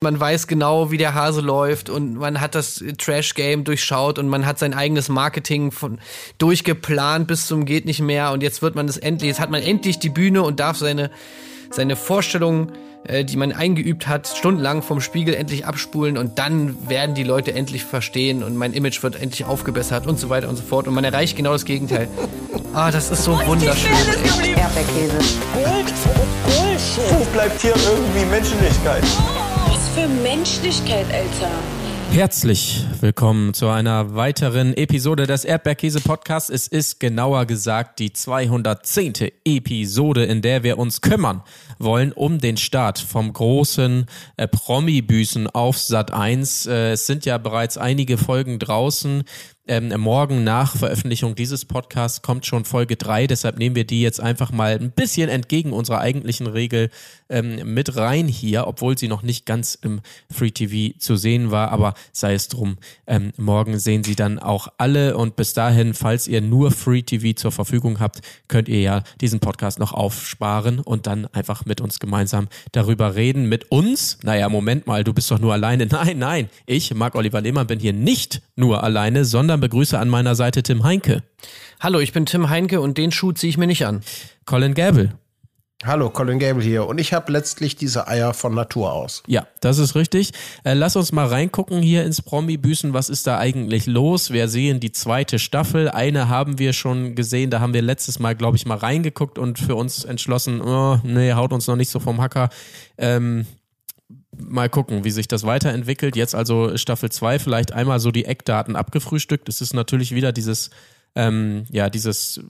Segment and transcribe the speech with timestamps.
[0.00, 4.46] Man weiß genau, wie der Hase läuft und man hat das Trash-Game durchschaut und man
[4.46, 5.98] hat sein eigenes Marketing von,
[6.38, 9.60] durchgeplant bis zum geht nicht mehr und jetzt wird man es endlich, jetzt hat man
[9.60, 11.10] endlich die Bühne und darf seine,
[11.72, 12.70] seine Vorstellungen,
[13.08, 17.52] äh, die man eingeübt hat, stundenlang vom Spiegel endlich abspulen und dann werden die Leute
[17.54, 20.94] endlich verstehen und mein Image wird endlich aufgebessert und so weiter und so fort und
[20.94, 22.06] man erreicht genau das Gegenteil.
[22.72, 23.90] Ah, das ist so wunderschön.
[23.90, 25.18] Erdbeerkäse.
[27.10, 29.02] Wo bleibt hier irgendwie Menschlichkeit?
[29.98, 31.50] Für Menschlichkeit, Alter.
[32.12, 36.50] Herzlich willkommen zu einer weiteren Episode des Erdbeerkäse Podcasts.
[36.50, 39.32] Es ist genauer gesagt die 210.
[39.44, 41.42] Episode, in der wir uns kümmern
[41.78, 44.06] wollen um den Start vom großen
[44.36, 46.66] äh, Promi-Büßen auf Sat 1.
[46.66, 49.24] Äh, es sind ja bereits einige Folgen draußen.
[49.70, 54.18] Ähm, morgen nach Veröffentlichung dieses Podcasts kommt schon Folge 3, deshalb nehmen wir die jetzt
[54.18, 56.88] einfach mal ein bisschen entgegen unserer eigentlichen Regel
[57.28, 61.70] ähm, mit rein hier, obwohl sie noch nicht ganz im Free TV zu sehen war,
[61.70, 66.28] aber sei es drum, ähm, morgen sehen sie dann auch alle und bis dahin, falls
[66.28, 71.06] ihr nur Free TV zur Verfügung habt, könnt ihr ja diesen Podcast noch aufsparen und
[71.06, 73.48] dann einfach mit uns gemeinsam darüber reden.
[73.48, 74.18] Mit uns?
[74.22, 75.86] Naja, Moment mal, du bist doch nur alleine.
[75.90, 80.34] Nein, nein, ich, Marc Oliver Lehmann, bin hier nicht nur alleine, sondern begrüße an meiner
[80.34, 81.22] Seite Tim Heinke.
[81.80, 84.00] Hallo, ich bin Tim Heinke und den Schuh ziehe ich mir nicht an.
[84.44, 85.12] Colin Gable.
[85.84, 86.86] Hallo, Colin Gable hier.
[86.88, 89.22] Und ich habe letztlich diese Eier von Natur aus.
[89.28, 90.32] Ja, das ist richtig.
[90.64, 92.94] Äh, lass uns mal reingucken hier ins Promi-Büßen.
[92.94, 94.32] Was ist da eigentlich los?
[94.32, 95.88] Wir sehen die zweite Staffel.
[95.88, 97.50] Eine haben wir schon gesehen.
[97.50, 101.32] Da haben wir letztes Mal, glaube ich, mal reingeguckt und für uns entschlossen, oh, nee,
[101.34, 102.48] haut uns noch nicht so vom Hacker.
[102.96, 103.46] Ähm,
[104.36, 106.16] mal gucken, wie sich das weiterentwickelt.
[106.16, 109.48] Jetzt also Staffel 2, vielleicht einmal so die Eckdaten abgefrühstückt.
[109.48, 110.70] Es ist natürlich wieder dieses,
[111.14, 112.40] ähm, ja, dieses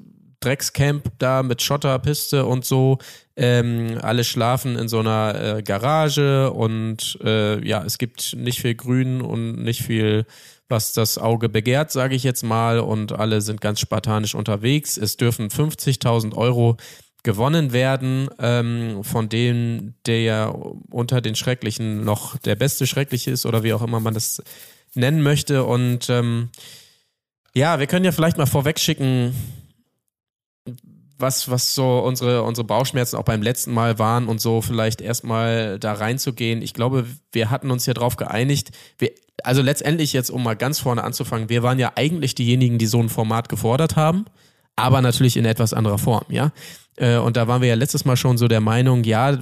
[0.40, 2.98] Dreckscamp da mit Schotterpiste und so.
[3.36, 8.74] Ähm, alle schlafen in so einer äh, Garage und äh, ja, es gibt nicht viel
[8.74, 10.26] Grün und nicht viel,
[10.68, 12.78] was das Auge begehrt, sage ich jetzt mal.
[12.80, 14.96] Und alle sind ganz spartanisch unterwegs.
[14.96, 16.76] Es dürfen 50.000 Euro
[17.24, 20.46] gewonnen werden, ähm, von dem der ja
[20.90, 24.42] unter den Schrecklichen noch der beste Schreckliche ist oder wie auch immer man das
[24.94, 25.64] nennen möchte.
[25.64, 26.50] Und ähm,
[27.54, 29.34] ja, wir können ja vielleicht mal vorweg schicken,
[31.18, 35.78] was, was so unsere, unsere Bauchschmerzen auch beim letzten Mal waren und so vielleicht erstmal
[35.78, 36.62] da reinzugehen.
[36.62, 38.70] Ich glaube, wir hatten uns ja darauf geeinigt.
[38.98, 39.10] Wir,
[39.42, 43.00] also letztendlich jetzt, um mal ganz vorne anzufangen, wir waren ja eigentlich diejenigen, die so
[43.00, 44.26] ein Format gefordert haben,
[44.76, 46.52] aber natürlich in etwas anderer Form, ja.
[46.96, 49.36] Äh, und da waren wir ja letztes Mal schon so der Meinung, ja,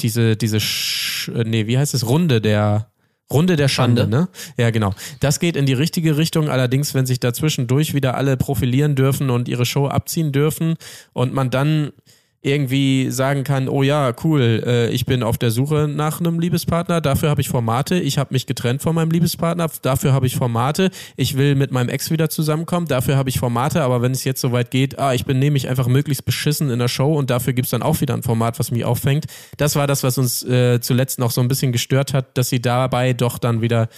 [0.00, 2.90] diese, diese, Sch nee, wie heißt es, Runde der,
[3.32, 4.16] Runde der Schande, Schande.
[4.16, 4.28] ne?
[4.56, 4.92] Ja, genau.
[5.20, 6.48] Das geht in die richtige Richtung.
[6.48, 10.74] Allerdings, wenn sich dazwischendurch wieder alle profilieren dürfen und ihre Show abziehen dürfen
[11.12, 11.92] und man dann
[12.44, 17.00] irgendwie sagen kann, oh ja, cool, äh, ich bin auf der Suche nach einem Liebespartner,
[17.00, 20.90] dafür habe ich Formate, ich habe mich getrennt von meinem Liebespartner, dafür habe ich Formate,
[21.16, 24.42] ich will mit meinem Ex wieder zusammenkommen, dafür habe ich Formate, aber wenn es jetzt
[24.42, 27.70] soweit geht, ah, ich bin nämlich einfach möglichst beschissen in der Show und dafür gibt's
[27.70, 29.24] dann auch wieder ein Format, was mich auffängt.
[29.56, 32.60] Das war das, was uns äh, zuletzt noch so ein bisschen gestört hat, dass sie
[32.60, 33.88] dabei doch dann wieder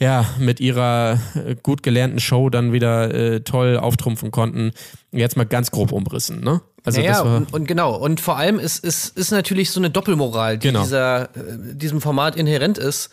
[0.00, 4.72] ja, mit ihrer äh, gut gelernten Show dann wieder äh, toll auftrumpfen konnten.
[5.10, 6.60] Jetzt mal ganz grob umrissen, ne?
[6.84, 7.96] Also naja, und, und, genau.
[7.96, 10.82] Und vor allem ist, ist, ist natürlich so eine Doppelmoral, die Genau.
[10.82, 11.26] dieser, äh,
[11.72, 13.10] diesem Format inhärent ist,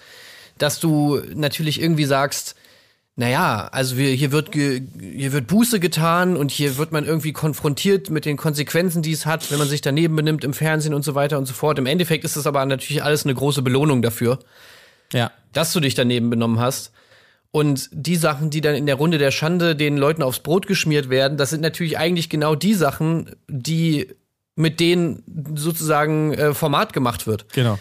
[0.59, 2.55] dass du natürlich irgendwie sagst,
[3.15, 7.31] naja, also wir, hier, wird ge, hier wird Buße getan und hier wird man irgendwie
[7.31, 11.03] konfrontiert mit den Konsequenzen, die es hat, wenn man sich daneben benimmt im Fernsehen und
[11.03, 11.77] so weiter und so fort.
[11.79, 14.39] Im Endeffekt ist das aber natürlich alles eine große Belohnung dafür,
[15.13, 15.31] ja.
[15.53, 16.91] Dass du dich daneben benommen hast.
[17.51, 21.09] Und die Sachen, die dann in der Runde der Schande den Leuten aufs Brot geschmiert
[21.09, 24.07] werden, das sind natürlich eigentlich genau die Sachen, die
[24.55, 25.23] mit denen
[25.55, 27.51] sozusagen äh, Format gemacht wird.
[27.53, 27.77] Genau.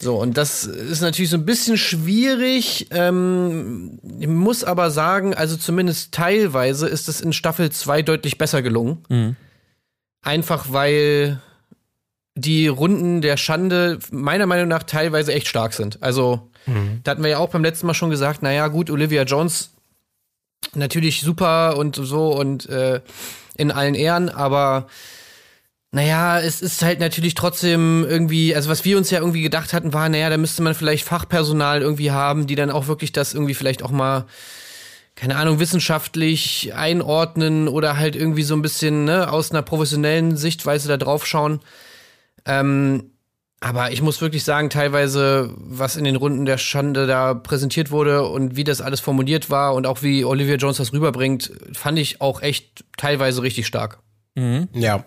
[0.00, 2.88] So, und das ist natürlich so ein bisschen schwierig.
[2.90, 8.60] Ähm, ich muss aber sagen, also zumindest teilweise ist es in Staffel 2 deutlich besser
[8.60, 8.98] gelungen.
[9.08, 9.36] Mhm.
[10.20, 11.40] Einfach weil
[12.34, 16.02] die Runden der Schande meiner Meinung nach teilweise echt stark sind.
[16.02, 16.50] Also,
[17.02, 19.70] da hatten wir ja auch beim letzten Mal schon gesagt, naja, gut, Olivia Jones
[20.74, 23.00] natürlich super und so und äh,
[23.56, 24.86] in allen Ehren, aber
[25.94, 29.92] naja, es ist halt natürlich trotzdem irgendwie, also was wir uns ja irgendwie gedacht hatten,
[29.92, 33.54] war, naja, da müsste man vielleicht Fachpersonal irgendwie haben, die dann auch wirklich das irgendwie
[33.54, 34.26] vielleicht auch mal,
[35.14, 40.88] keine Ahnung, wissenschaftlich einordnen oder halt irgendwie so ein bisschen ne, aus einer professionellen Sichtweise
[40.88, 41.60] da drauf schauen.
[42.44, 43.12] Ähm,
[43.64, 48.28] aber ich muss wirklich sagen, teilweise, was in den Runden der Schande da präsentiert wurde
[48.28, 52.20] und wie das alles formuliert war und auch wie Olivia Jones das rüberbringt, fand ich
[52.20, 54.00] auch echt teilweise richtig stark.
[54.74, 55.04] Ja,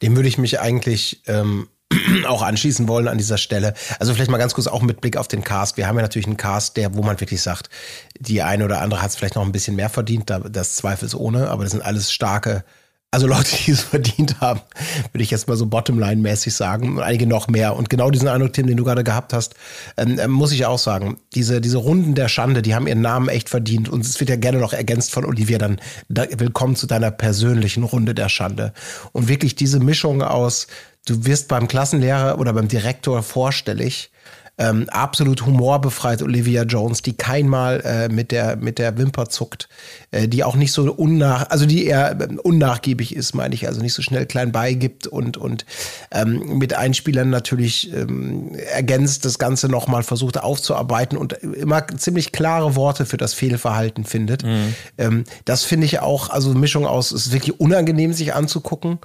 [0.00, 1.68] dem würde ich mich eigentlich ähm,
[2.26, 3.74] auch anschließen wollen an dieser Stelle.
[3.98, 5.76] Also vielleicht mal ganz kurz auch mit Blick auf den Cast.
[5.76, 7.68] Wir haben ja natürlich einen Cast, der, wo man wirklich sagt,
[8.18, 11.50] die eine oder andere hat es vielleicht noch ein bisschen mehr verdient, da- das zweifelsohne,
[11.50, 12.64] aber das sind alles starke,
[13.16, 14.60] also Leute, die es verdient haben,
[15.10, 16.96] würde ich jetzt mal so Bottomline-mäßig sagen.
[16.96, 17.74] Und einige noch mehr.
[17.74, 19.54] Und genau diesen Eindruck, Tim, den du gerade gehabt hast,
[19.96, 23.30] ähm, ähm, muss ich auch sagen, diese, diese Runden der Schande, die haben ihren Namen
[23.30, 23.88] echt verdient.
[23.88, 25.80] Und es wird ja gerne noch ergänzt von Olivia dann,
[26.10, 28.74] da, willkommen zu deiner persönlichen Runde der Schande.
[29.12, 30.66] Und wirklich diese Mischung aus,
[31.06, 34.10] du wirst beim Klassenlehrer oder beim Direktor vorstellig,
[34.58, 39.68] ähm, absolut humorbefreit Olivia Jones, die keinmal äh, mit der mit der Wimper zuckt,
[40.12, 43.82] äh, die auch nicht so unnach, also die eher ähm, unnachgiebig ist, meine ich, also
[43.82, 45.66] nicht so schnell klein beigibt und und
[46.10, 52.76] ähm, mit Einspielern natürlich ähm, ergänzt das Ganze nochmal versucht aufzuarbeiten und immer ziemlich klare
[52.76, 54.42] Worte für das Fehlverhalten findet.
[54.96, 58.98] Ähm, das finde ich auch, also eine Mischung aus, es ist wirklich unangenehm sich anzugucken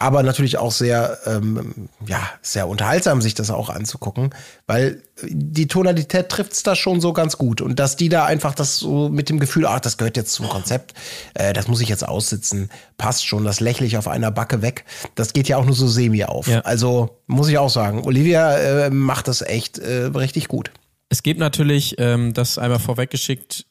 [0.00, 4.30] aber natürlich auch sehr, ähm, ja, sehr unterhaltsam, sich das auch anzugucken,
[4.66, 7.60] weil die Tonalität trifft's da schon so ganz gut.
[7.60, 10.48] Und dass die da einfach das so mit dem Gefühl, ach, das gehört jetzt zum
[10.48, 10.94] Konzept,
[11.34, 14.86] äh, das muss ich jetzt aussitzen, passt schon, das lächle ich auf einer Backe weg.
[15.16, 16.46] Das geht ja auch nur so semi auf.
[16.46, 16.60] Ja.
[16.60, 20.70] Also muss ich auch sagen, Olivia äh, macht das echt äh, richtig gut.
[21.10, 23.66] Es gibt natürlich, ähm, das einmal vorweggeschickt,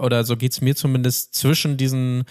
[0.00, 2.24] oder so geht's mir zumindest, zwischen diesen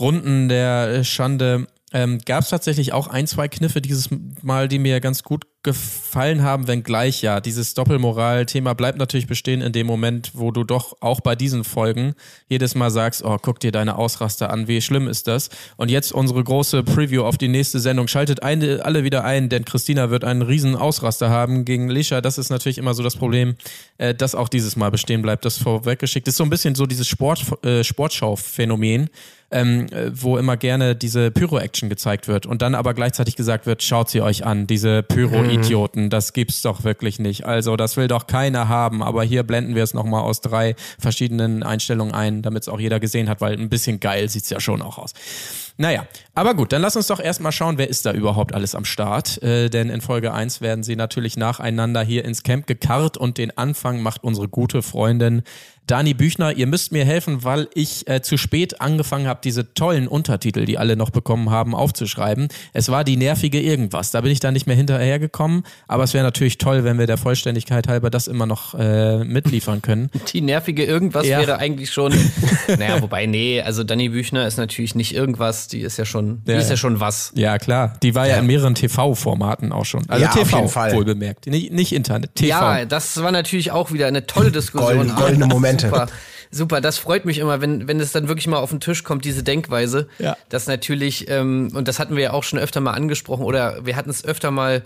[0.00, 4.08] Runden der Schande ähm, gab es tatsächlich auch ein, zwei Kniffe dieses
[4.42, 9.72] Mal, die mir ganz gut gefallen haben, wenngleich ja, dieses Doppelmoral-Thema bleibt natürlich bestehen in
[9.72, 12.14] dem Moment, wo du doch auch bei diesen Folgen
[12.48, 15.48] jedes Mal sagst, oh, guck dir deine Ausraster an, wie schlimm ist das?
[15.76, 18.08] Und jetzt unsere große Preview auf die nächste Sendung.
[18.08, 22.20] Schaltet eine, alle wieder ein, denn Christina wird einen riesen Ausraster haben gegen Lisha.
[22.20, 23.54] Das ist natürlich immer so das Problem,
[23.98, 25.44] äh, das auch dieses Mal bestehen bleibt.
[25.44, 29.08] Das vorweggeschickt ist so ein bisschen so dieses Sport, äh, Sportschau-Phänomen
[29.54, 33.82] ähm, äh, wo immer gerne diese Pyro-Action gezeigt wird und dann aber gleichzeitig gesagt wird,
[33.82, 37.46] schaut sie euch an, diese Pyro-Idioten, das gibt's doch wirklich nicht.
[37.46, 41.62] Also das will doch keiner haben, aber hier blenden wir es nochmal aus drei verschiedenen
[41.62, 44.82] Einstellungen ein, damit es auch jeder gesehen hat, weil ein bisschen geil sieht's ja schon
[44.82, 45.12] auch aus.
[45.76, 48.84] Naja, aber gut, dann lass uns doch erstmal schauen, wer ist da überhaupt alles am
[48.84, 49.42] Start.
[49.42, 53.56] Äh, denn in Folge 1 werden sie natürlich nacheinander hier ins Camp gekarrt und den
[53.58, 55.42] Anfang macht unsere gute Freundin
[55.86, 56.56] Dani Büchner.
[56.56, 60.78] Ihr müsst mir helfen, weil ich äh, zu spät angefangen habe, diese tollen Untertitel, die
[60.78, 62.48] alle noch bekommen haben, aufzuschreiben.
[62.72, 64.10] Es war die nervige irgendwas.
[64.10, 65.64] Da bin ich dann nicht mehr hinterhergekommen.
[65.86, 69.82] Aber es wäre natürlich toll, wenn wir der Vollständigkeit halber das immer noch äh, mitliefern
[69.82, 70.10] können.
[70.32, 71.38] Die nervige irgendwas Ja.
[71.40, 72.12] wäre eigentlich schon.
[72.68, 76.52] naja, wobei, nee, also Danny Büchner ist natürlich nicht irgendwas, die ist ja schon, die
[76.52, 76.76] Ja, ist ja ja.
[76.78, 77.32] schon was.
[77.36, 77.98] Ja, klar.
[78.02, 80.08] Die war ja, in mehreren TV-Formaten auch schon.
[80.08, 80.92] Also Ja, auf TV, jeden Fall.
[80.94, 81.46] wohlbemerkt.
[81.46, 82.48] Nicht, nicht Internet, TV.
[82.48, 84.94] Ja, das war natürlich auch wieder eine tolle Diskussion.
[85.08, 85.73] Golden- goldene Momente.
[85.80, 86.06] Super,
[86.50, 86.80] super.
[86.80, 89.42] Das freut mich immer, wenn, wenn es dann wirklich mal auf den Tisch kommt, diese
[89.42, 90.08] Denkweise.
[90.18, 90.36] Ja.
[90.48, 93.96] Das natürlich, ähm, und das hatten wir ja auch schon öfter mal angesprochen, oder wir
[93.96, 94.82] hatten es öfter mal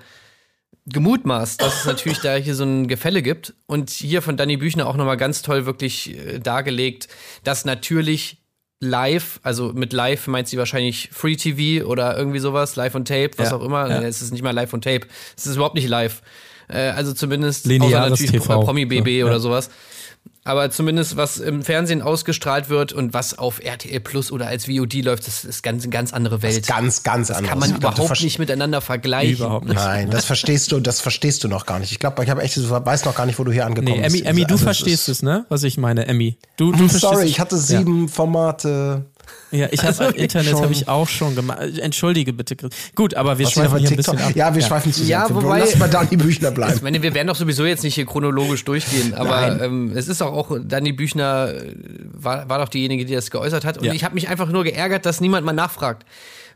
[0.86, 3.54] gemutmaßt, dass es natürlich da hier so ein Gefälle gibt.
[3.66, 7.08] Und hier von Danny Büchner auch nochmal ganz toll wirklich äh, dargelegt,
[7.44, 8.38] dass natürlich
[8.80, 13.30] live, also mit live meint sie wahrscheinlich Free TV oder irgendwie sowas, live on Tape,
[13.36, 13.90] was Ja, auch immer.
[13.90, 14.02] ja.
[14.02, 15.06] Es ist nicht mal live on Tape.
[15.36, 16.22] Es ist überhaupt nicht live.
[16.68, 18.60] Äh, also zumindest Lineares außer natürlich TV.
[18.62, 19.24] Promi BB ja.
[19.26, 19.70] oder sowas.
[20.44, 25.02] Aber zumindest was im Fernsehen ausgestrahlt wird und was auf RTL Plus oder als VOD
[25.04, 26.66] läuft, das ist ganz, eine ganz andere Welt.
[26.66, 27.50] Ganz, ganz das anders.
[27.50, 29.34] kann man Ich überhaupt nicht miteinander vergleichen.
[29.36, 29.76] Überhaupt nicht.
[29.76, 31.92] Nein, das verstehst du, das verstehst du noch gar nicht.
[31.92, 34.06] Ich glaube, ich habe echt, du weißt noch gar nicht, wo du hier angekommen Nee,
[34.06, 34.24] Emmy, bist.
[34.24, 35.44] Emmy, du Also, verstehst es, ne?
[35.50, 36.38] Was ich meine, Emmy.
[36.56, 39.04] Du, du Sorry, ich hatte sieben Formate.
[39.50, 41.58] Ja, ich habe Also, Internet habe ich auch schon gemacht.
[41.78, 42.54] Entschuldige bitte.
[42.56, 42.70] Chris.
[42.94, 44.16] Gut, aber wir Was schweifen hier ein TikTok?
[44.16, 44.36] bisschen ab.
[44.36, 45.04] Ja, wir schweifen zu.
[45.04, 46.80] Ja, wobei- Lass mal Dani Büchner Ich bleiben.
[46.82, 50.32] meine, wir werden doch sowieso jetzt nicht hier chronologisch durchgehen, aber ähm, es ist auch,
[50.32, 51.74] auch Danny Büchner äh,
[52.12, 53.78] war, war doch diejenige, die das geäußert hat.
[53.78, 53.92] Und Ja.
[53.94, 56.04] ich habe mich einfach nur geärgert, dass niemand mal nachfragt.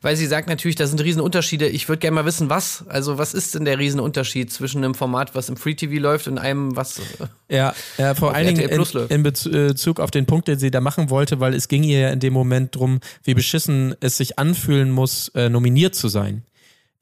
[0.03, 1.69] Weil sie sagt natürlich, da sind Riesenunterschiede.
[1.69, 2.85] Ich würde gerne mal wissen, was.
[2.89, 6.39] Also, was ist denn der Riesenunterschied zwischen einem Format, was im Free TV läuft und
[6.39, 6.99] einem, was.
[6.99, 7.03] äh,
[7.49, 10.81] Ja, ja vor allen Dingen in, in äh, Bezug auf den Punkt, den sie da
[10.81, 14.39] machen wollte, weil es ging ihr ja in dem Moment drum, wie beschissen es sich
[14.39, 16.43] anfühlen muss, äh, nominiert zu sein.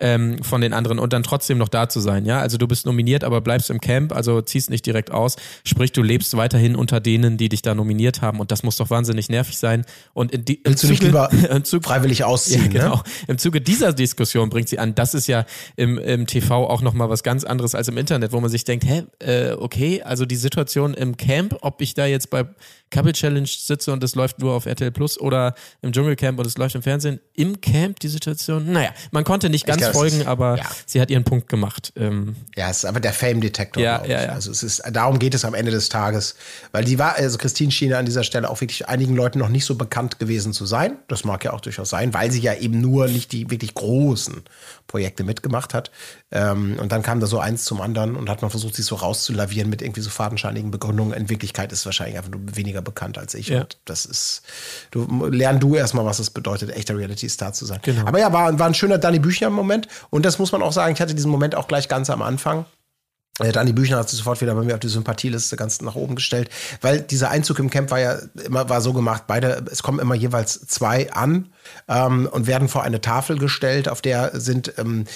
[0.03, 2.41] Ähm, von den anderen und dann trotzdem noch da zu sein, ja.
[2.41, 5.37] Also du bist nominiert, aber bleibst im Camp, also ziehst nicht direkt aus.
[5.63, 8.89] Sprich, du lebst weiterhin unter denen, die dich da nominiert haben und das muss doch
[8.89, 9.85] wahnsinnig nervig sein.
[10.15, 12.95] Und in die, im Willst du nicht Zuge- lieber Zuge- freiwillig ausziehen, ja, genau.
[12.97, 13.03] ne?
[13.29, 15.45] Im Zuge dieser Diskussion bringt sie an, das ist ja
[15.77, 18.87] im, im TV auch nochmal was ganz anderes als im Internet, wo man sich denkt,
[18.87, 22.47] hä, äh, okay, also die Situation im Camp, ob ich da jetzt bei
[22.91, 26.59] Couple Challenge sitze und es läuft nur auf RTL Plus oder im Dschungelcamp und es
[26.59, 30.27] läuft im Fernsehen, im Camp die Situation, naja, man konnte nicht ganz das Folgen, ist-
[30.27, 30.65] aber ja.
[30.87, 31.93] sie hat ihren Punkt gemacht.
[31.97, 33.83] Ähm, Ja, es ist aber der Fame-Detektor.
[33.83, 34.29] Ja, glaub ja, ja.
[34.33, 36.35] Also es ist, darum geht es am Ende des Tages.
[36.73, 39.65] Weil die war, also Christine schien an dieser Stelle auch wirklich einigen Leuten noch nicht
[39.65, 40.97] so bekannt gewesen zu sein.
[41.09, 44.43] Das mag ja auch durchaus sein, weil sie ja eben nur nicht die wirklich großen
[44.91, 45.93] Projekte mitgemacht hat.
[46.33, 48.97] Ähm, und dann kam da so eins zum anderen und hat man versucht, sich so
[48.97, 51.13] rauszulavieren mit irgendwie so fadenscheinigen Begründungen.
[51.13, 53.49] In Wirklichkeit ist es wahrscheinlich einfach nur weniger bekannt als ich.
[53.49, 53.61] Ja.
[53.61, 54.43] Und das ist,
[54.91, 57.79] du lern du erstmal, was es bedeutet, echter Reality-Star zu sein.
[57.83, 58.05] Genau.
[58.07, 59.87] Aber ja, war, war ein schöner Danny Büchner-Moment.
[60.11, 62.67] Und das muss man auch sagen, ich hatte diesen Moment auch gleich ganz am Anfang.
[63.49, 66.51] Dani Büchner hat sich sofort wieder bei mir auf die Sympathieliste ganz nach oben gestellt,
[66.81, 70.15] weil dieser Einzug im Camp war ja immer war so gemacht, beide, es kommen immer
[70.15, 71.49] jeweils zwei an
[71.89, 75.07] ähm, und werden vor eine Tafel gestellt, auf der sind ähm,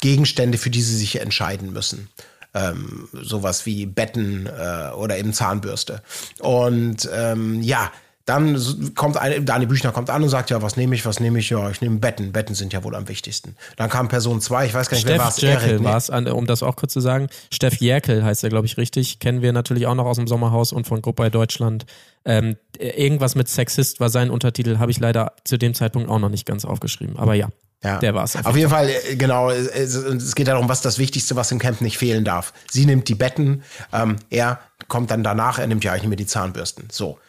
[0.00, 2.08] Gegenstände, für die sie sich entscheiden müssen.
[2.54, 6.02] Ähm, sowas wie Betten äh, oder eben Zahnbürste.
[6.38, 7.92] Und ähm, ja,
[8.26, 11.38] dann kommt eine, Dani Büchner kommt an und sagt, ja, was nehme ich, was nehme
[11.38, 11.48] ich?
[11.48, 12.32] Ja, ich nehme Betten.
[12.32, 13.54] Betten sind ja wohl am wichtigsten.
[13.76, 15.62] Dann kam Person zwei, ich weiß gar nicht, wer war Steff es?
[15.62, 17.28] Jerkel war es, um das auch kurz zu sagen.
[17.52, 19.20] Steff Jerkel heißt er, glaube ich, richtig.
[19.20, 21.86] Kennen wir natürlich auch noch aus dem Sommerhaus und von Gruppe Deutschland.
[22.24, 26.28] Ähm, irgendwas mit Sexist war sein Untertitel, habe ich leider zu dem Zeitpunkt auch noch
[26.28, 27.16] nicht ganz aufgeschrieben.
[27.16, 27.48] Aber ja,
[27.84, 28.00] Ja.
[28.00, 28.34] der war es.
[28.44, 31.80] Auf jeden Fall, äh, genau, es, es geht darum, was das Wichtigste, was im Camp
[31.80, 32.52] nicht fehlen darf.
[32.68, 36.16] Sie nimmt die Betten, ähm, er kommt dann danach, er nimmt ja eigentlich nicht mehr
[36.16, 36.88] die Zahnbürsten.
[36.90, 37.20] So,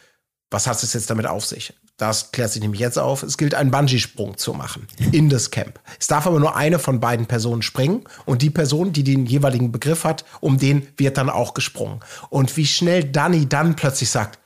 [0.49, 1.73] was hat es jetzt damit auf sich?
[1.97, 3.23] Das klärt sich nämlich jetzt auf.
[3.23, 5.79] Es gilt, einen Bungee-Sprung zu machen in das Camp.
[5.99, 9.71] Es darf aber nur eine von beiden Personen springen und die Person, die den jeweiligen
[9.71, 11.99] Begriff hat, um den wird dann auch gesprungen.
[12.29, 14.39] Und wie schnell Danny dann plötzlich sagt,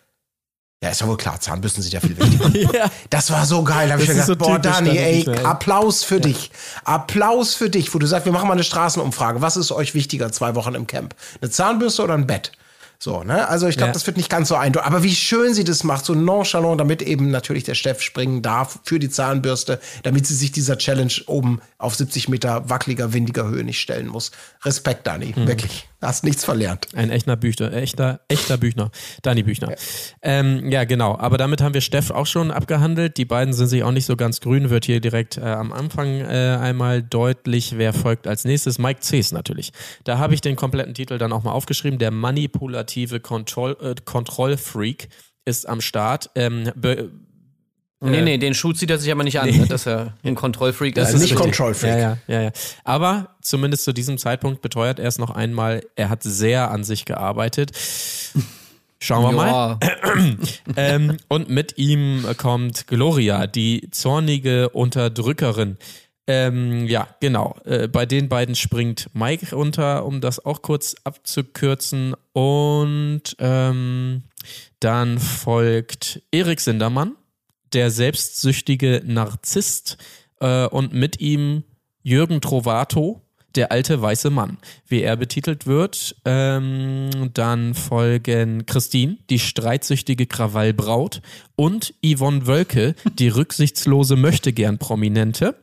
[0.83, 2.49] ja, ist ja wohl klar, Zahnbürsten sind ja viel wichtiger.
[2.73, 2.89] Ja.
[3.11, 3.87] Das war so geil.
[3.87, 5.29] Da habe ich mir gedacht, so boah, Dani, ey.
[5.43, 6.51] Applaus für dich.
[6.85, 9.41] Applaus für dich, wo du sagst, wir machen mal eine Straßenumfrage.
[9.41, 11.15] Was ist euch wichtiger, zwei Wochen im Camp?
[11.39, 12.51] Eine Zahnbürste oder ein Bett?
[13.03, 13.47] So, ne?
[13.47, 13.93] Also ich glaube, Ja.
[13.93, 14.85] das wird nicht ganz so eindeutig.
[14.85, 18.77] Aber wie schön sie das macht, so nonchalant, damit eben natürlich der Steff springen darf
[18.83, 23.63] für die Zahnbürste, damit sie sich dieser Challenge oben auf 70 Meter wackeliger, windiger Höhe
[23.63, 24.29] nicht stellen muss.
[24.63, 25.33] Respekt, Dani.
[25.35, 25.47] Mhm.
[25.47, 25.89] Wirklich.
[26.01, 26.87] Hast nichts verlernt.
[26.95, 28.89] Ein echter Büchner, echter, echter Büchner.
[29.21, 29.69] Dani Büchner.
[29.69, 29.75] Ja.
[30.23, 31.15] Ähm, ja, genau.
[31.17, 33.17] Aber damit haben wir Steff auch schon abgehandelt.
[33.17, 36.21] Die beiden sind sich auch nicht so ganz grün, wird hier direkt äh, am Anfang
[36.21, 38.79] äh, einmal deutlich, wer folgt als nächstes.
[38.79, 39.73] Mike Cs natürlich.
[40.03, 41.99] Da habe ich den kompletten Titel dann auch mal aufgeschrieben.
[41.99, 45.09] Der manipulative Kontroll, äh, Kontrollfreak
[45.45, 46.31] ist am Start.
[46.33, 46.71] Ähm,
[48.03, 50.97] Nee, nee, den Schuh zieht er sich aber nicht an, ne, dass er ein Kontrollfreak
[50.97, 51.05] ist.
[51.05, 51.37] Also nicht richtig.
[51.37, 51.99] Control Freak.
[51.99, 52.51] Ja, ja, ja.
[52.83, 57.05] Aber zumindest zu diesem Zeitpunkt beteuert er es noch einmal, er hat sehr an sich
[57.05, 57.71] gearbeitet.
[58.97, 59.47] Schauen wir mal.
[59.47, 59.79] Ja.
[60.75, 65.77] ähm, und mit ihm kommt Gloria, die zornige Unterdrückerin.
[66.27, 67.55] Ähm, ja, genau.
[67.65, 72.15] Äh, bei den beiden springt Mike runter, um das auch kurz abzukürzen.
[72.33, 74.23] Und ähm,
[74.79, 77.15] dann folgt Erik Sindermann,
[77.73, 79.97] der selbstsüchtige Narzisst.
[80.39, 81.63] Äh, und mit ihm
[82.03, 83.21] Jürgen Trovato,
[83.55, 86.15] der alte weiße Mann, wie er betitelt wird.
[86.25, 91.21] Ähm, dann folgen Christine, die streitsüchtige Krawallbraut
[91.55, 95.55] und Yvonne Wölke, die rücksichtslose Möchtegern-Prominente.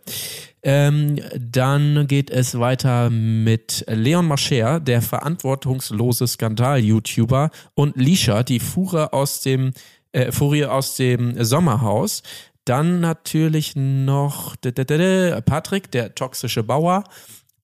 [0.63, 9.13] Ähm, dann geht es weiter mit Leon Mascher, der verantwortungslose Skandal-YouTuber und Lisha, die Fuhre
[9.13, 9.73] aus dem,
[10.19, 12.23] äh, Furie aus dem Sommerhaus.
[12.65, 17.05] Dann natürlich noch Patrick, der toxische Bauer.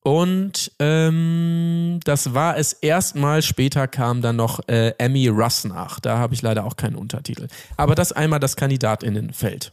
[0.03, 3.43] Und ähm, das war es erstmal.
[3.43, 5.99] Später kam dann noch äh, Emmy Russ nach.
[6.01, 7.49] Da habe ich leider auch keinen Untertitel.
[7.77, 9.73] Aber das einmal das Kandidatinnenfeld.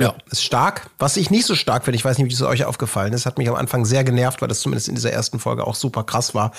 [0.00, 0.90] Ja, ist stark.
[0.98, 3.38] Was ich nicht so stark finde, ich weiß nicht, wie es euch aufgefallen ist, hat
[3.38, 6.34] mich am Anfang sehr genervt, weil das zumindest in dieser ersten Folge auch super krass
[6.34, 6.52] war.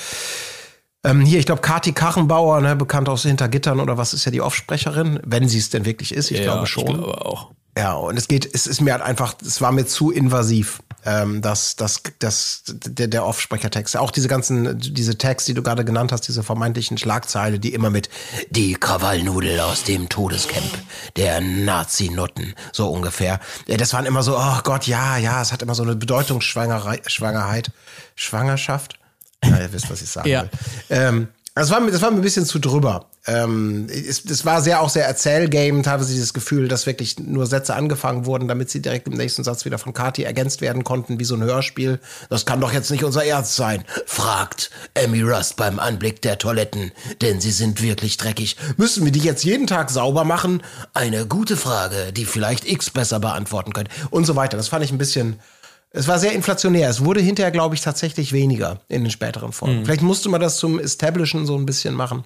[1.04, 4.42] Ähm, hier, ich glaube, Kati Kachenbauer, ne, bekannt aus Hintergittern oder was ist ja die
[4.42, 6.88] Offsprecherin, wenn sie es denn wirklich ist, ich glaube schon.
[6.88, 7.52] Ich glaube auch.
[7.78, 11.42] Ja, und es geht, es ist mir halt einfach, es war mir zu invasiv, ähm,
[11.42, 16.12] dass das, das, der, der Offsprechertext, auch diese ganzen, diese Tags, die du gerade genannt
[16.12, 18.10] hast, diese vermeintlichen Schlagzeile, die immer mit
[18.50, 20.78] die Krawallnudel aus dem Todescamp,
[21.16, 23.40] der Nazi-Nutten, so ungefähr.
[23.68, 27.10] Ja, Das waren immer so, oh Gott, ja, ja, es hat immer so eine Bedeutungsschwangerheit,
[27.10, 27.72] Schwangerheit,
[28.16, 28.99] Schwangerschaft.
[29.44, 30.44] Ja, ihr wisst, was ich sagen Ja.
[30.44, 30.50] will.
[30.90, 33.08] Ähm, das war, mir- das war mir ein bisschen zu drüber.
[33.28, 37.76] Ähm, es, es war sehr auch sehr Erzählgame, teilweise dieses Gefühl, dass wirklich nur Sätze
[37.76, 41.26] angefangen wurden, damit sie direkt im nächsten Satz wieder von Kati ergänzt werden konnten, wie
[41.26, 42.00] so ein Hörspiel.
[42.30, 46.92] Das kann doch jetzt nicht unser Ernst sein, fragt Emmy Rust beim Anblick der Toiletten,
[47.22, 48.56] denn sie sind wirklich dreckig.
[48.78, 50.64] Müssen wir die jetzt jeden Tag sauber machen?
[50.94, 53.92] Eine gute Frage, die vielleicht X besser beantworten könnte.
[54.12, 54.56] Und so weiter.
[54.56, 55.40] Das fand ich ein bisschen.
[55.92, 56.90] Es war sehr inflationär.
[56.90, 59.86] Es wurde hinterher, glaube ich, tatsächlich weniger in den späteren Folgen.
[59.86, 62.26] Vielleicht musste man das zum Establishen so ein bisschen machen.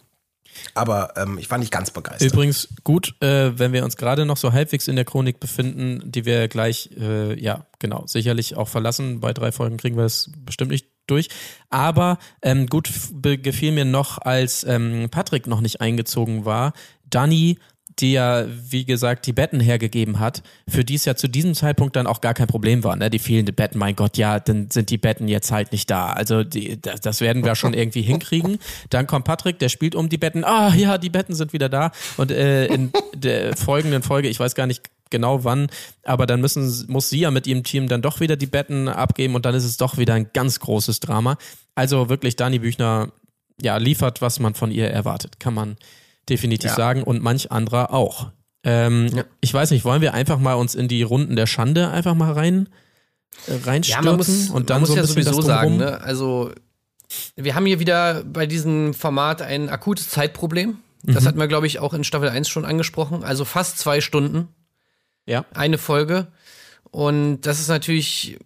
[0.75, 2.31] Aber ähm, ich war nicht ganz begeistert.
[2.31, 6.25] Übrigens gut, äh, wenn wir uns gerade noch so halbwegs in der Chronik befinden, die
[6.25, 9.19] wir gleich, äh, ja, genau, sicherlich auch verlassen.
[9.19, 11.29] Bei drei Folgen kriegen wir es bestimmt nicht durch.
[11.69, 12.89] Aber ähm, gut
[13.21, 16.73] gefiel mir noch, als ähm, Patrick noch nicht eingezogen war,
[17.09, 17.59] Dani
[17.99, 21.95] die ja, wie gesagt, die Betten hergegeben hat, für die es ja zu diesem Zeitpunkt
[21.95, 22.95] dann auch gar kein Problem war.
[22.95, 23.09] Ne?
[23.09, 26.13] Die fehlenden Betten, mein Gott, ja, dann sind die Betten jetzt halt nicht da.
[26.13, 28.57] Also die, das, das werden wir schon irgendwie hinkriegen.
[28.89, 30.43] Dann kommt Patrick, der spielt um die Betten.
[30.43, 31.91] Ah, ja, die Betten sind wieder da.
[32.17, 35.67] Und äh, in der folgenden Folge, ich weiß gar nicht genau wann,
[36.03, 39.35] aber dann müssen, muss sie ja mit ihrem Team dann doch wieder die Betten abgeben
[39.35, 41.37] und dann ist es doch wieder ein ganz großes Drama.
[41.75, 43.11] Also wirklich, Dani Büchner,
[43.61, 45.77] ja, liefert, was man von ihr erwartet, kann man
[46.29, 46.75] definitiv Ja.
[46.75, 48.31] sagen und manch anderer auch.
[48.63, 52.13] Ähm, Ich weiß nicht, wollen wir einfach mal uns in die Runden der Schande einfach
[52.15, 52.69] mal rein
[53.47, 55.99] äh, Ja, reinstürzen man muss, und dann man muss so ein ja sowieso sagen, ne?
[56.01, 56.51] also
[57.35, 60.77] wir haben hier wieder bei diesem Format ein akutes Zeitproblem.
[61.03, 61.13] Mhm.
[61.13, 63.23] Das hatten wir, glaube ich, auch in Staffel 1 schon angesprochen.
[63.23, 64.47] Also fast zwei Stunden,
[65.25, 65.45] Ja.
[65.53, 66.27] eine Folge.
[66.89, 68.37] Und das ist natürlich,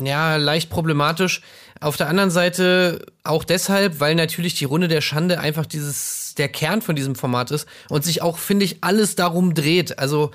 [0.00, 1.42] ja, leicht problematisch.
[1.80, 6.48] Auf der anderen Seite auch deshalb, weil natürlich die Runde der Schande einfach dieses, der
[6.48, 9.98] Kern von diesem Format ist und sich auch, finde ich, alles darum dreht.
[9.98, 10.30] Also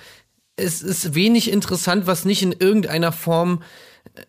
[0.56, 3.64] es ist wenig interessant, was nicht in irgendeiner Form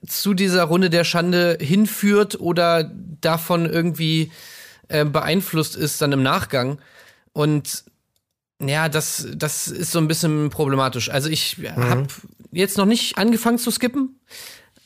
[0.06, 2.90] zu dieser Runde der Schande hinführt oder
[3.20, 4.30] davon irgendwie
[4.88, 6.78] äh, beeinflusst ist dann im Nachgang.
[7.32, 7.84] Und
[8.60, 11.10] ja, das, das ist so ein bisschen problematisch.
[11.10, 12.06] Also ich habe
[12.52, 14.20] jetzt noch nicht angefangen zu skippen,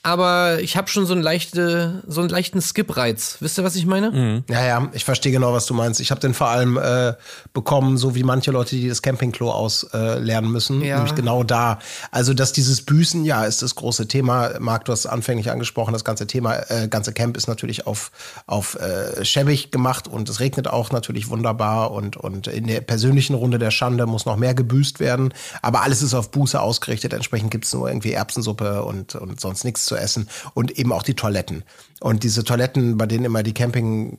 [0.09, 3.37] aber ich habe schon so, ein leichte, so einen leichten Skip-Reiz.
[3.41, 4.43] Wisst ihr, was ich meine?
[4.49, 6.01] Ja, ja, ich verstehe genau, was du meinst.
[6.01, 7.13] Ich habe den vor allem äh,
[7.53, 10.81] bekommen, so wie manche Leute, die das Campingklo auslernen äh, müssen.
[10.81, 10.97] Ja.
[10.97, 11.79] Nämlich genau da.
[12.11, 14.53] Also, dass dieses Büßen, ja, ist das große Thema.
[14.61, 18.11] Marc, du hast es anfänglich angesprochen, das ganze Thema, äh, ganze Camp ist natürlich auf,
[18.47, 23.35] auf äh, schäbig gemacht und es regnet auch natürlich wunderbar und, und in der persönlichen
[23.35, 25.35] Runde der Schande muss noch mehr gebüßt werden.
[25.61, 27.13] Aber alles ist auf Buße ausgerichtet.
[27.13, 30.29] Entsprechend gibt's nur irgendwie Erbsensuppe und, und sonst nichts zu essen.
[30.55, 31.65] Und eben auch die Toiletten.
[32.01, 34.19] Und diese Toiletten, bei denen immer die Camping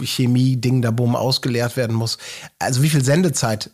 [0.00, 2.18] Chemie-Ding da bumm ausgeleert werden muss.
[2.58, 3.70] Also wie viel Sendezeit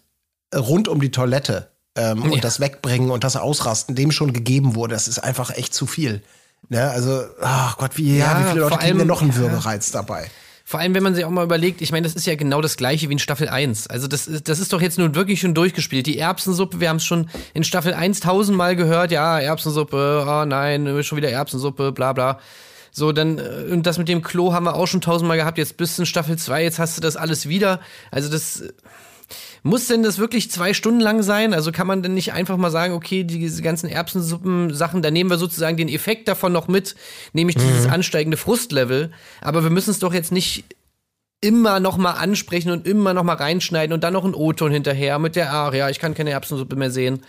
[0.54, 2.40] rund um die Toilette ähm, und Ja.
[2.40, 6.22] das Wegbringen und das Ausrasten dem schon gegeben wurde, das ist einfach echt zu viel.
[6.70, 6.88] Ne?
[6.90, 9.36] Also, ach Gott, wie, ja, Ja, wie viele Leute vor kriegen denn allem- noch einen.
[9.36, 10.30] Würgereiz dabei?
[10.66, 12.78] Vor allem, wenn man sich auch mal überlegt, ich meine, das ist ja genau das
[12.78, 13.88] gleiche wie in Staffel 1.
[13.88, 16.06] Also das ist, das ist doch jetzt nun wirklich schon durchgespielt.
[16.06, 21.02] Die Erbsensuppe, wir haben es schon in Staffel 1 tausendmal gehört, ja, Erbsensuppe, oh nein,
[21.04, 22.40] schon wieder Erbsensuppe, bla bla.
[22.92, 25.76] So, dann, äh, und das mit dem Klo haben wir auch schon tausendmal gehabt, jetzt
[25.76, 27.80] bist du in Staffel 2, jetzt hast du das alles wieder.
[28.10, 28.72] Also das, äh,
[29.64, 31.54] muss denn das wirklich zwei Stunden lang sein?
[31.54, 35.38] Also kann man denn nicht einfach mal sagen, okay, diese ganzen Erbsensuppen-Sachen, da nehmen wir
[35.38, 36.94] sozusagen den Effekt davon noch mit,
[37.32, 39.10] nämlich dieses ansteigende Frustlevel.
[39.40, 40.64] Aber wir müssen es doch jetzt nicht
[41.40, 45.18] immer noch mal ansprechen und immer noch mal reinschneiden und dann noch ein O-Ton hinterher
[45.18, 45.88] mit der Aria.
[45.88, 47.22] Ich kann keine Erbsensuppe mehr sehen.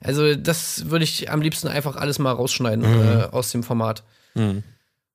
[0.00, 4.02] Also das würde ich am liebsten einfach alles mal rausschneiden äh, aus dem Format.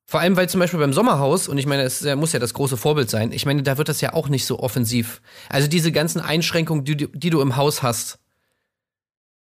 [0.06, 2.52] Vor allem, weil zum Beispiel beim Sommerhaus, und ich meine, es äh, muss ja das
[2.54, 5.22] große Vorbild sein, ich meine, da wird das ja auch nicht so offensiv.
[5.48, 8.18] Also diese ganzen Einschränkungen, die, du- die du im Haus hast.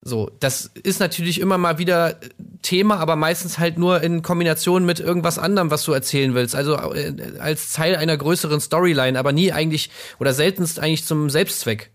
[0.03, 2.19] So, das ist natürlich immer mal wieder
[2.63, 6.55] Thema, aber meistens halt nur in Kombination mit irgendwas anderem, was du erzählen willst.
[6.55, 11.91] Also äh, als Teil einer größeren Storyline, aber nie eigentlich oder seltenst eigentlich zum Selbstzweck.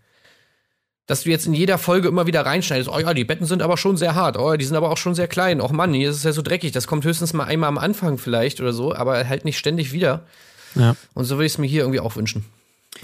[1.06, 3.76] Dass du jetzt in jeder Folge immer wieder reinschneidest, oh ja, die Betten sind aber
[3.76, 6.16] schon sehr hart, oh, die sind aber auch schon sehr klein, oh Mann, hier ist
[6.16, 9.28] es ja so dreckig, das kommt höchstens mal einmal am Anfang vielleicht oder so, aber
[9.28, 10.26] halt nicht ständig wieder.
[10.74, 10.96] Ja.
[11.14, 12.44] Und so würde ich es mir hier irgendwie auch wünschen.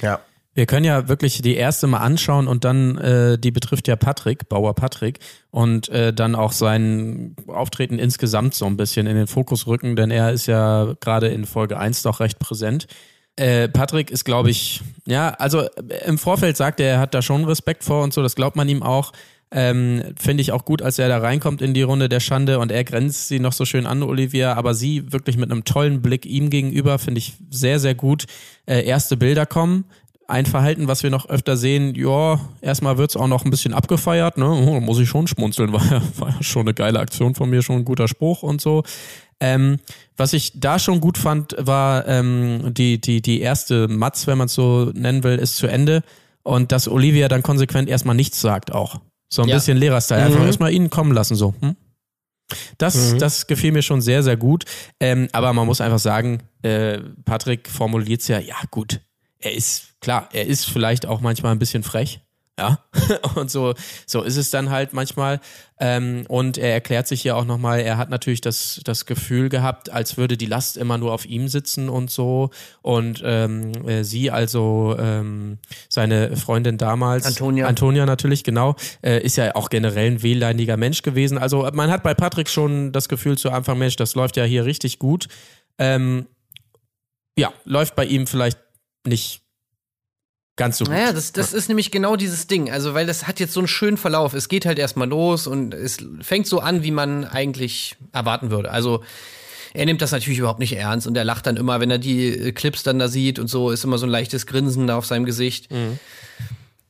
[0.00, 0.20] Ja.
[0.54, 4.50] Wir können ja wirklich die erste mal anschauen und dann, äh, die betrifft ja Patrick,
[4.50, 5.18] Bauer Patrick,
[5.50, 10.10] und äh, dann auch sein Auftreten insgesamt so ein bisschen in den Fokus rücken, denn
[10.10, 12.86] er ist ja gerade in Folge 1 doch recht präsent.
[13.36, 15.68] Äh, Patrick ist, glaube ich, ja, also äh,
[16.06, 18.68] im Vorfeld sagt er, er hat da schon Respekt vor und so, das glaubt man
[18.68, 19.12] ihm auch.
[19.54, 22.72] Ähm, Finde ich auch gut, als er da reinkommt in die Runde der Schande und
[22.72, 26.24] er grenzt sie noch so schön an, Olivia, aber sie wirklich mit einem tollen Blick
[26.24, 28.24] ihm gegenüber, finde ich sehr, sehr gut.
[28.66, 29.84] Äh, erste Bilder kommen.
[30.28, 34.38] Ein Verhalten, was wir noch öfter sehen, ja, erstmal wird's auch noch ein bisschen abgefeiert,
[34.38, 34.46] ne?
[34.48, 37.60] Oh, muss ich schon schmunzeln, war, ja- war ja schon eine geile Aktion von mir,
[37.62, 38.84] schon ein guter Spruch und so.
[39.42, 39.80] Ähm,
[40.16, 44.46] was ich da schon gut fand, war ähm, die, die, die erste Matz, wenn man
[44.46, 46.02] es so nennen will, ist zu Ende.
[46.44, 49.00] Und dass Olivia dann konsequent erstmal nichts sagt auch.
[49.28, 49.56] So ein Ja.
[49.56, 50.22] bisschen Lehrerstyle.
[50.22, 51.54] Einfach erstmal ihn kommen lassen, so.
[51.60, 51.74] Hm?
[52.78, 54.64] Das, das gefiel mir schon sehr, sehr gut.
[55.00, 59.00] Ähm, aber man muss einfach sagen, äh, Patrick formuliert's ja, ja gut,
[59.38, 62.20] er ist, klar, er ist vielleicht auch manchmal ein bisschen frech.
[62.58, 62.78] Ja,
[63.34, 63.72] und so,
[64.06, 65.40] so ist es dann halt manchmal.
[65.80, 69.90] Ähm, und er erklärt sich ja auch nochmal, er hat natürlich das, das Gefühl gehabt,
[69.90, 72.50] als würde die Last immer nur auf ihm sitzen und so.
[72.82, 77.66] Und ähm, äh, sie, also ähm, seine Freundin damals, Antonia.
[77.66, 81.38] Antonia natürlich, genau, äh, ist ja auch generell ein wehleidiger Mensch gewesen.
[81.38, 84.66] Also man hat bei Patrick schon das Gefühl zu Anfang, Mensch, das läuft ja hier
[84.66, 85.28] richtig gut.
[85.78, 86.26] Ähm,
[87.38, 88.58] ja, läuft bei ihm vielleicht
[89.06, 89.41] nicht
[90.56, 90.94] ganz so gut.
[90.94, 92.70] Naja, das, das ist nämlich genau dieses Ding.
[92.70, 94.34] Also, weil das hat jetzt so einen schönen Verlauf.
[94.34, 98.70] Es geht halt erstmal los und es fängt so an, wie man eigentlich erwarten würde.
[98.70, 99.02] Also,
[99.74, 102.28] er nimmt das natürlich überhaupt nicht ernst und er lacht dann immer, wenn er die
[102.28, 105.06] äh, Clips dann da sieht und so, ist immer so ein leichtes Grinsen da auf
[105.06, 105.68] seinem Gesicht.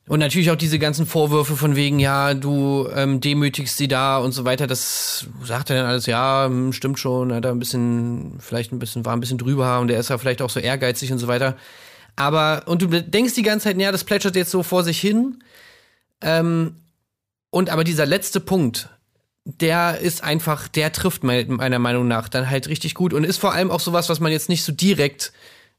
[0.09, 4.33] Und natürlich auch diese ganzen Vorwürfe von wegen, ja, du ähm, demütigst sie da und
[4.33, 8.35] so weiter, das sagt er dann alles, ja, hm, stimmt schon, hat er ein bisschen,
[8.41, 11.13] vielleicht ein bisschen, war ein bisschen drüber und er ist ja vielleicht auch so ehrgeizig
[11.13, 11.57] und so weiter.
[12.17, 15.43] Aber, und du denkst die ganze Zeit, ja, das plätschert jetzt so vor sich hin.
[16.21, 16.77] Ähm,
[17.51, 18.89] und aber dieser letzte Punkt,
[19.45, 23.39] der ist einfach, der trifft me- meiner Meinung nach dann halt richtig gut und ist
[23.39, 25.33] vor allem auch sowas, was man jetzt nicht so direkt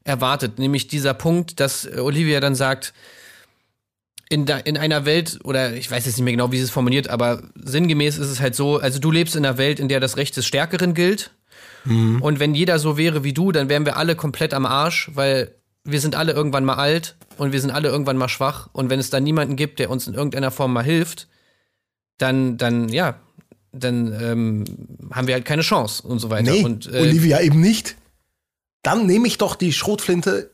[0.04, 0.58] erwartet.
[0.58, 2.92] Nämlich dieser Punkt, dass Olivia dann sagt,
[4.28, 6.70] in, da, in einer Welt, oder ich weiß jetzt nicht mehr genau, wie sie es
[6.70, 10.00] formuliert, aber sinngemäß ist es halt so, also du lebst in einer Welt, in der
[10.00, 11.30] das Recht des Stärkeren gilt.
[12.22, 15.54] Und wenn jeder so wäre wie du, dann wären wir alle komplett am Arsch, weil
[15.84, 18.68] wir sind alle irgendwann mal alt und wir sind alle irgendwann mal schwach.
[18.72, 21.28] Und wenn es dann niemanden gibt, der uns in irgendeiner Form mal hilft,
[22.18, 23.20] dann, dann, ja,
[23.72, 24.64] dann ähm,
[25.12, 26.52] haben wir halt keine Chance und so weiter.
[26.52, 27.96] Nee, und, äh, Olivia eben nicht.
[28.82, 30.50] Dann nehme ich doch die Schrotflinte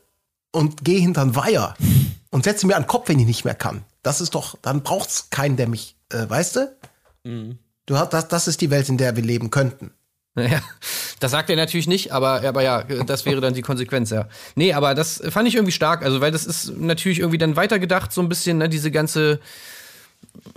[0.51, 1.75] und gehe hinter den Weiher
[2.29, 3.83] und setze mir an den Kopf, wenn ich nicht mehr kann.
[4.03, 6.77] Das ist doch, dann braucht's keinen, der mich, äh, weißt du?
[7.23, 7.59] Mhm.
[7.85, 9.91] Du hast, das, das ist die Welt, in der wir leben könnten.
[10.35, 10.61] Ja,
[11.19, 14.29] das sagt er natürlich nicht, aber, aber ja, das wäre dann die Konsequenz, ja.
[14.55, 18.13] Nee, aber das fand ich irgendwie stark, also weil das ist natürlich irgendwie dann weitergedacht,
[18.13, 19.41] so ein bisschen, ne, diese ganze,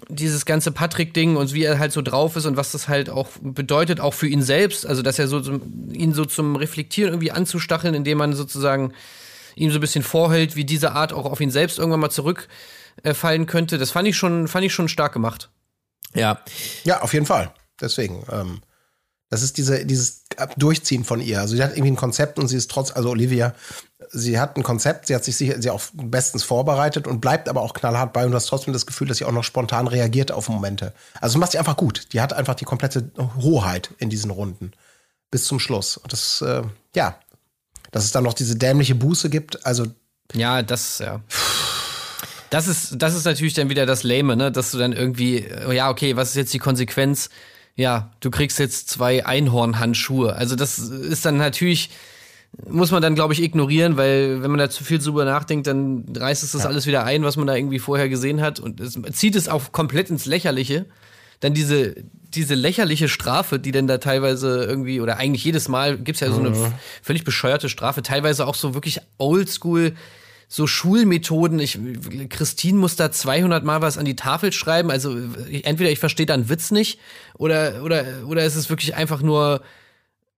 [0.09, 3.29] dieses ganze Patrick-Ding und wie er halt so drauf ist und was das halt auch
[3.43, 5.61] bedeutet, auch für ihn selbst, also dass er so, so
[5.93, 8.93] ihn so zum Reflektieren irgendwie anzustacheln, indem man sozusagen
[9.57, 13.47] ihm so ein bisschen vorhält, wie diese Art auch auf ihn selbst irgendwann mal zurückfallen
[13.47, 13.79] könnte.
[13.79, 15.51] Das fand ich schon, fand ich schon stark gemacht.
[16.15, 16.41] Ja,
[16.85, 17.53] Ja, auf jeden Fall.
[17.81, 18.61] Deswegen, ähm,
[19.31, 20.25] das ist diese, dieses
[20.57, 21.41] Durchziehen von ihr.
[21.41, 23.55] Also sie hat irgendwie ein Konzept und sie ist trotz, also Olivia,
[24.11, 27.63] sie hat ein Konzept, sie hat sich sicher, sie auch bestens vorbereitet und bleibt aber
[27.63, 30.31] auch knallhart bei und du hast trotzdem das Gefühl, dass sie auch noch spontan reagiert
[30.31, 30.93] auf Momente.
[31.21, 32.13] Also macht sie einfach gut.
[32.13, 33.11] Die hat einfach die komplette
[33.41, 34.73] Hoheit in diesen Runden.
[35.31, 35.97] Bis zum Schluss.
[35.97, 36.63] Und das, äh,
[36.95, 37.19] ja,
[37.91, 39.87] dass es dann noch diese dämliche Buße gibt, also
[40.33, 41.21] Ja, das, ja.
[42.51, 44.53] Das ist, das ist natürlich dann wieder das Lame, ne?
[44.53, 47.31] Dass du dann irgendwie, äh, ja, okay, was ist jetzt die Konsequenz?
[47.77, 50.35] Ja, du kriegst jetzt zwei Einhornhandschuhe.
[50.37, 51.91] Also das ist dann natürlich,
[52.69, 56.05] muss man dann, glaube ich, ignorieren, weil wenn man da zu viel drüber nachdenkt, dann
[56.17, 58.61] reißt es das alles wieder ein, was man da irgendwie vorher gesehen hat.
[58.61, 60.87] Und es zieht es auch komplett ins Lächerliche.
[61.41, 61.97] Dann diese,
[62.33, 66.39] diese lächerliche Strafe, die dann da teilweise irgendwie, oder eigentlich jedes Mal gibt's ja so
[66.39, 69.95] eine f- völlig bescheuerte Strafe, teilweise auch so wirklich oldschool,
[70.49, 71.59] so Schulmethoden.
[71.59, 71.79] Ich,
[72.29, 74.91] Christine muss da 200 Mal was an die Tafel schreiben.
[74.91, 75.17] Also
[75.63, 76.99] entweder ich verstehe da einen Witz nicht
[77.37, 79.63] oder, oder, oder es ist wirklich einfach nur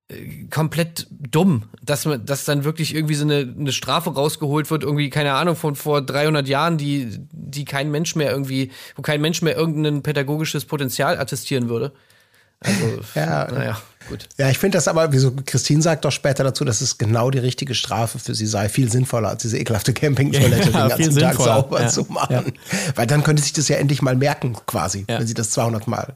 [0.08, 4.84] äh, komplett dumm, dass man, dass dann wirklich irgendwie so eine, eine Strafe rausgeholt wird,
[4.84, 9.20] irgendwie, keine Ahnung, von vor 300 Jahren, die, die kein Mensch mehr irgendwie, wo kein
[9.20, 11.92] Mensch mehr irgendein pädagogisches Potenzial attestieren würde.
[12.60, 13.50] Also, Ja.
[13.50, 14.28] naja, gut.
[14.38, 17.38] Ja, ich finde das aber, wieso Christine sagt doch später dazu, dass es genau die
[17.38, 18.68] richtige Strafe für sie sei.
[18.68, 21.88] Viel sinnvoller als diese ekelhafte Campingtoilette Ja, den ganzen Tag sauber Ja.
[21.88, 22.52] zu machen.
[22.94, 25.18] Weil dann könnte sich das ja endlich mal merken, quasi, Ja.
[25.18, 26.14] wenn sie das 200 Mal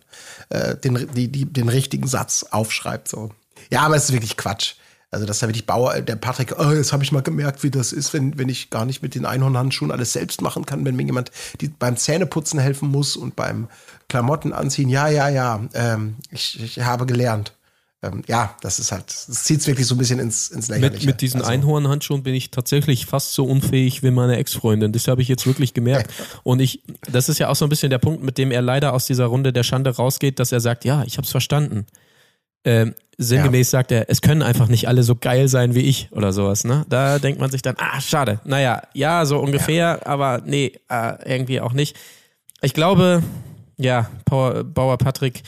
[0.51, 3.09] äh, den, die, die, den richtigen Satz aufschreibt.
[3.09, 3.31] So.
[3.71, 4.75] Ja, aber es ist wirklich Quatsch.
[5.13, 7.93] Also, dass da wirklich Bauer, der Patrick, oh, jetzt habe ich mal gemerkt, wie das
[7.93, 11.03] ist, wenn, wenn ich gar nicht mit den Einhornhandschuhen alles selbst machen kann, wenn mir
[11.05, 13.67] jemand die beim Zähneputzen helfen muss und beim
[14.09, 14.89] Klamotten anziehen.
[14.89, 17.55] Ja, ja, ja, ähm, ich, ich habe gelernt.
[18.03, 21.07] Ähm, ja, das ist halt, das zieht es wirklich so ein bisschen ins, ins Lächerliche.
[21.07, 24.93] mit, mit diesen Also, Einhornhandschuhen bin ich tatsächlich fast so unfähig wie meine Ex-Freundin.
[24.93, 26.11] Das habe ich jetzt wirklich gemerkt.
[26.43, 26.83] Und ich,
[27.13, 29.27] das ist ja auch so ein bisschen der Punkt, mit dem er leider aus dieser
[29.27, 31.87] Runde der Schande rausgeht, dass er sagt, ja, ich habe es verstanden.
[32.65, 36.33] Ähm, sinngemäß sagt er, es können einfach nicht alle so geil sein wie ich oder
[36.33, 36.65] sowas.
[36.65, 36.87] Ne?
[36.89, 38.41] Da denkt man sich dann, ah, schade.
[38.45, 41.97] Naja, ja, so ungefähr, aber nee, äh, irgendwie auch nicht.
[42.63, 43.23] Ich glaube,
[43.77, 45.43] ja, Power, Bauer Patrick,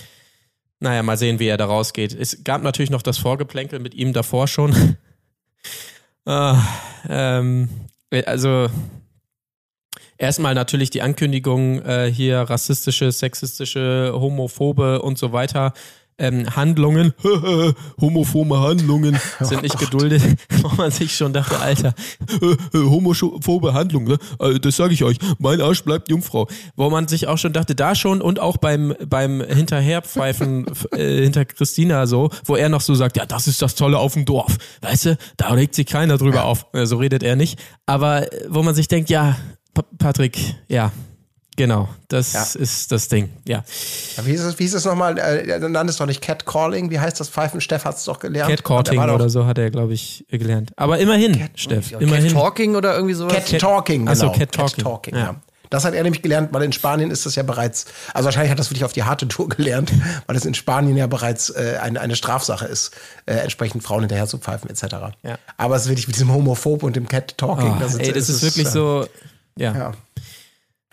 [0.82, 2.12] naja, mal sehen, wie er da rausgeht.
[2.12, 4.96] Es gab natürlich noch das Vorgeplänkel mit ihm davor schon.
[6.26, 6.60] ah,
[7.08, 7.68] ähm,
[8.26, 8.66] also
[10.18, 15.72] erstmal natürlich die Ankündigung, äh, hier rassistische, sexistische, homophobe und so weiter
[16.18, 17.12] ähm, Handlungen,
[18.00, 20.22] homophobe Handlungen Oh sind nicht geduldet,
[20.62, 21.94] wo man sich schon dachte, Alter,
[22.74, 24.18] homophobe Handlungen, ne?
[24.38, 26.48] Äh, das sage ich euch, mein Arsch bleibt Jungfrau.
[26.76, 31.44] Wo man sich auch schon dachte, da schon und auch beim, beim Hinterherpfeifen äh, hinter
[31.44, 34.56] Christina so, wo er noch so sagt, ja, das ist das Tolle auf dem Dorf,
[34.82, 36.66] weißt du, da regt sich keiner drüber auf.
[36.72, 37.58] Äh, So redet er nicht.
[37.86, 39.36] Aber äh, wo man sich denkt, ja,
[39.74, 40.92] Pa- Patrick, ja,
[41.56, 42.46] genau, das Ja.
[42.60, 43.64] ist das Ding, ja.
[44.16, 45.18] Ja, Wie hieß es, wie hieß es nochmal?
[45.18, 46.90] Äh, du nanntest doch nicht Catcalling.
[46.90, 47.28] Wie heißt das?
[47.28, 47.60] Pfeifen?
[47.60, 48.50] Steff hat es doch gelernt.
[48.64, 50.72] Doch- oder so hat er, glaube ich, gelernt.
[50.76, 52.24] Aber immerhin, Steff, immerhin.
[52.28, 53.34] Cat Talking oder irgendwie sowas?
[53.44, 54.38] Cat Talking, Ach so, genau.
[54.38, 55.14] Cat Talking.
[55.14, 55.20] ja.
[55.20, 55.36] Ja.
[55.70, 58.56] Das hat er nämlich gelernt, weil in Spanien ist das ja bereits, also wahrscheinlich hat
[58.58, 59.90] er das wirklich auf die harte Tour gelernt,
[60.26, 62.90] weil es in Spanien ja bereits äh, eine, eine Strafsache ist,
[63.24, 64.82] äh, entsprechend Frauen hinterher zu pfeifen etc.
[65.22, 65.38] Ja.
[65.56, 67.72] Aber es ist wirklich mit diesem Homophob und dem Cat Talking.
[67.80, 69.06] Oh, ey, das ist, wirklich äh, so,
[69.56, 69.92] ja, Ja.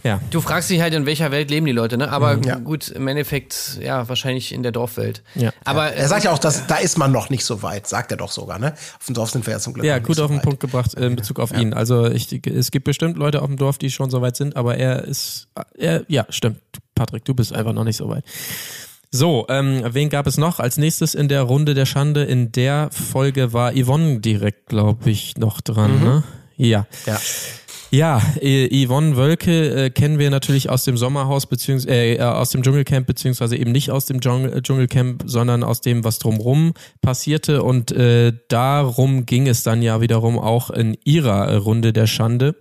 [0.03, 0.19] Ja.
[0.31, 2.11] Du fragst dich halt, in welcher Welt leben die Leute, ne?
[2.11, 2.55] Aber Ja.
[2.55, 5.23] gut, im Endeffekt, ja, wahrscheinlich in der Dorfwelt.
[5.35, 5.51] Ja.
[5.65, 8.17] Aber Er sagt ja auch, dass, da ist man noch nicht so weit, sagt er
[8.17, 8.73] doch sogar, ne?
[8.99, 10.43] Auf dem Dorf sind wir ja zum Glück Ja, gut so auf den weit.
[10.43, 11.73] Punkt gebracht äh, in Bezug auf ihn.
[11.73, 14.77] Also ich, es gibt bestimmt Leute auf dem Dorf, die schon so weit sind, aber
[14.77, 16.59] er ist, er, ja, stimmt.
[16.95, 18.23] Patrick, du bist einfach noch nicht so weit.
[19.11, 22.23] So, ähm, wen gab es noch als nächstes in der Runde der Schande?
[22.25, 26.23] In der Folge war Yvonne direkt, glaube ich, noch dran, ne?
[26.57, 26.85] Ja.
[27.07, 27.19] Ja.
[27.91, 32.61] Ja, äh, Yvonne Wölke äh, kennen wir natürlich aus dem Sommerhaus beziehungsweise äh, aus dem
[32.61, 37.91] Dschungelcamp beziehungsweise eben nicht aus dem äh, Dschungelcamp, sondern aus dem, was drumrum passierte und
[37.91, 42.55] äh, darum ging es dann ja wiederum auch in ihrer äh, Runde der Schande.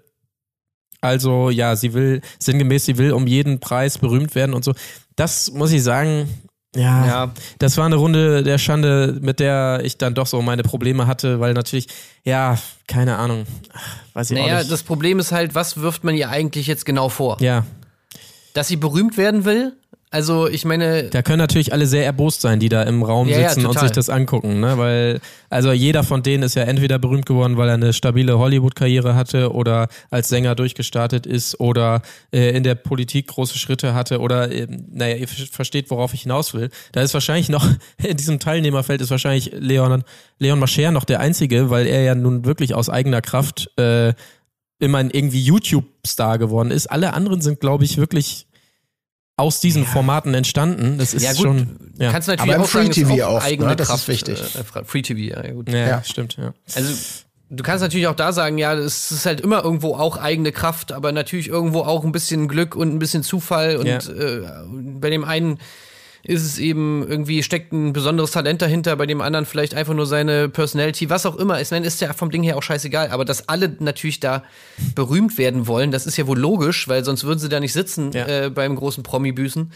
[1.02, 4.72] Also ja, sie will sinngemäß, sie will um jeden Preis berühmt werden und so.
[5.14, 6.28] Das muss ich sagen,
[6.76, 7.33] ja, Ja.
[7.59, 11.40] das war eine Runde der Schande, mit der ich dann doch so meine Probleme hatte,
[11.40, 11.88] weil natürlich,
[12.24, 14.70] ja, keine Ahnung, ach, weiß ich auch naja, nicht.
[14.70, 17.37] das Problem ist halt, was wirft man ihr eigentlich jetzt genau vor?
[17.40, 17.64] ja,
[18.54, 19.74] Dass sie berühmt werden will?
[20.11, 23.40] Also, ich meine, Da können natürlich alle sehr erbost sein, die da im Raum Ja,
[23.40, 23.88] ja, sitzen und total.
[23.88, 24.79] sich das angucken, ne?
[24.79, 29.14] Weil, also jeder von denen ist ja entweder berühmt geworden, weil er eine stabile Hollywood-Karriere
[29.14, 32.01] hatte oder als Sänger durchgestartet ist oder
[32.33, 36.23] äh, in der Politik große Schritte hatte oder, äh, naja, ihr ver- versteht, worauf ich
[36.23, 36.71] hinaus will.
[36.92, 37.68] Da ist wahrscheinlich noch,
[38.03, 40.05] in diesem Teilnehmerfeld ist wahrscheinlich Leon,
[40.38, 44.14] Leon Mascher noch der Einzige, weil er ja nun wirklich aus eigener Kraft äh,
[44.81, 46.87] immer ein irgendwie YouTube-Star geworden ist.
[46.87, 48.47] Alle anderen sind, glaube ich, wirklich
[49.38, 50.98] aus diesen Formaten entstanden.
[50.98, 51.77] Das ist ja gut, schon.
[51.98, 53.77] Ja, kannst natürlich Aber im auch sagen, Free ist TV auch eigene ne?
[53.77, 54.09] Das ist Kraft.
[54.09, 54.40] wichtig.
[54.40, 55.70] Äh, Free TV, ja, ja gut.
[55.70, 56.03] ja, Ja.
[56.05, 56.53] stimmt, ja.
[56.74, 56.92] Also,
[57.51, 60.92] du kannst natürlich auch da sagen, ja, es ist halt immer irgendwo auch eigene Kraft,
[60.92, 63.77] aber natürlich irgendwo auch ein bisschen Glück und ein bisschen Zufall.
[63.77, 63.98] Und Ja.
[63.98, 64.42] äh,
[65.01, 65.59] bei dem einen
[66.28, 70.06] ist es eben irgendwie, steckt ein besonderes Talent dahinter, bei dem anderen vielleicht einfach nur
[70.06, 71.58] seine Personality, was auch immer.
[71.60, 74.44] Ich meine, ist ja vom Ding her auch scheißegal, aber dass alle natürlich da
[74.94, 78.12] berühmt werden wollen, das ist ja wohl logisch, weil sonst würden sie da nicht sitzen
[78.12, 78.26] Ja.
[78.26, 79.72] äh, beim großen Promi-Büßen.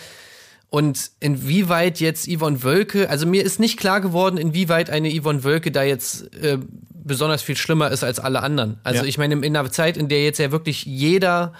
[0.68, 5.70] Und inwieweit jetzt Yvonne Wölke, also mir ist nicht klar geworden, inwieweit eine Yvonne Wölke
[5.70, 6.58] da jetzt äh,
[7.04, 8.78] besonders viel schlimmer ist als alle anderen.
[8.84, 9.08] Also Ja.
[9.08, 11.52] ich meine, in einer Zeit, in der jetzt ja wirklich jeder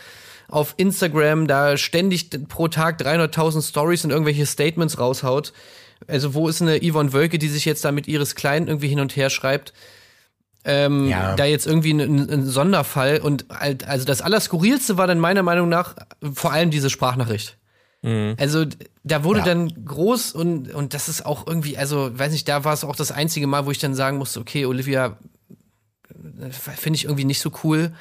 [0.52, 5.52] auf Instagram da ständig pro Tag 300.000 Stories und irgendwelche Statements raushaut.
[6.06, 9.00] Also wo ist eine Yvonne Wölke, die sich jetzt da mit Iris Klein irgendwie hin
[9.00, 9.72] und her schreibt?
[10.64, 11.34] Ähm, Ja.
[11.36, 15.42] Da jetzt irgendwie ein, ein, ein Sonderfall und halt, also das Allerskurrilste war dann meiner
[15.42, 15.96] Meinung nach
[16.34, 17.56] vor allem diese Sprachnachricht.
[18.04, 19.44] Also d- da wurde Ja.
[19.46, 22.96] dann groß und, und das ist auch irgendwie, also weiß nicht, da war es auch
[22.96, 25.16] das einzige Mal, wo ich dann sagen musste, okay, Olivia,
[26.40, 27.92] äh, finde ich irgendwie nicht so cool.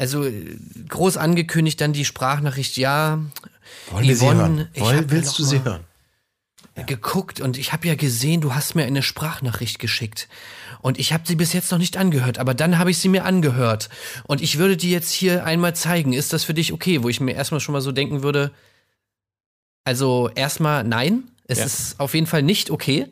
[0.00, 0.56] Also äh,
[0.88, 3.20] groß angekündigt, dann die Sprachnachricht, ja.
[3.90, 4.68] Wollen wir sie Yvonne, hören?
[4.72, 5.84] ich Woll, hab ja willst noch du sie hören?
[6.86, 10.28] geguckt und ich habe ja gesehen, du hast mir eine Sprachnachricht geschickt.
[10.80, 13.26] Und ich habe sie bis jetzt noch nicht angehört, aber dann habe ich sie mir
[13.26, 13.90] angehört.
[14.24, 16.14] Und ich würde die jetzt hier einmal zeigen.
[16.14, 17.02] Ist das für dich okay?
[17.02, 18.50] Wo ich mir erstmal schon mal so denken würde,
[19.84, 21.64] also erstmal nein, es Ja.
[21.66, 23.06] ist auf jeden Fall nicht okay.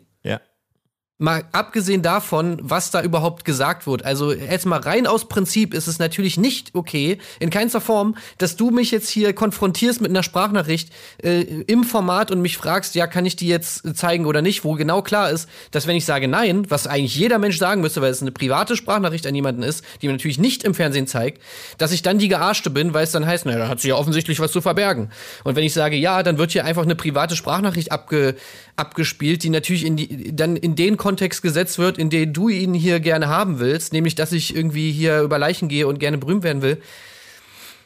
[1.20, 4.04] Mal abgesehen davon, was da überhaupt gesagt wird.
[4.04, 8.54] Also jetzt mal rein aus Prinzip ist es natürlich nicht okay, in keinster Form, dass
[8.54, 13.08] du mich jetzt hier konfrontierst mit einer Sprachnachricht äh, im Format und mich fragst, ja,
[13.08, 16.28] kann ich die jetzt zeigen oder nicht, wo genau klar ist, dass wenn ich sage
[16.28, 19.82] nein, was eigentlich jeder Mensch sagen müsste, weil es eine private Sprachnachricht an jemanden ist,
[20.00, 21.42] die man natürlich nicht im Fernsehen zeigt,
[21.78, 23.96] dass ich dann die Gearschte bin, weil es dann heißt, naja, da hat sie ja
[23.96, 25.10] offensichtlich was zu verbergen.
[25.42, 28.36] Und wenn ich sage ja, dann wird hier einfach eine private Sprachnachricht abge,
[28.76, 32.74] abgespielt, die natürlich in die, dann in den Kontext gesetzt wird, in den du ihn
[32.74, 36.42] hier gerne haben willst, nämlich dass ich irgendwie hier über Leichen gehe und gerne berühmt
[36.44, 36.80] werden will.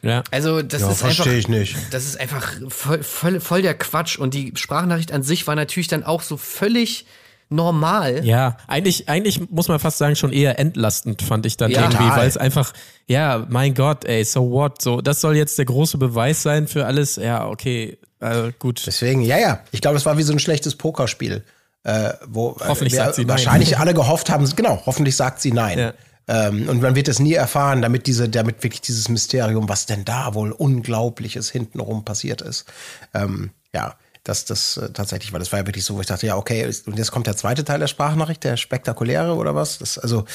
[0.01, 0.23] Ja.
[0.31, 1.77] Also das Ja, ist einfach, verstehe ich nicht.
[1.91, 4.17] das ist einfach voll, voll, voll der Quatsch.
[4.19, 7.05] Und die Sprachnachricht an sich war natürlich dann auch so völlig
[7.49, 8.25] normal.
[8.25, 11.83] Ja, eigentlich, eigentlich muss man fast sagen, schon eher entlastend, fand ich dann Ja.
[11.83, 12.73] irgendwie, weil es einfach,
[13.07, 14.81] ja, mein Gott, ey, so what?
[14.81, 17.15] So, das soll jetzt der große Beweis sein für alles.
[17.15, 17.97] Ja, okay.
[18.19, 18.83] äh, gut.
[18.85, 19.59] Deswegen, ja, ja.
[19.71, 21.43] Ich glaube, es war wie so ein schlechtes Pokerspiel.
[21.83, 23.29] Äh, wo äh, Hoffentlich wir sagt sie nein.
[23.29, 25.79] wahrscheinlich alle gehofft haben, genau, hoffentlich sagt sie nein.
[25.79, 25.93] Ja.
[26.27, 30.05] Ähm, und man wird es nie erfahren, damit diese, damit wirklich dieses Mysterium, was denn
[30.05, 32.65] da wohl Unglaubliches hintenrum passiert ist.
[33.13, 35.39] Ähm, ja, dass das äh, tatsächlich war.
[35.39, 37.65] Das war ja wirklich so, wo ich dachte, ja, okay, und jetzt kommt der zweite
[37.65, 39.79] Teil der Sprachnachricht, der spektakuläre oder was?
[39.79, 40.25] Das, also,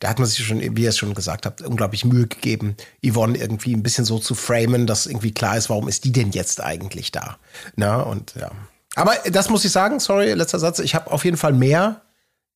[0.00, 3.38] da hat man sich schon, wie ihr es schon gesagt habt, unglaublich Mühe gegeben, Yvonne
[3.38, 6.60] irgendwie ein bisschen so zu framen, dass irgendwie klar ist, warum ist die denn jetzt
[6.60, 7.38] eigentlich da?
[7.76, 8.50] Na, und ja.
[8.96, 12.02] Aber das muss ich sagen, sorry, letzter Satz, ich habe auf jeden Fall mehr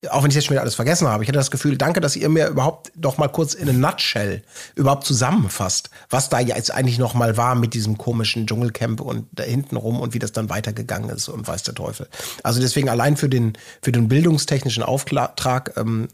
[0.09, 2.17] auch wenn ich jetzt schon wieder alles vergessen habe, ich hatte das Gefühl, danke, dass
[2.17, 4.43] ihr mir überhaupt noch mal kurz in a nutshell
[4.75, 9.43] überhaupt zusammenfasst, was da jetzt eigentlich noch mal war mit diesem komischen Dschungelcamp und da
[9.43, 12.09] hinten rum und wie das dann weitergegangen ist und weiß der Teufel.
[12.43, 16.09] Also deswegen allein für den, für den bildungstechnischen Auftrag ähm,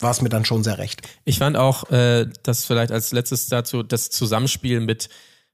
[0.00, 1.02] war es mir dann schon sehr recht.
[1.24, 5.08] Ich fand auch, äh, dass vielleicht als letztes dazu das Zusammenspiel mit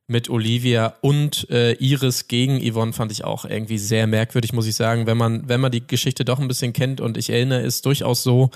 [0.08, 4.76] mit Olivia und äh, Iris gegen Yvonne fand ich auch irgendwie sehr merkwürdig, muss ich
[4.76, 5.06] sagen.
[5.06, 8.22] Wenn man, wenn man die Geschichte doch ein bisschen kennt und ich erinnere, ist durchaus
[8.22, 8.50] so,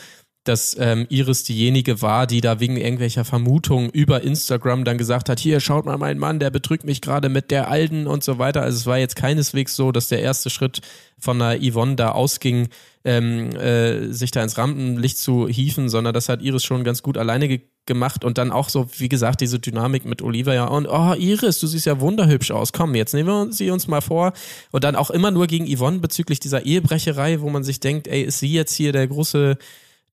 [0.44, 5.38] dass ähm, Iris diejenige war, die da wegen irgendwelcher Vermutungen über Instagram dann gesagt hat,
[5.38, 8.62] hier, schaut mal meinen Mann, der betrügt mich gerade mit der Alten und so weiter.
[8.62, 10.80] Also es war jetzt keineswegs so, dass der erste Schritt
[11.18, 12.68] von der Yvonne da ausging,
[13.04, 17.18] ähm, äh, sich da ins Rampenlicht zu hieven, sondern das hat Iris schon ganz gut
[17.18, 17.60] alleine ge
[17.90, 21.66] gemacht und dann auch so, wie gesagt, diese Dynamik mit Olivia und oh, Iris, du
[21.66, 22.72] siehst ja wunderhübsch aus.
[22.72, 24.33] Komm, jetzt nehmen wir sie uns mal vor.
[24.70, 28.22] Und dann auch immer nur gegen Yvonne bezüglich dieser Ehebrecherei, wo man sich denkt, ey,
[28.22, 29.59] ist sie jetzt hier der große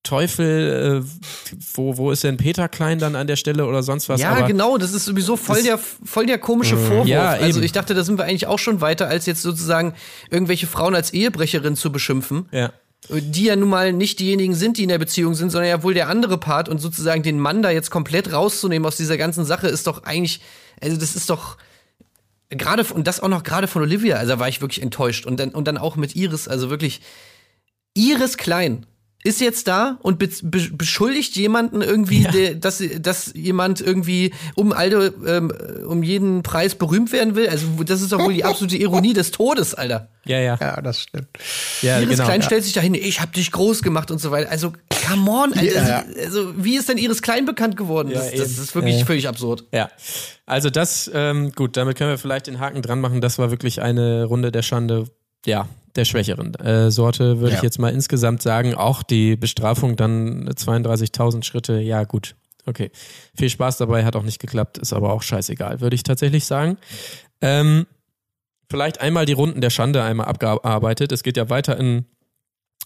[0.02, 4.20] Teufel, äh, wo, wo ist denn Peter Klein dann an der Stelle oder sonst was?
[4.20, 7.08] Ja, Aber genau, das ist sowieso voll der, voll der komische Vorwurf.
[7.08, 9.94] Ja, also ich dachte, da sind wir eigentlich auch schon weiter, als jetzt sozusagen
[10.32, 12.48] irgendwelche Frauen als Ehebrecherin zu beschimpfen.
[12.52, 12.72] Ja.
[13.10, 15.94] Die ja nun mal nicht diejenigen sind, die in der Beziehung sind, sondern ja wohl
[15.94, 19.68] der andere Part und sozusagen den Mann da jetzt komplett rauszunehmen aus dieser ganzen Sache
[19.68, 20.42] ist doch eigentlich,
[20.82, 21.58] also das ist doch
[22.50, 25.26] gerade und das auch noch gerade von Olivia, also war ich wirklich enttäuscht.
[25.26, 27.02] Und dann und dann auch mit Iris, also wirklich
[27.94, 28.86] Iris Klein
[29.28, 32.32] ist jetzt da und be be beschuldigt jemanden irgendwie, Ja.
[32.32, 35.52] der, dass, dass jemand irgendwie um alte, ähm,
[35.88, 37.50] um jeden Preis berühmt werden will.
[37.50, 40.10] Also das ist doch wohl die absolute Ironie des Todes, Alter.
[40.26, 40.58] Ja, ja.
[40.60, 41.28] Ja, das stimmt.
[41.82, 42.26] ja Iris genau.
[42.26, 44.50] Klein stellt sich dahin, ich hab dich groß gemacht und so weiter.
[44.52, 44.74] Also,
[45.08, 45.88] come on, Alter.
[45.88, 46.04] Ja.
[46.24, 48.12] Also, wie ist denn Iris Klein bekannt geworden?
[48.14, 49.06] das, das ist wirklich Ja.
[49.06, 49.66] völlig absurd.
[49.74, 49.90] Ja,
[50.46, 53.22] also das, ähm, gut, damit können wir vielleicht den Haken dran machen.
[53.22, 55.06] Das war wirklich eine Runde der Schande,
[55.46, 57.58] ja, der schwächeren äh, Sorte, würde Ja.
[57.58, 58.76] ich jetzt mal insgesamt sagen.
[58.76, 62.92] Auch die Bestrafung dann 32.000 Schritte, ja gut, okay.
[63.36, 66.78] Viel Spaß dabei, hat auch nicht geklappt, ist aber auch scheißegal, würde ich tatsächlich sagen.
[67.42, 67.88] Ähm,
[68.70, 71.12] vielleicht einmal die Runden der Schande einmal abgearbeitet.
[71.12, 72.06] Es geht ja weiter in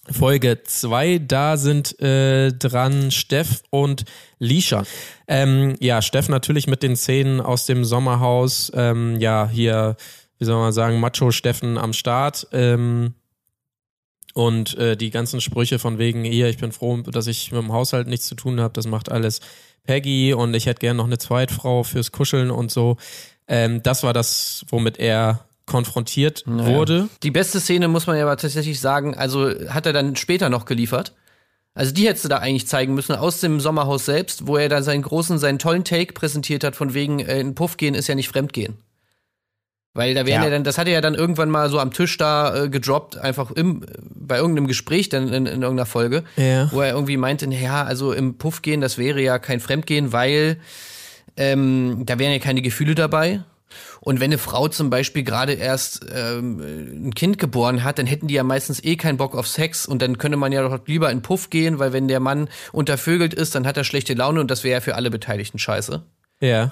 [0.09, 4.05] Folge 2, da sind äh, dran Steff und
[4.39, 4.83] Lisha.
[5.27, 8.71] Ähm, ja, Steff natürlich mit den Szenen aus dem Sommerhaus.
[8.73, 9.95] Ähm, ja, hier,
[10.41, 12.47] wie soll man sagen, Macho Steffen am Start.
[12.51, 13.13] Ähm,
[14.34, 17.71] und äh, die ganzen Sprüche von wegen, hier, ich bin froh, dass ich mit dem
[17.71, 19.39] Haushalt nichts zu tun habe, das macht alles
[19.84, 22.97] Peggy und ich hätte gern noch eine Zweitfrau fürs Kuscheln und so.
[23.47, 27.08] Ähm, das war das, womit er konfrontiert wurde.
[27.21, 30.65] Die beste Szene muss man ja aber tatsächlich sagen, also hat er dann später noch
[30.65, 31.13] geliefert.
[31.75, 34.82] Also die hättest du da eigentlich zeigen müssen aus dem Sommerhaus selbst, wo er da
[34.82, 38.15] seinen großen, seinen tollen Take präsentiert hat, von wegen äh, in Puff gehen ist ja
[38.15, 38.80] nicht Fremdgehen.
[39.93, 40.47] Weil da wären ja.
[40.47, 40.49] Ja.
[40.51, 43.51] dann, das hat er ja dann irgendwann mal so am Tisch da äh, gedroppt, einfach
[43.51, 46.71] im, bei irgendeinem Gespräch dann in, in irgendeiner Folge, Ja.
[46.71, 50.58] wo er irgendwie meinte, ja, also im Puff gehen, das wäre ja kein Fremdgehen, weil
[51.38, 53.41] ähm, da wären ja keine Gefühle dabei.
[54.01, 56.60] Und wenn eine Frau zum Beispiel gerade erst ähm,
[57.08, 60.01] ein Kind geboren hat, dann hätten die ja meistens eh keinen Bock auf Sex und
[60.01, 63.56] dann könnte man ja doch lieber in Puff gehen, weil wenn der Mann untervögelt ist,
[63.56, 66.01] dann hat er schlechte Laune und das wäre ja für alle Beteiligten scheiße.
[66.41, 66.71] Ja.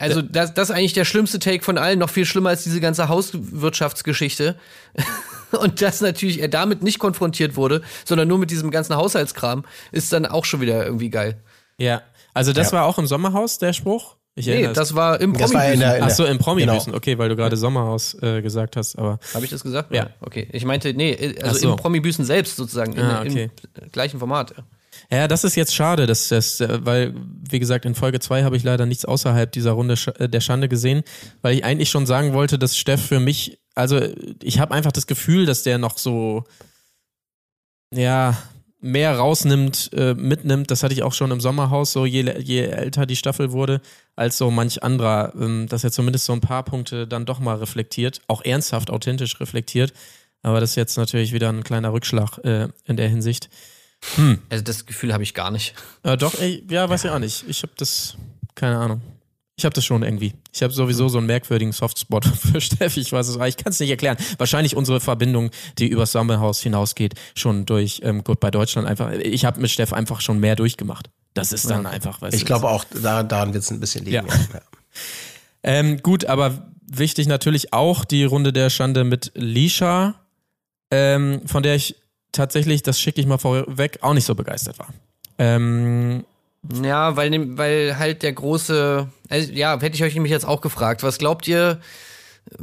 [0.00, 2.80] Also das, das ist eigentlich der schlimmste Take von allen, noch viel schlimmer als diese
[2.80, 4.56] ganze Hauswirtschaftsgeschichte.
[5.60, 10.12] Und dass natürlich er damit nicht konfrontiert wurde, sondern nur mit diesem ganzen Haushaltskram, ist
[10.12, 11.38] dann auch schon wieder irgendwie geil.
[11.78, 12.02] Ja.
[12.34, 12.78] Also das Ja.
[12.78, 14.16] war auch im Sommerhaus, der Spruch?
[14.34, 16.60] Ich Nee, das war im Das war in der, in Ach der so, im promi
[16.60, 16.80] genau.
[16.92, 19.92] okay, weil du gerade Sommerhaus äh, gesagt hast, aber Habe ich das gesagt?
[19.92, 20.10] Ja.
[20.20, 20.46] Okay.
[20.52, 21.70] Ich meinte, nee, Ach also so.
[21.70, 23.50] im Promi-Büßen selbst sozusagen, in, Ah, okay.
[23.82, 24.54] im gleichen Format.
[25.10, 27.14] Ja, das ist jetzt schade, dass das, äh, weil,
[27.48, 30.68] wie gesagt, in Folge 2 habe ich leider nichts außerhalb dieser Runde äh, der Schande
[30.68, 31.02] gesehen,
[31.40, 34.00] weil ich eigentlich schon sagen wollte, dass Steff für mich, also
[34.42, 36.44] ich habe einfach das Gefühl, dass der noch so,
[37.90, 38.36] ja,
[38.80, 40.70] mehr rausnimmt, äh, mitnimmt.
[40.70, 43.80] Das hatte ich auch schon im Sommerhaus, so je, je älter die Staffel wurde,
[44.14, 47.56] als so manch anderer, ähm, dass er zumindest so ein paar Punkte dann doch mal
[47.56, 49.92] reflektiert, auch ernsthaft, authentisch reflektiert.
[50.42, 53.48] Aber das ist jetzt natürlich wieder ein kleiner Rückschlag äh, in der Hinsicht.
[54.48, 55.74] Also das Gefühl habe ich gar nicht.
[56.02, 57.44] Äh, doch, ey, ja, weiß ich auch nicht.
[57.48, 58.16] Ich habe das,
[58.54, 59.00] keine Ahnung.
[59.56, 60.34] Ich habe das schon irgendwie.
[60.52, 63.00] Ich habe sowieso so einen merkwürdigen Softspot für Steffi.
[63.00, 64.16] Ich weiß es, ich kann es nicht erklären.
[64.38, 69.10] Wahrscheinlich unsere Verbindung, die übers Sommerhaus hinausgeht, schon durch ähm, Gut bei Deutschland einfach.
[69.10, 71.10] Ich habe mit Steff einfach schon mehr durchgemacht.
[71.34, 74.26] Das ist dann einfach, weißt Ich glaube auch, da, daran wird es ein bisschen liegen.
[74.26, 74.34] Ja.
[74.34, 74.60] Ja.
[75.64, 80.14] Ähm, gut, aber wichtig natürlich auch die Runde der Schande mit Lisha,
[80.92, 81.96] ähm, von der ich
[82.32, 84.88] tatsächlich, das schicke ich mal vorweg, auch nicht so begeistert war.
[85.38, 86.24] Ähm,
[86.82, 90.60] Ja, weil, nem- weil halt der große, also, ja, hätte ich euch nämlich jetzt auch
[90.60, 91.80] gefragt, was glaubt ihr,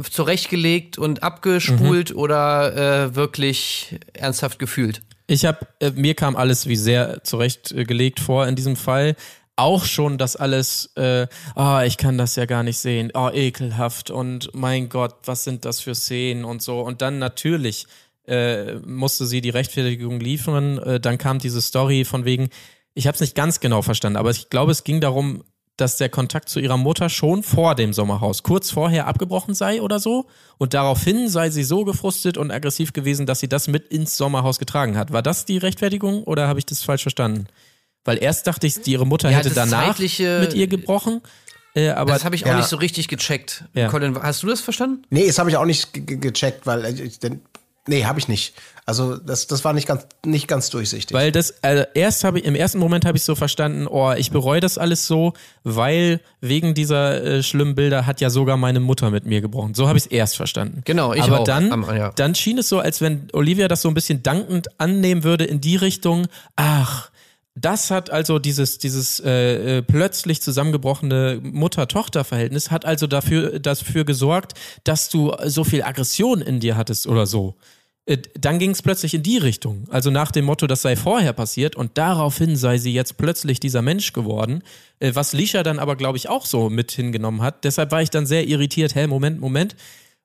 [0.09, 2.17] zurechtgelegt und abgespult Mhm.
[2.17, 5.01] oder äh, wirklich ernsthaft gefühlt?
[5.27, 9.15] Ich habe, äh, mir kam alles wie sehr zurechtgelegt vor in diesem Fall.
[9.55, 14.11] Auch schon, dass alles, äh, ah, ich kann das ja gar nicht sehen, oh, ekelhaft
[14.11, 16.81] und mein Gott, was sind das für Szenen und so.
[16.81, 17.87] Und dann natürlich
[18.27, 20.77] äh, musste sie die Rechtfertigung liefern.
[20.79, 22.49] Äh, dann kam diese Story von wegen,
[22.93, 25.43] ich habe es nicht ganz genau verstanden, aber ich glaube, es ging darum,
[25.77, 29.99] dass der Kontakt zu ihrer Mutter schon vor dem Sommerhaus, kurz vorher abgebrochen sei oder
[29.99, 30.27] so.
[30.57, 34.57] Und daraufhin sei sie so gefrustet und aggressiv gewesen, dass sie das mit ins Sommerhaus
[34.57, 35.11] getragen hat.
[35.11, 37.47] War das die Rechtfertigung oder habe ich das falsch verstanden?
[38.05, 41.21] Weil erst dachte ich, die- ihre Mutter Ja, hätte danach zeitliche- mit ihr gebrochen.
[41.75, 42.55] Äh, aber das habe ich auch ja.
[42.57, 43.65] nicht so richtig gecheckt.
[43.73, 43.89] Ja.
[43.89, 45.01] Colin, hast du das verstanden?
[45.09, 47.41] Nee, das habe ich auch nicht ge- ge- gecheckt, weil äh, ich, denn,
[47.87, 48.53] nee, habe ich nicht.
[48.87, 51.15] Also das, das war nicht ganz, nicht ganz durchsichtig.
[51.15, 54.29] Weil das, also erst habe ich, im ersten Moment habe ich so verstanden, oh, ich
[54.29, 55.33] bereue das alles so,
[55.63, 59.73] weil wegen dieser äh, schlimmen Bilder hat ja sogar meine Mutter mit mir gebrochen.
[59.73, 60.81] So habe ich es erst verstanden.
[60.85, 61.43] Genau, ich Aber auch.
[61.45, 62.11] dann, Am- ja.
[62.15, 65.59] dann schien es so, als wenn Olivia das so ein bisschen dankend annehmen würde in
[65.61, 67.09] die Richtung, ach,
[67.55, 74.53] das hat also dieses, dieses äh, äh, plötzlich zusammengebrochene Mutter-Tochter-Verhältnis hat also dafür, dafür gesorgt,
[74.83, 77.55] dass du so viel Aggression in dir hattest oder so.
[78.05, 79.85] Äh, Dann ging es plötzlich in die Richtung.
[79.89, 83.81] Also nach dem Motto, das sei vorher passiert und daraufhin sei sie jetzt plötzlich dieser
[83.81, 84.61] Mensch geworden.
[84.99, 87.63] Äh, Was Lisha dann aber, glaube ich, auch so mit hingenommen hat.
[87.63, 88.95] Deshalb war ich dann sehr irritiert.
[88.95, 89.77] Hä, Moment, Moment.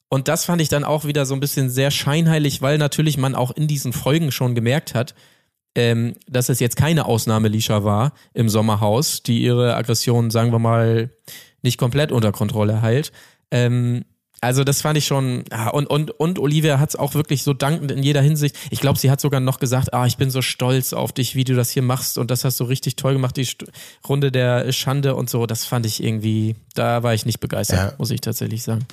[0.08, 3.36] Und das fand ich dann auch wieder so ein bisschen sehr scheinheilig, weil natürlich man
[3.36, 5.14] auch in diesen Folgen schon gemerkt hat,
[5.74, 10.58] ähm, dass es jetzt keine Ausnahme Lisha war im Sommerhaus, die ihre Aggression, sagen wir
[10.58, 11.10] mal,
[11.62, 13.12] nicht komplett unter Kontrolle hält.
[13.50, 14.04] Ähm,
[14.42, 17.52] also das fand ich schon, ja, und, und, und Olivia hat es auch wirklich so
[17.52, 18.56] dankend in jeder Hinsicht.
[18.70, 21.44] Ich glaube, sie hat sogar noch gesagt, ah, ich bin so stolz auf dich, wie
[21.44, 23.66] du das hier machst und das hast du richtig toll gemacht, die St
[24.08, 25.44] Runde der Schande und so.
[25.44, 27.92] Das fand ich irgendwie, da war ich nicht begeistert, Ja.
[27.98, 28.86] muss ich tatsächlich sagen.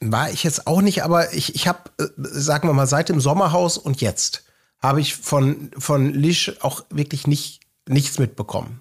[0.00, 3.20] War ich jetzt auch nicht, aber ich, ich habe, äh, sagen wir mal, seit dem
[3.20, 4.44] Sommerhaus und jetzt
[4.80, 8.80] habe ich von, von Lisch auch wirklich nicht, nichts mitbekommen.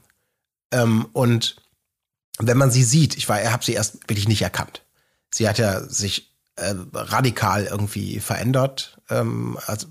[0.71, 1.55] Ähm, und
[2.39, 4.83] wenn man sie sieht, ich war, habe sie erst wirklich nicht erkannt.
[5.33, 9.87] Sie hat ja sich äh, radikal irgendwie verändert, ähm, also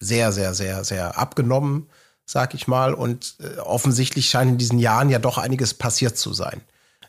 [0.00, 1.88] sehr, sehr, sehr, sehr abgenommen,
[2.24, 2.92] sag ich mal.
[2.92, 6.60] Und äh, offensichtlich scheint in diesen Jahren ja doch einiges passiert zu sein.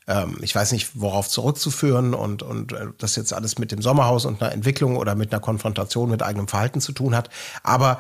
[0.08, 4.26] Ähm, ich weiß nicht, worauf zurückzuführen und, und äh, das jetzt alles mit dem Sommerhaus
[4.26, 7.30] und einer Entwicklung oder mit einer Konfrontation mit eigenem Verhalten zu tun hat.
[7.64, 8.00] Aber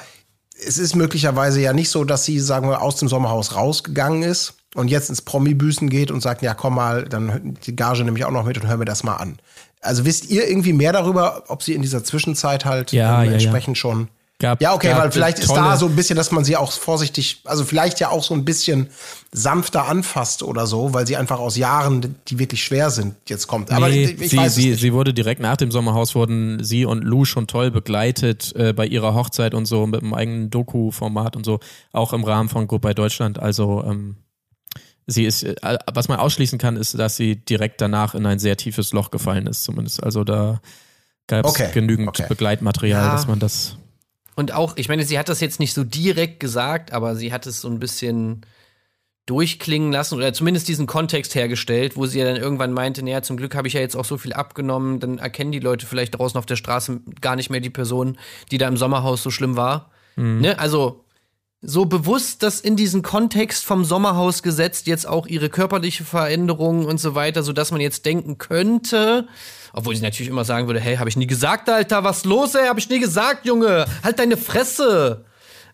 [0.65, 4.55] es ist möglicherweise ja nicht so, dass sie, sagen wir, aus dem Sommerhaus rausgegangen ist
[4.75, 8.25] und jetzt ins Promi-Büßen geht und sagt, ja, komm mal, dann die Gage nehme ich
[8.25, 9.37] auch noch mit und hör mir das mal an.
[9.81, 13.31] Also wisst ihr irgendwie mehr darüber, ob sie in dieser Zwischenzeit halt Ja, ja, ja.
[13.33, 14.07] entsprechend schon
[14.39, 17.41] Gab- ja, okay, weil vielleicht ist da so ein bisschen, dass man sie auch vorsichtig,
[17.45, 18.89] also vielleicht ja auch so ein bisschen
[19.33, 23.71] sanfter anfasst oder so, weil sie einfach aus Jahren, die wirklich schwer sind, jetzt kommt.
[23.71, 26.85] Aber nee, ich, ich sie, weiß sie, sie wurde direkt nach dem Sommerhaus wurden sie
[26.85, 31.35] und Lou schon toll begleitet äh, bei ihrer Hochzeit und so mit einem eigenen Doku-Format
[31.35, 31.59] und so,
[31.91, 33.39] auch im Rahmen von Goodbye Deutschland.
[33.39, 34.17] Also ähm,
[35.07, 35.55] sie ist, äh,
[35.91, 39.47] was man ausschließen kann, ist, dass sie direkt danach in ein sehr tiefes Loch gefallen
[39.47, 40.03] ist, zumindest.
[40.03, 40.61] Also da
[41.25, 42.25] gab es Okay, genügend okay.
[42.29, 43.11] Begleitmaterial, Ja.
[43.13, 43.77] dass man das.
[44.37, 47.47] Und auch, ich meine, sie hat das jetzt nicht so direkt gesagt, aber sie hat
[47.47, 48.45] es so ein bisschen
[49.25, 53.35] durchklingen lassen oder zumindest diesen Kontext hergestellt, wo sie ja dann irgendwann meinte, naja, zum
[53.35, 56.37] Glück habe ich ja jetzt auch so viel abgenommen, dann erkennen die Leute vielleicht draußen
[56.37, 58.19] auf der Straße gar nicht mehr die Person,
[58.51, 59.89] die da im Sommerhaus so schlimm war.
[60.41, 60.59] Ne?
[60.59, 61.03] Also
[61.61, 66.99] so bewusst das in diesen Kontext vom Sommerhaus gesetzt, jetzt auch ihre körperliche Veränderung und
[66.99, 69.27] so weiter, so dass man jetzt denken könnte,
[69.73, 72.67] obwohl sie natürlich immer sagen würde, hey, habe ich nie gesagt, Alter, was los, ey,
[72.67, 75.25] habe ich nie gesagt, Junge, halt deine Fresse.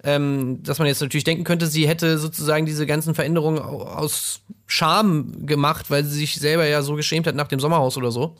[0.05, 4.41] Ähm, dass man jetzt natürlich denken könnte, sie hätte sozusagen diese ganzen Veränderungen au- aus
[4.67, 8.35] Scham gemacht, weil sie sich selber ja so geschämt hat nach dem Sommerhaus oder so.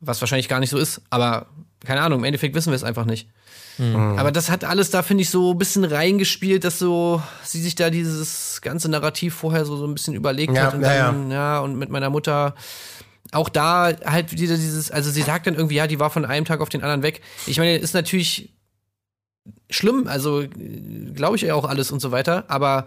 [0.00, 1.46] Was wahrscheinlich gar nicht so ist, aber
[1.84, 3.28] keine Ahnung, im Endeffekt wissen wir es einfach nicht.
[4.18, 7.74] Aber das hat alles da, finde ich, so ein bisschen reingespielt, dass so sie sich
[7.76, 11.30] da dieses ganze Narrativ vorher so, so ein bisschen überlegt Ja, hat und ja, dann,
[11.30, 11.60] ja.
[11.60, 12.54] und mit meiner Mutter
[13.32, 16.44] auch da halt wieder dieses, also sie sagt dann irgendwie, ja, die war von einem
[16.44, 17.20] Tag auf den anderen weg.
[17.46, 18.50] Ich meine, ist natürlich
[19.70, 20.44] schlimm, also
[21.14, 22.86] glaube ich ja auch alles und so weiter, aber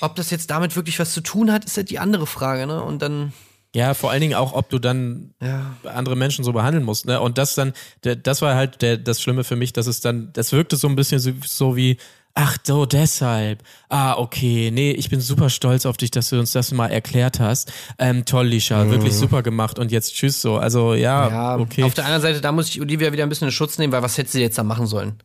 [0.00, 2.82] ob das jetzt damit wirklich was zu tun hat, ist halt die andere Frage, ne?
[2.82, 3.32] Und dann
[3.74, 5.76] Ja, vor allen Dingen auch, ob du dann Ja.
[5.84, 7.06] andere Menschen so behandeln musst.
[7.06, 7.20] Ne?
[7.20, 10.52] Und das dann, das war halt der, das Schlimme für mich, dass es dann, das
[10.52, 11.96] wirkte so ein bisschen so, so wie,
[12.34, 13.62] ach so, deshalb.
[13.88, 17.40] Ah, okay, nee, ich bin super stolz auf dich, dass du uns das mal erklärt
[17.40, 17.72] hast.
[17.98, 20.56] Ähm, toll, Lisha, wirklich super gemacht und jetzt tschüss so.
[20.56, 21.82] Also ja, Ja, okay.
[21.84, 24.02] auf der anderen Seite, da muss ich Olivia wieder ein bisschen in Schutz nehmen, weil
[24.02, 25.22] was hätte sie jetzt da machen sollen?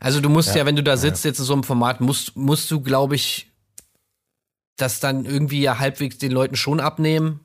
[0.00, 2.70] Also du musst ja, wenn du da sitzt, jetzt in so einem Format, musst, musst
[2.70, 3.50] du, glaube ich,
[4.76, 7.40] das dann irgendwie ja halbwegs den Leuten schon abnehmen.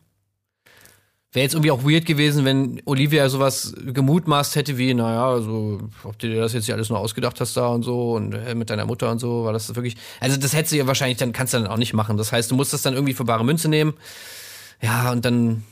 [1.34, 6.17] Wäre jetzt irgendwie auch weird gewesen, wenn Olivia sowas gemutmaßt hätte wie, naja, also, ob
[6.19, 8.69] du dir das jetzt hier alles nur ausgedacht hast da und so und äh, mit
[8.69, 9.95] deiner Mutter und so, war das wirklich.
[10.19, 12.17] Also das hättest du ja wahrscheinlich dann, kannst du dann auch nicht machen.
[12.17, 13.93] Das heißt, du musst das dann irgendwie für bare Münze nehmen.
[14.81, 15.63] Ja, und dann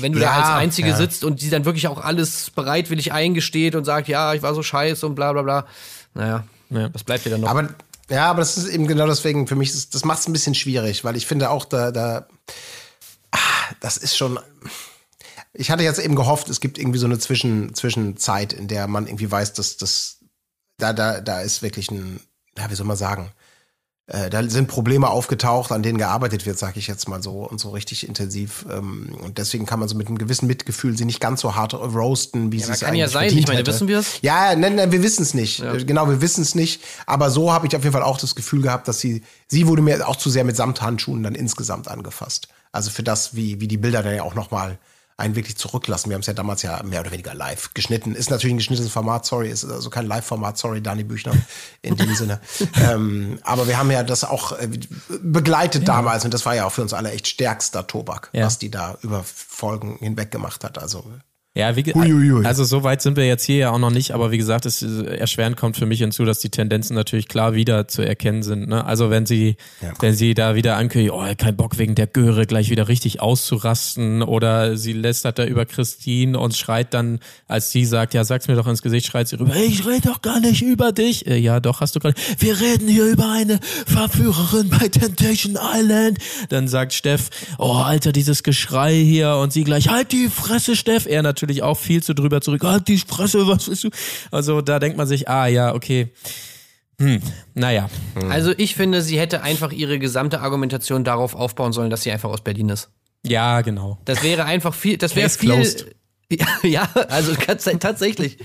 [0.00, 0.96] wenn du da Ja, als Einzige ja.
[0.96, 4.62] sitzt und die dann wirklich auch alles bereitwillig eingesteht und sagt, ja, ich war so
[4.62, 5.66] scheiße und bla bla bla.
[6.14, 6.88] Naja, Ja.
[6.92, 7.50] was bleibt dir dann noch?
[7.50, 7.68] Aber
[8.08, 10.54] ja, aber das ist eben genau deswegen für mich, ist, das macht es ein bisschen
[10.54, 12.26] schwierig, weil ich finde auch, da, da,
[13.80, 14.38] das ist schon.
[15.52, 19.06] Ich hatte jetzt eben gehofft, es gibt irgendwie so eine Zwischen, Zwischenzeit, in der man
[19.06, 20.18] irgendwie weiß, dass das,
[20.76, 22.20] da, da, da ist wirklich ein,
[22.58, 23.32] ja, wie soll man sagen,
[24.08, 27.58] äh, da sind Probleme aufgetaucht, an denen gearbeitet wird, sage ich jetzt mal so, und
[27.58, 28.64] so richtig intensiv.
[28.70, 31.74] Ähm, und deswegen kann man so mit einem gewissen Mitgefühl sie nicht ganz so hart
[31.74, 33.72] roasten, wie sie aber es kann eigentlich ja sein, ich meine, hätte.
[33.72, 34.20] wissen wir es?
[34.22, 35.60] Ja, nein, nein, wir wissen es nicht.
[35.86, 36.82] Genau, wir wissen es nicht.
[37.06, 39.82] Aber so habe ich auf jeden Fall auch das Gefühl gehabt, dass sie, sie wurde
[39.82, 42.46] mir auch zu sehr mit Samthandschuhen dann insgesamt angefasst.
[42.76, 44.78] Also für das, wie, wie die Bilder dann ja auch nochmal
[45.18, 46.10] einen wirklich zurücklassen.
[46.10, 48.14] Wir haben es ja damals ja mehr oder weniger live geschnitten.
[48.14, 51.32] Ist natürlich ein geschnittenes Format, sorry, ist also kein Live-Format, sorry, Dani Büchner
[51.80, 52.38] in dem Sinne.
[52.76, 54.68] Ähm, aber wir haben ja das auch äh,
[55.22, 58.44] begleitet damals und das war ja auch für uns alle echt stärkster Tobak, Ja.
[58.44, 60.78] was die da über Folgen hinweg gemacht hat.
[60.78, 61.10] Also
[61.56, 62.44] Ja, wie, Huiuiui.
[62.44, 64.82] also so weit sind wir jetzt hier ja auch noch nicht, aber wie gesagt, es
[64.82, 68.68] äh, erschwerend kommt für mich hinzu, dass die Tendenzen natürlich klar wieder zu erkennen sind.
[68.68, 68.84] Ne?
[68.84, 69.56] Also wenn sie,
[70.00, 74.22] wenn sie da wieder ankündigt, oh, kein Bock wegen der Göre gleich wieder richtig auszurasten
[74.22, 78.54] oder sie lästert da über Christine und schreit dann, als sie sagt, ja, sag's mir
[78.54, 81.26] doch ins Gesicht, schreit sie rüber, ich rede doch gar nicht über dich.
[81.26, 86.18] Äh, ja, doch, hast du gerade, wir reden hier über eine Verführerin bei Temptation Island.
[86.50, 91.06] Dann sagt Steff, oh, Alter, dieses Geschrei hier und sie gleich, halt die Fresse, Steff.
[91.06, 93.90] Er natürlich auch viel zu drüber zurück, halt die Fresse, was willst du?
[94.30, 96.12] Also da denkt man sich, ah, ja, okay.
[97.00, 97.20] Hm,
[97.54, 97.90] naja.
[98.30, 102.30] Also ich finde, sie hätte einfach ihre gesamte Argumentation darauf aufbauen sollen, dass sie einfach
[102.30, 102.88] aus Berlin ist.
[103.26, 103.98] Ja, genau.
[104.04, 105.50] Das wäre einfach viel, das wäre viel.
[105.50, 105.86] closed.
[106.64, 107.34] Ja, also
[107.78, 108.38] tatsächlich.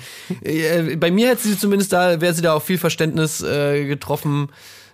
[0.44, 4.50] Äh, Bei mir hätte sie zumindest da, wäre sie da auf viel Verständnis äh, getroffen,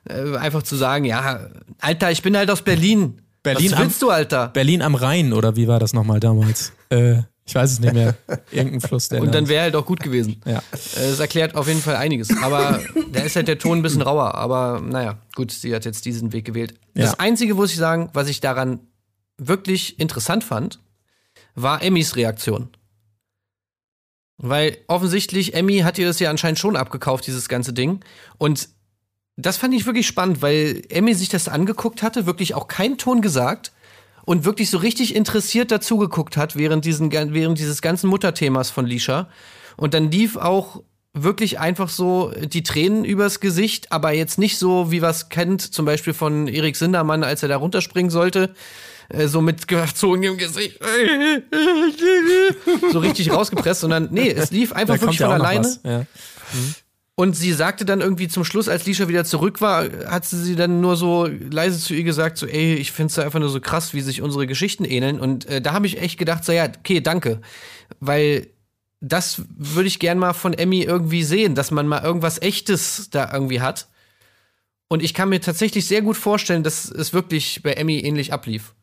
[0.07, 1.49] äh, einfach zu sagen, ja,
[1.81, 3.21] Alter, ich bin halt aus Berlin.
[3.43, 4.47] Berlin Was am- willst du, Alter?
[4.49, 6.71] Berlin am Rhein, oder wie war das nochmal damals?
[6.89, 8.15] äh, ich weiß es nicht mehr.
[8.51, 10.41] Irgendein Fluss, der Und da dann wäre halt auch gut gewesen.
[10.45, 10.61] Ja.
[10.97, 12.29] Äh, Es erklärt auf jeden Fall einiges.
[12.43, 12.81] Aber
[13.13, 14.35] da ist halt der Ton ein bisschen rauer.
[14.35, 16.73] Aber naja, gut, sie hat jetzt diesen Weg gewählt.
[16.93, 17.05] Ja.
[17.05, 18.81] Das Einzige, muss ich sagen, was ich daran
[19.37, 20.79] wirklich interessant fand,
[21.55, 22.69] war Emmys Reaktion.
[24.37, 28.01] Weil offensichtlich, Emmy hat ihr das ja anscheinend schon abgekauft, dieses ganze Ding.
[28.37, 28.69] Und
[29.37, 33.21] das fand ich wirklich spannend, weil Emmy sich das angeguckt hatte, wirklich auch keinen Ton
[33.21, 33.71] gesagt
[34.27, 39.29] und wirklich so richtig interessiert dazugeguckt hat während, diesen, während dieses ganzen Mutterthemas von Lisha.
[39.77, 44.91] Und dann lief auch wirklich einfach so die Tränen übers Gesicht, aber jetzt nicht so,
[44.91, 48.53] wie was kennt, zum Beispiel von Erik Sindermann, als er da runterspringen sollte,
[49.07, 50.77] äh, so mit gezogenem Gesicht,
[52.91, 55.73] so richtig rausgepresst, sondern nee, es lief einfach Da wirklich von alleine.
[55.85, 56.05] Ja.
[57.19, 60.55] Und sie sagte dann irgendwie zum Schluss, als Lisha wieder zurück war, hat sie sie
[60.55, 63.95] dann nur so leise zu ihr gesagt, so, ey, ich find's einfach nur so krass,
[63.95, 65.19] wie sich unsere Geschichten ähneln.
[65.19, 67.41] Und äh, da habe ich echt gedacht, so, ja, okay, danke.
[67.99, 68.45] Weil
[69.01, 73.33] das würde ich gern mal von Emmy irgendwie sehen, dass man mal irgendwas Echtes da
[73.33, 73.87] irgendwie hat.
[74.87, 78.75] Und ich kann mir tatsächlich sehr gut vorstellen, dass es wirklich bei Emmy ähnlich ablief.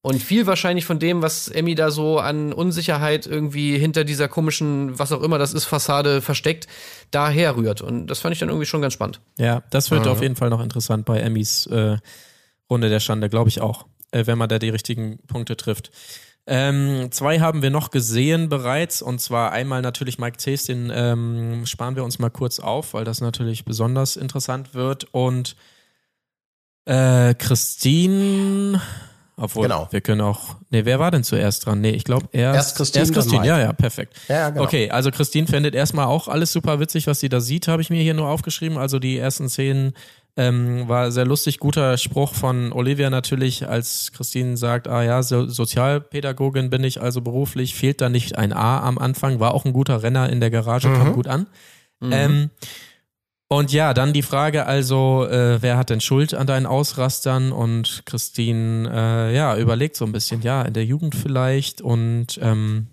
[0.00, 4.96] Und viel wahrscheinlich von dem, was Emmy da so an Unsicherheit irgendwie hinter dieser komischen,
[4.98, 6.68] was auch immer das ist, Fassade versteckt,
[7.10, 7.82] daher rührt.
[7.82, 9.20] Und das fand ich dann irgendwie schon ganz spannend.
[9.38, 11.98] Ja, das wird auf jeden Fall noch interessant bei Emmys äh,
[12.70, 15.90] Runde der Schande, glaube ich auch, äh, wenn man da die richtigen Punkte trifft.
[16.50, 21.66] Ähm, zwei haben wir noch gesehen bereits und zwar einmal natürlich Mike Cees, den ähm,
[21.66, 25.56] sparen wir uns mal kurz auf, weil das natürlich besonders interessant wird und
[26.86, 28.80] äh, Christine,
[29.38, 29.88] obwohl Genau.
[29.90, 31.80] wir können auch, nee, wer war denn zuerst dran?
[31.80, 34.14] Nee, ich glaube erst, Erst Christine, erst Christine, ja, ja, perfekt.
[34.28, 34.64] Ja, genau.
[34.64, 37.90] Okay, also Christine findet erstmal auch alles super witzig, was sie da sieht, habe ich
[37.90, 38.76] mir hier nur aufgeschrieben.
[38.78, 39.92] Also die ersten Szenen
[40.36, 41.58] ähm, war sehr lustig.
[41.58, 47.20] Guter Spruch von Olivia natürlich, als Christine sagt, ah ja, so Sozialpädagogin bin ich also
[47.22, 50.50] beruflich, fehlt da nicht ein A am Anfang, war auch ein guter Renner in der
[50.50, 51.46] Garage, kam gut an.
[52.00, 52.50] Ähm,
[53.50, 57.50] Und ja, dann die Frage also, äh, wer hat denn Schuld an deinen Ausrastern?
[57.50, 61.80] Und Christine, äh, ja, überlegt so ein bisschen, ja, in der Jugend vielleicht.
[61.80, 62.88] Und ähm,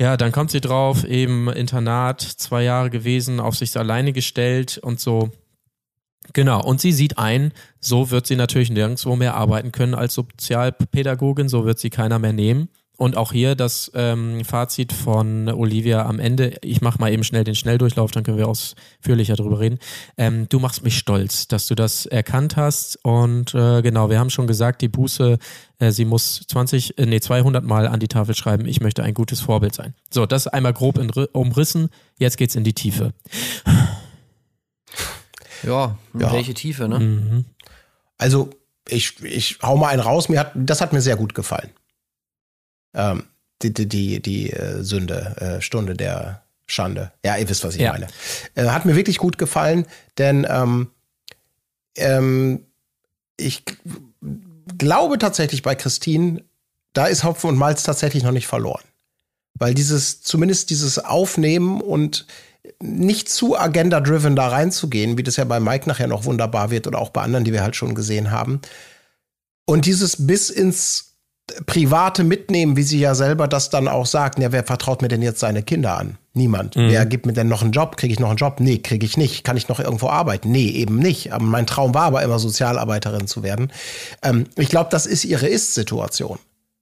[0.00, 4.98] ja, dann kommt sie drauf, eben Internat, zwei Jahre gewesen, auf sich alleine gestellt und
[4.98, 5.30] so.
[6.32, 11.48] Genau, und sie sieht ein, so wird sie natürlich nirgendwo mehr arbeiten können als Sozialpädagogin,
[11.48, 12.68] so wird sie keiner mehr nehmen.
[12.98, 16.56] Und auch hier das ähm, Fazit von Olivia am Ende.
[16.62, 19.78] Ich mache mal eben schnell den Schnelldurchlauf, dann können wir ausführlicher drüber reden.
[20.16, 22.98] Ähm, du machst mich stolz, dass du das erkannt hast.
[23.02, 25.38] Und äh, genau, wir haben schon gesagt, die Buße,
[25.78, 29.14] äh, sie muss 20, äh, nee, 200 Mal an die Tafel schreiben, ich möchte ein
[29.14, 29.94] gutes Vorbild sein.
[30.10, 31.88] So, das einmal grob in, umrissen.
[32.18, 33.14] Jetzt geht's in die Tiefe.
[35.62, 36.32] Ja, Ja.
[36.32, 36.98] welche Tiefe, ne?
[37.00, 37.44] Mhm.
[38.18, 38.50] Also,
[38.88, 40.28] ich, ich hau mal einen raus.
[40.28, 41.70] Mir hat, das hat mir sehr gut gefallen.
[42.94, 43.24] Ähm,
[43.62, 47.12] die, die, die, die äh, Sünde, äh, Stunde der Schande.
[47.24, 47.92] Ja, ihr wisst, was ich Ja.
[47.92, 48.06] meine.
[48.54, 49.86] Äh, hat mir wirklich gut gefallen,
[50.18, 50.90] denn ähm,
[51.96, 52.66] ähm,
[53.36, 53.64] ich
[54.78, 56.42] glaube tatsächlich bei Christine,
[56.92, 58.82] da ist Hopfen und Malz tatsächlich noch nicht verloren.
[59.54, 62.26] Weil dieses, zumindest dieses Aufnehmen und
[62.80, 66.98] nicht zu agenda-driven da reinzugehen, wie das ja bei Mike nachher noch wunderbar wird oder
[67.00, 68.60] auch bei anderen, die wir halt schon gesehen haben.
[69.64, 71.11] Und dieses bis ins
[71.66, 75.22] Private mitnehmen, wie sie ja selber das dann auch sagt, ja, wer vertraut mir denn
[75.22, 76.16] jetzt seine Kinder an?
[76.34, 76.76] Niemand.
[76.76, 77.96] Wer gibt mir denn noch einen Job?
[77.98, 78.58] Kriege ich noch einen Job?
[78.58, 79.44] Nee, kriege ich nicht.
[79.44, 80.50] Kann ich noch irgendwo arbeiten?
[80.50, 81.32] Nee, eben nicht.
[81.32, 83.70] Aber mein Traum war aber immer Sozialarbeiterin zu werden.
[84.22, 86.38] Ähm, ich glaube, das ist ihre Ist-Situation.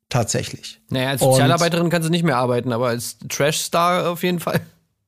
[0.08, 0.80] Tatsächlich.
[0.88, 4.60] Naja, als Und- Sozialarbeiterin kann sie nicht mehr arbeiten, aber als Trash-Star auf jeden Fall.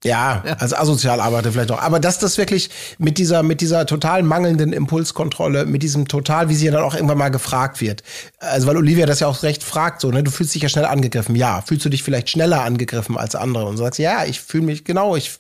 [0.05, 1.81] Ja, als Asozialarbeiter vielleicht auch.
[1.81, 6.57] Aber dass das wirklich mit dieser, mit dieser total mangelnden Impulskontrolle, mit diesem total, wie
[6.57, 8.03] sie ja dann auch irgendwann mal gefragt wird.
[8.41, 10.87] Also, weil Olivia das ja auch recht fragt, so, ne, du fühlst dich ja schnell
[10.87, 11.37] angegriffen.
[11.37, 13.67] Ja, fühlst du dich vielleicht schneller angegriffen als andere?
[13.67, 15.39] Und sagst, ja, ich fühle mich, genau, ich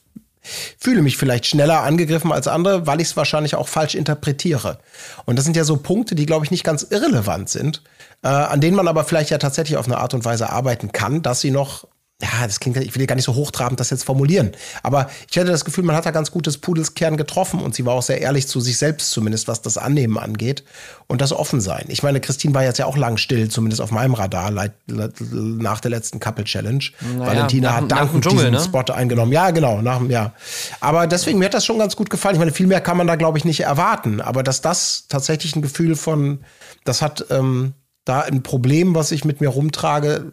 [0.78, 4.78] fühle mich vielleicht schneller angegriffen als andere, weil ich es wahrscheinlich auch falsch interpretiere.
[5.24, 7.82] Und das sind ja so Punkte, die, glaube ich, nicht ganz irrelevant sind,
[8.22, 11.22] äh, an denen man aber vielleicht ja tatsächlich auf eine Art und Weise arbeiten kann,
[11.22, 11.86] dass sie noch
[12.22, 14.52] ja, das klingt, ich will gar nicht so hochtrabend das jetzt formulieren.
[14.84, 17.94] Aber ich hatte das Gefühl, man hat da ganz gutes Pudelskern getroffen und sie war
[17.94, 20.62] auch sehr ehrlich zu sich selbst, zumindest was das Annehmen angeht
[21.08, 21.86] und das Offensein.
[21.88, 24.52] Ich meine, Christine war jetzt ja auch lang still, zumindest auf meinem Radar,
[24.86, 26.84] nach der letzten Couple Challenge.
[27.16, 28.60] Valentina nach- hat dankend Dschungel, diesen ne?
[28.60, 29.32] Spot eingenommen.
[29.32, 30.32] Ja, genau, nach dem, ja.
[30.78, 32.36] Aber deswegen, mir hat das schon ganz gut gefallen.
[32.36, 34.20] Ich meine, viel mehr kann man da, glaube ich, nicht erwarten.
[34.20, 36.44] Aber dass das tatsächlich ein Gefühl von,
[36.84, 37.72] das hat ähm,
[38.04, 40.32] da ein Problem, was ich mit mir rumtrage,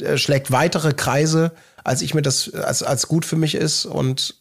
[0.00, 1.52] äh, schlägt weitere Kreise,
[1.84, 3.84] als ich mir das als, als gut für mich ist.
[3.86, 4.36] Und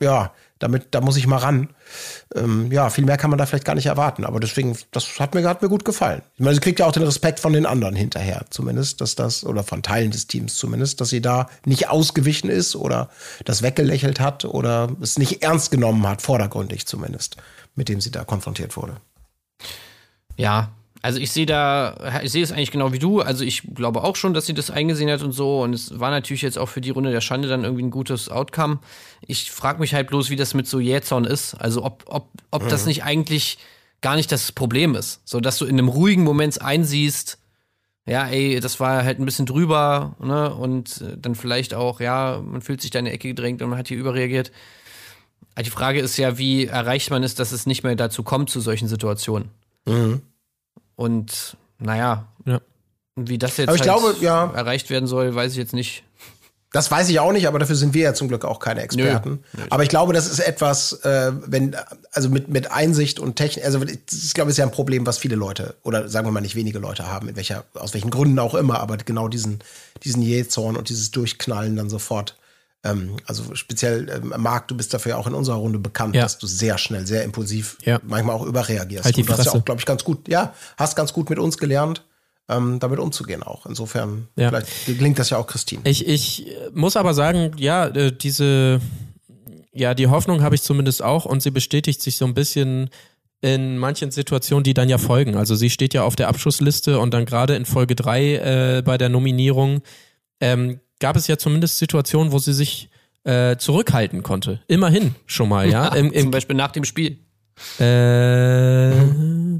[0.00, 0.32] ja,
[0.62, 1.70] damit, da muss ich mal ran.
[2.34, 4.24] Ähm, ja, viel mehr kann man da vielleicht gar nicht erwarten.
[4.24, 6.22] Aber deswegen, das hat mir, hat mir gut gefallen.
[6.34, 9.44] Ich meine, sie kriegt ja auch den Respekt von den anderen hinterher, zumindest, dass das,
[9.44, 13.10] oder von Teilen des Teams zumindest, dass sie da nicht ausgewichen ist oder
[13.44, 17.36] das weggelächelt hat oder es nicht ernst genommen hat, vordergründig zumindest,
[17.74, 18.96] mit dem sie da konfrontiert wurde.
[20.36, 20.70] Ja,
[21.02, 23.20] also ich sehe da, ich sehe es eigentlich genau wie du.
[23.20, 25.62] Also ich glaube auch schon, dass sie das eingesehen hat und so.
[25.62, 28.28] Und es war natürlich jetzt auch für die Runde der Schande dann irgendwie ein gutes
[28.28, 28.78] Outcome.
[29.26, 31.54] Ich frage mich halt bloß, wie das mit so Jähzorn ist.
[31.54, 33.58] Also ob, ob, ob das nicht eigentlich
[34.00, 35.20] gar nicht das Problem ist.
[35.24, 37.38] So dass du in einem ruhigen Moment einsiehst,
[38.06, 40.52] ja, ey, das war halt ein bisschen drüber, ne?
[40.54, 43.70] Und äh, dann vielleicht auch, ja, man fühlt sich da in eine Ecke gedrängt und
[43.70, 44.50] man hat hier überreagiert.
[45.54, 48.50] Aber Die Frage ist ja, wie erreicht man es, dass es nicht mehr dazu kommt
[48.50, 49.50] zu solchen Situationen?
[50.96, 52.60] Und naja, Ja.
[53.16, 54.52] wie das jetzt Aber ich halt glaube, ja.
[54.54, 56.04] erreicht werden soll, weiß ich jetzt nicht.
[56.72, 59.44] Das weiß ich auch nicht, aber dafür sind wir ja zum Glück auch keine Experten.
[59.68, 61.76] Aber ich glaube, das ist etwas, äh, wenn,
[62.12, 65.06] also mit, mit Einsicht und Technik, also das ist, glaube ich, ist ja ein Problem,
[65.06, 68.10] was viele Leute, oder sagen wir mal nicht wenige Leute haben, in welcher, aus welchen
[68.10, 69.58] Gründen auch immer, aber genau diesen,
[70.02, 72.36] diesen Jähzorn und dieses Durchknallen dann sofort.
[72.84, 76.22] Ähm, also speziell, ähm, Marc, du bist dafür ja auch in unserer Runde bekannt, Ja.
[76.22, 78.00] dass du sehr schnell, sehr impulsiv, Ja.
[78.02, 79.04] manchmal auch überreagierst.
[79.04, 81.30] Halt die und du hast ja auch, glaube ich, ganz gut, ja, hast ganz gut
[81.30, 82.04] mit uns gelernt,
[82.48, 83.66] ähm, damit umzugehen auch.
[83.66, 84.48] Insofern, Ja.
[84.48, 85.82] vielleicht gelingt das ja auch Christine.
[85.84, 88.80] Ich, ich äh, muss aber sagen, ja, äh, diese,
[89.72, 92.90] ja, die Hoffnung habe ich zumindest auch und sie bestätigt sich so ein bisschen
[93.40, 95.36] in manchen Situationen, die dann ja folgen.
[95.36, 98.34] Also sie steht ja auf der Abschussliste und dann gerade in Folge 3
[98.78, 99.82] äh, bei der Nominierung
[100.40, 102.88] ähm, gab es ja zumindest Situationen, wo sie sich
[103.24, 104.60] äh, zurückhalten konnte.
[104.68, 105.88] Immerhin schon mal, ja.
[105.94, 107.18] Im, Zum im, Beispiel nach dem Spiel.
[107.78, 108.90] Äh,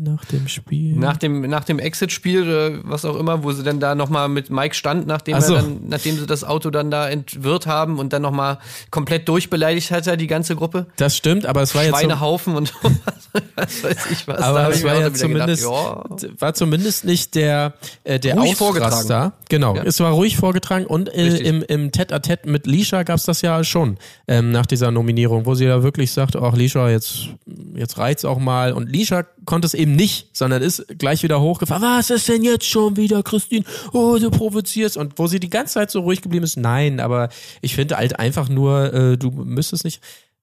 [0.02, 0.94] nach dem Spiel.
[0.96, 4.50] Nach dem, nach dem Exit-Spiel, oder was auch immer, wo sie dann da nochmal mit
[4.50, 5.54] Mike stand, nachdem, Ach so.
[5.54, 8.58] dann, nachdem sie das Auto dann da entwirrt haben und dann nochmal
[8.90, 10.86] komplett durchbeleidigt hat, er die ganze Gruppe.
[10.96, 12.74] das stimmt, aber es war jetzt so, Schweinehaufen und
[13.54, 14.40] was weiß ich was.
[14.42, 16.04] Aber es war ja gedacht, zumindest, ja.
[16.38, 17.74] war zumindest nicht der,
[18.04, 18.92] äh, der Ruhig vorgetragen.
[18.94, 19.32] Ausraster.
[19.48, 19.84] Genau, Ja.
[19.84, 23.62] es war ruhig vorgetragen und äh, im, im Tête-à-Tête mit Lisha gab es das ja
[23.64, 23.96] schon
[24.28, 27.28] ähm, nach dieser Nominierung, wo sie da wirklich sagt, ach Lisha, jetzt,
[27.74, 28.72] jetzt reizt auch mal.
[28.72, 31.82] Und Lisha konnte es eben nicht, sondern ist gleich wieder hochgefahren.
[31.82, 33.64] Was ist denn jetzt schon wieder, Christine?
[33.92, 34.96] Oh, du provozierst.
[34.96, 37.28] Und wo sie die ganze Zeit so ruhig geblieben ist, nein, aber
[37.60, 40.00] ich finde halt einfach nur, äh, du müsstest nicht.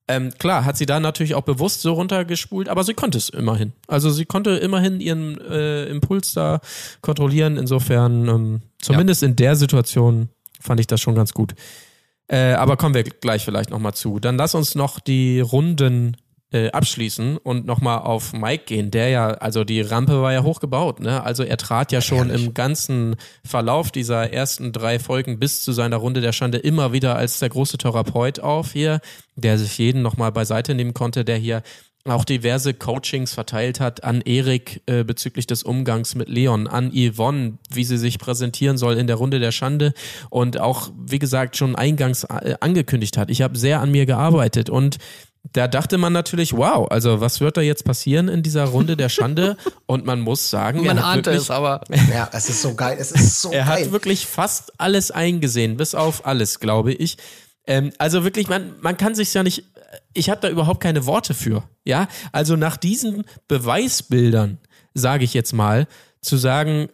[0.08, 3.74] Ähm, klar, hat sie da natürlich auch bewusst so runtergespult, aber sie konnte es immerhin.
[3.88, 6.62] Also sie konnte immerhin ihren äh, Impuls da
[7.02, 7.58] kontrollieren.
[7.58, 10.30] Insofern, ähm, zumindest in der Situation
[10.60, 11.54] fand ich das schon ganz gut.
[12.28, 14.20] Äh, aber kommen wir gleich vielleicht nochmal zu.
[14.20, 16.18] Dann lass uns noch die Runden
[16.52, 21.00] äh, abschließen und nochmal auf Mike gehen, der ja, also die Rampe war ja hochgebaut,
[21.00, 21.24] ne?
[21.24, 25.97] Also er trat ja schon im ganzen Verlauf dieser ersten drei Folgen bis zu seiner
[25.97, 29.00] Runde der Schande immer wieder als der große Therapeut auf hier,
[29.36, 31.62] der sich jeden nochmal beiseite nehmen konnte, der hier
[32.06, 37.58] auch diverse Coachings verteilt hat an Erik äh, bezüglich des Umgangs mit Leon, an Yvonne,
[37.70, 39.93] wie sie sich präsentieren soll in der Runde der Schande
[40.30, 43.30] und auch, wie gesagt, schon eingangs äh, angekündigt hat.
[43.30, 44.97] Ich habe sehr an mir gearbeitet und
[45.43, 49.09] da dachte man natürlich, wow, also was wird da jetzt passieren in dieser Runde der
[49.09, 49.57] Schande?
[49.85, 51.81] Und man muss sagen, Man er hat ahnte wirklich, es, aber
[52.13, 52.97] Ja, es ist so geil.
[52.99, 53.85] Es ist so er geil.
[53.85, 57.17] hat wirklich fast alles eingesehen, bis auf alles, glaube ich.
[57.65, 59.63] Ähm, also wirklich, man, man kann sich ja nicht,
[60.13, 61.63] ich habe da überhaupt keine Worte für.
[61.85, 64.59] Ja, also nach diesen Beweisbildern,
[64.93, 65.87] sage ich jetzt mal,
[66.21, 66.89] zu sagen,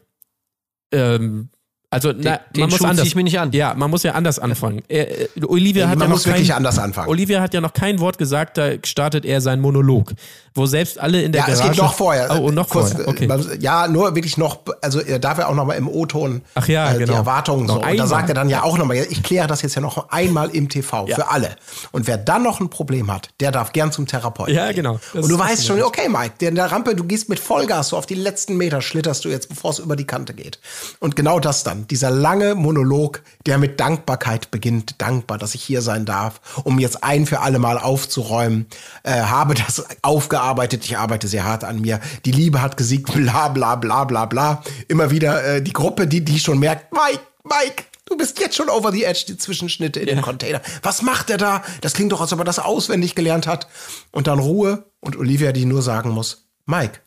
[0.91, 1.49] ähm,
[1.95, 3.51] also na, den man muss Schuh anders, ich mir nicht an.
[3.53, 4.83] Ja, man muss ja anders anfangen.
[4.87, 7.07] Er, äh, Olivia hat Man ja noch muss wirklich kein, anders anfangen.
[7.07, 10.11] Olivia hat ja noch kein Wort gesagt, da startet er seinen Monolog,
[10.53, 11.71] wo selbst alle in der Ja, es Garage.
[11.75, 12.29] geht noch vorher.
[12.31, 13.07] Oh, und noch Kurz, vorher.
[13.07, 13.29] Okay.
[13.29, 16.67] äh, Ja, nur wirklich noch, also er darf ja auch noch mal im O-Ton Ach
[16.67, 17.13] ja, äh, genau.
[17.13, 17.89] die Erwartungen Noch so.
[17.89, 20.09] Und da sagt er dann ja auch noch mal, ich kläre das jetzt ja noch
[20.09, 21.55] einmal im TV für alle.
[21.91, 24.53] Und wer dann noch ein Problem hat, der darf gern zum Therapeuten.
[24.53, 24.99] Ja, genau.
[25.13, 27.89] Das Und du weißt schon, okay, Mike, der in der Rampe, du gehst mit Vollgas
[27.89, 30.59] so auf die letzten Meter, schlitterst du jetzt, bevor es über die Kante geht.
[30.99, 35.81] Und genau das dann, dieser lange Monolog, der mit Dankbarkeit beginnt, dankbar, dass ich hier
[35.81, 38.67] sein darf, um jetzt ein für alle Mal aufzuräumen,
[39.03, 43.49] äh, habe das aufgearbeitet, ich arbeite sehr hart an mir, die Liebe hat gesiegt, bla
[43.49, 44.63] bla bla bla bla.
[44.88, 48.69] Immer wieder äh, die Gruppe, die, die schon merkt, Mike, Mike, du bist jetzt schon
[48.69, 50.61] over the edge, die Zwischenschnitte in den Container.
[50.81, 51.63] Was macht er da?
[51.81, 53.67] Das klingt doch, als ob er das auswendig gelernt hat.
[54.11, 56.99] Und dann Ruhe und Olivia, die nur sagen muss, Mike,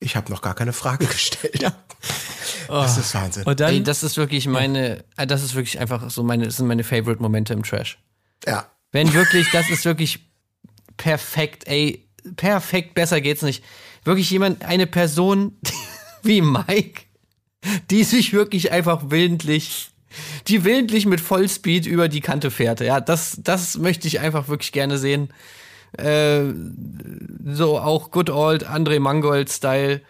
[0.00, 1.62] ich habe noch gar keine Frage gestellt.
[1.62, 1.72] Ja.
[2.70, 3.44] Das ist Wahnsinn.
[3.44, 6.56] Und dann, ey, das ist wirklich meine, äh, das ist wirklich einfach so meine, das
[6.56, 7.98] sind meine Favorite Momente im Trash.
[8.46, 8.66] ja.
[8.92, 10.18] Wenn wirklich, das ist wirklich
[10.96, 13.64] perfekt, ey, perfekt, besser geht's nicht.
[14.04, 15.58] Wirklich jemand, eine Person
[16.22, 17.02] wie Mike,
[17.90, 19.90] die sich wirklich einfach willentlich,
[20.48, 22.80] die willentlich mit Vollspeed über die Kante fährt.
[22.80, 25.28] Ja, das, das möchte ich einfach wirklich gerne sehen.
[25.96, 26.52] Äh,
[27.44, 30.00] so auch Good Old André Mangold-Style.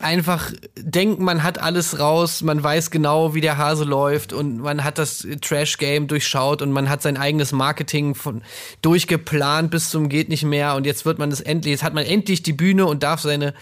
[0.00, 4.84] Einfach denken, man hat alles raus, man weiß genau, wie der Hase läuft und man
[4.84, 8.42] hat das Trash-Game durchschaut und man hat sein eigenes Marketing von,
[8.80, 12.04] durchgeplant bis zum geht nicht mehr und jetzt wird man es endlich, jetzt hat man
[12.04, 13.54] endlich die Bühne und darf seine,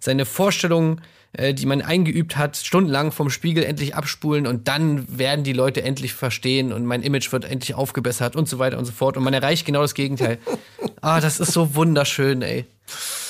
[0.00, 1.02] seine Vorstellungen,
[1.34, 5.82] äh, die man eingeübt hat, stundenlang vom Spiegel endlich abspulen und dann werden die Leute
[5.82, 9.22] endlich verstehen und mein Image wird endlich aufgebessert und so weiter und so fort und
[9.22, 10.38] man erreicht genau das Gegenteil.
[11.02, 12.64] ah, das ist so wunderschön, ey.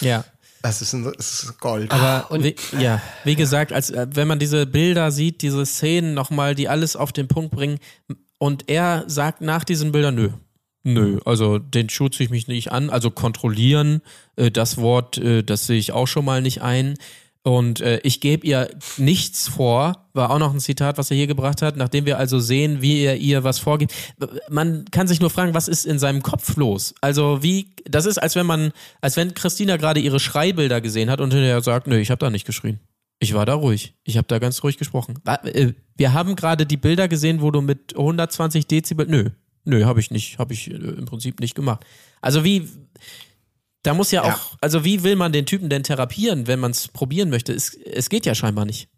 [0.00, 0.24] ja.
[0.64, 1.92] Das ist, ein, das ist Gold.
[1.92, 6.14] Aber und- wie, ja, wie gesagt, als äh, wenn man diese Bilder sieht, diese Szenen
[6.14, 7.78] nochmal, die alles auf den Punkt bringen,
[8.38, 10.30] und er sagt nach diesen Bildern, nö.
[10.82, 12.88] Nö, also den Schuh ziehe ich mich nicht an.
[12.88, 14.00] Also kontrollieren,
[14.36, 16.94] äh, das Wort, äh, das sehe ich auch schon mal nicht ein.
[17.46, 21.26] Und äh, ich gebe ihr nichts vor, war auch noch ein Zitat, was er hier
[21.26, 23.92] gebracht hat, nachdem wir also sehen, wie er ihr was vorgibt.
[24.48, 26.94] Man kann sich nur fragen, was ist in seinem Kopf los?
[27.02, 28.72] Also wie, das ist, als wenn man,
[29.02, 32.30] als wenn Christina gerade ihre Schreibilder gesehen hat und hinterher sagt, nö, ich habe da
[32.30, 32.80] nicht geschrien.
[33.20, 33.94] Ich war da ruhig.
[34.04, 35.20] Ich habe da ganz ruhig gesprochen.
[35.26, 39.28] Äh, Wir haben gerade die Bilder gesehen, wo du mit 120 Dezibel, nö,
[39.64, 41.84] nö, habe ich nicht, habe ich äh, im Prinzip nicht gemacht.
[42.22, 42.68] Also wie,
[43.84, 44.40] da muss ja auch, Ja.
[44.60, 47.52] also wie will man den Typen denn therapieren, wenn man es probieren möchte?
[47.52, 48.88] Es, es geht ja scheinbar nicht.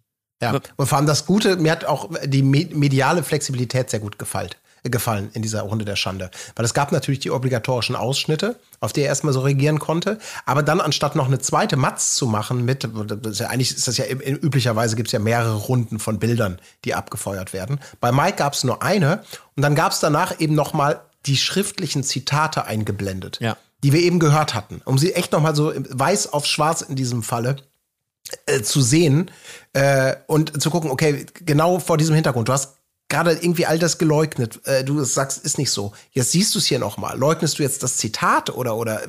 [0.42, 0.58] Ja.
[0.76, 4.50] Und vor allem das Gute, mir hat auch die me- mediale Flexibilität sehr gut gefallen,
[4.82, 6.30] äh, gefallen in dieser Runde der Schande.
[6.54, 10.18] Weil es gab natürlich die obligatorischen Ausschnitte, auf die er erstmal so reagieren konnte.
[10.44, 13.88] Aber dann, anstatt noch eine zweite Matz zu machen mit, das ist ja, eigentlich ist
[13.88, 17.80] das ja üblicherweise gibt es ja mehrere Runden von Bildern, die abgefeuert werden.
[18.00, 19.24] Bei Mike gab es nur eine
[19.56, 23.38] und dann gab es danach eben noch mal die schriftlichen Zitate eingeblendet.
[23.40, 23.56] Ja.
[23.86, 27.22] Die wir eben gehört hatten, um sie echt nochmal so weiß auf schwarz in diesem
[27.22, 27.54] Falle
[28.46, 29.30] äh, zu sehen
[29.74, 32.78] äh, und zu gucken, okay, genau vor diesem Hintergrund, du hast
[33.08, 34.60] gerade irgendwie all das geleugnet.
[34.66, 35.92] Äh, du sagst, ist nicht so.
[36.10, 37.16] Jetzt siehst du es hier nochmal.
[37.16, 39.02] Leugnest du jetzt das Zitat oder oder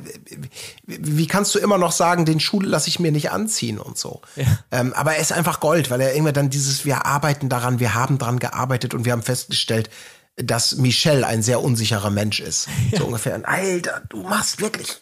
[0.85, 3.97] wie, wie kannst du immer noch sagen, den Schuh lasse ich mir nicht anziehen und
[3.97, 4.21] so?
[4.35, 4.45] Ja.
[4.69, 7.95] Ähm, aber er ist einfach Gold, weil er irgendwann dann dieses, wir arbeiten daran, wir
[7.95, 9.89] haben dran gearbeitet und wir haben festgestellt,
[10.37, 12.67] dass Michelle ein sehr unsicherer Mensch ist.
[12.91, 12.99] Ja.
[12.99, 13.39] So ungefähr.
[13.43, 14.97] Alter, du machst wirklich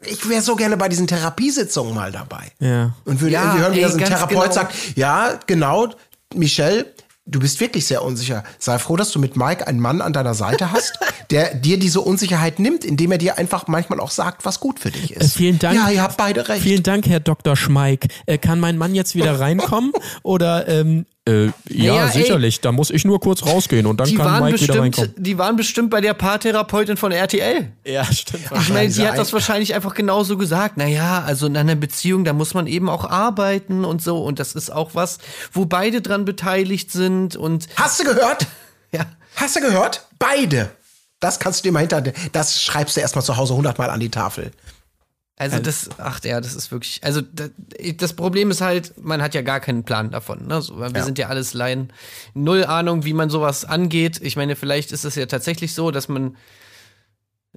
[0.00, 2.50] ich wäre so gerne bei diesen Therapiesitzungen mal dabei.
[2.60, 2.94] Ja.
[3.04, 4.52] Und würde Ja, irgendwie hören, wie ey, das ein Therapeut genau.
[4.52, 5.88] sagt, ja, genau,
[6.34, 6.86] Michelle,
[7.26, 8.42] du bist wirklich sehr unsicher.
[8.58, 10.98] Sei froh, dass du mit Mike einen Mann an deiner Seite hast,
[11.30, 14.90] der dir diese Unsicherheit nimmt, indem er dir einfach manchmal auch sagt, was gut für
[14.90, 15.34] dich Äh, ist.
[15.36, 15.76] vielen Dank.
[15.76, 16.62] Ja, ihr habt beide recht.
[16.62, 17.54] Vielen Dank, Herr Dr.
[17.54, 18.06] Schmeik.
[18.24, 19.92] Äh, kann mein Mann jetzt wieder reinkommen?
[20.22, 22.12] Oder, ähm, äh, ja, ey.
[22.12, 22.60] sicherlich.
[22.60, 25.14] Da muss ich nur kurz rausgehen und dann Die kann waren, Mike wieder bestimmt, reinkommen.
[25.16, 27.72] die waren bestimmt bei der Paartherapeutin von RTL.
[27.84, 28.44] Ja, stimmt.
[28.60, 30.76] Ich meine, die hat das wahrscheinlich einfach genauso gesagt.
[30.76, 34.22] Naja, also in einer Beziehung, da muss man eben auch arbeiten und so.
[34.22, 35.18] Und das ist auch was,
[35.52, 37.34] wo beide dran beteiligt sind.
[37.36, 38.46] Und Hast du gehört?
[38.92, 40.06] ja, Hast du gehört?
[40.18, 40.70] Beide.
[41.18, 42.02] Das kannst du dir mal hinter,
[42.32, 44.52] das schreibst du erstmal zu Hause hundertmal an die Tafel.
[45.38, 47.50] Also das, ach ja, das ist wirklich, also das,
[47.98, 50.46] das Problem ist halt, man hat ja gar keinen Plan davon.
[50.46, 50.62] Ne?
[50.62, 51.02] So, wir Ja.
[51.04, 51.92] sind ja alles Laien.
[52.32, 54.18] Null Ahnung, wie man sowas angeht.
[54.22, 56.36] Ich meine, vielleicht ist es ja tatsächlich so, dass man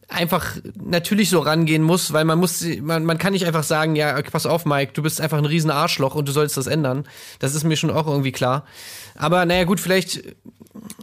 [0.07, 4.19] einfach natürlich so rangehen muss, weil man muss, man, man kann nicht einfach sagen, ja,
[4.21, 7.05] pass auf, Mike, du bist einfach ein riesen Arschloch und du sollst das ändern.
[7.39, 8.65] Das ist mir schon auch irgendwie klar.
[9.15, 10.23] Aber naja, gut, vielleicht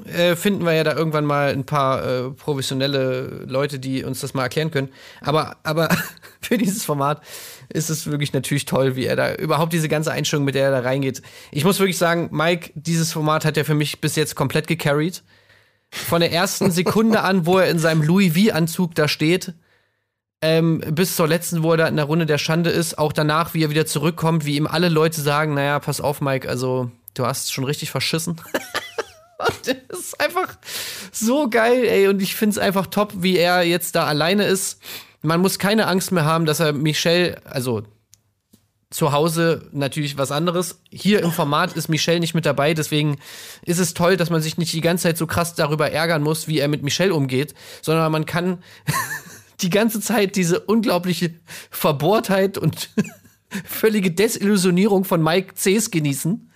[0.07, 4.35] äh, finden wir ja da irgendwann mal ein paar äh, professionelle Leute, die uns das
[4.35, 4.89] mal erklären können.
[5.21, 5.89] Aber, aber
[6.41, 7.23] für dieses Format
[7.69, 10.71] ist es wirklich natürlich toll, wie er da überhaupt diese ganze Einstellung, mit der er
[10.71, 11.23] da reingeht.
[11.51, 15.23] Ich muss wirklich sagen, Mike, dieses Format hat er für mich bis jetzt komplett gecarried
[15.91, 19.55] von der ersten Sekunde an, wo er in seinem Louis V-Anzug da steht,
[20.43, 23.55] ähm, bis zur letzten, wo er da in der Runde der Schande ist, auch danach,
[23.55, 27.27] wie er wieder zurückkommt, wie ihm alle Leute sagen, naja, pass auf, Mike, also du
[27.27, 28.41] hast schon richtig verschissen.
[29.39, 30.57] Und das ist einfach
[31.13, 34.81] so geil, ey, und ich find's einfach top, wie er jetzt da alleine ist.
[35.21, 37.83] Man muss keine Angst mehr haben, dass er Michelle, also
[38.91, 40.81] zu Hause natürlich was anderes.
[40.91, 43.19] Hier im Format ist Michelle nicht mit dabei, deswegen
[43.65, 46.47] ist es toll, dass man sich nicht die ganze Zeit so krass darüber ärgern muss,
[46.47, 48.63] wie er mit Michelle umgeht, sondern man kann
[49.61, 51.35] die ganze Zeit diese unglaubliche
[51.71, 52.91] Verbohrtheit und
[53.65, 56.51] völlige Desillusionierung von Mike Cs genießen,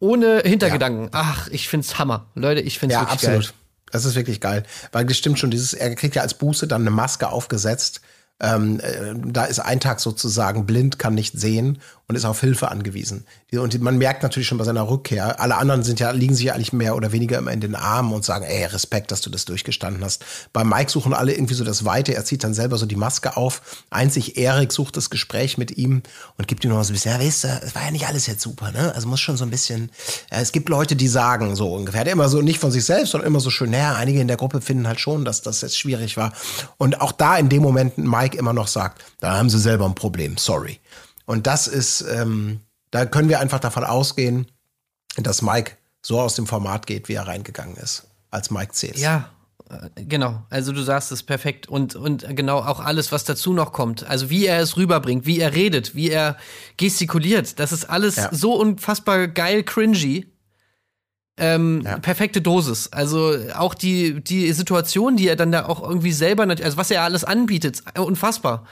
[0.00, 1.08] ohne Hintergedanken.
[1.12, 2.30] Ach, ich find's Hammer.
[2.34, 3.44] Leute, ich find's Ja, wirklich absolut.
[3.44, 3.54] geil.
[3.92, 4.64] Das ist wirklich geil.
[4.90, 8.00] Weil das stimmt schon, dieses, er kriegt ja als Buße dann eine Maske aufgesetzt.
[8.40, 12.70] Ähm, äh, da ist ein Tag sozusagen blind, kann nicht sehen und ist auf Hilfe
[12.70, 13.24] angewiesen.
[13.52, 16.54] Und man merkt natürlich schon bei seiner Rückkehr, alle anderen sind ja, liegen sich ja
[16.54, 19.44] eigentlich mehr oder weniger immer in den Armen und sagen, ey, Respekt, dass du das
[19.44, 20.24] durchgestanden hast.
[20.52, 23.36] Bei Mike suchen alle irgendwie so das Weite, er zieht dann selber so die Maske
[23.36, 23.62] auf.
[23.90, 26.02] Einzig Erik sucht das Gespräch mit ihm
[26.36, 28.26] und gibt ihm noch so ein bisschen, ja, weißt du, es war ja nicht alles
[28.26, 28.94] jetzt super, ne?
[28.94, 29.90] Also muss schon so ein bisschen,
[30.30, 33.28] ja, es gibt Leute, die sagen so ungefähr, immer so, nicht von sich selbst, sondern
[33.28, 36.16] immer so schön, naja, einige in der Gruppe finden halt schon, dass das jetzt schwierig
[36.16, 36.32] war.
[36.76, 39.94] Und auch da in dem Moment Mike immer noch sagt, da haben sie selber ein
[39.94, 40.80] Problem, sorry.
[41.26, 42.60] Und das ist, ähm,
[42.90, 44.46] da können wir einfach davon ausgehen,
[45.16, 45.72] dass Mike
[46.02, 49.00] so aus dem Format geht, wie er reingegangen ist, als Mike Cs.
[49.00, 49.30] Ja,
[49.70, 50.42] äh, genau.
[50.50, 51.66] Also du sagst es perfekt.
[51.66, 54.04] Und, und genau auch alles, was dazu noch kommt.
[54.04, 56.36] Also wie er es rüberbringt, wie er redet, wie er
[56.76, 57.58] gestikuliert.
[57.58, 58.28] Das ist alles Ja.
[58.34, 60.26] so unfassbar geil cringy.
[61.36, 61.98] Ähm, Ja.
[61.98, 62.92] Perfekte Dosis.
[62.92, 67.02] Also auch die, die Situation, die er dann da auch irgendwie selber, also was er
[67.02, 68.66] alles anbietet, unfassbar.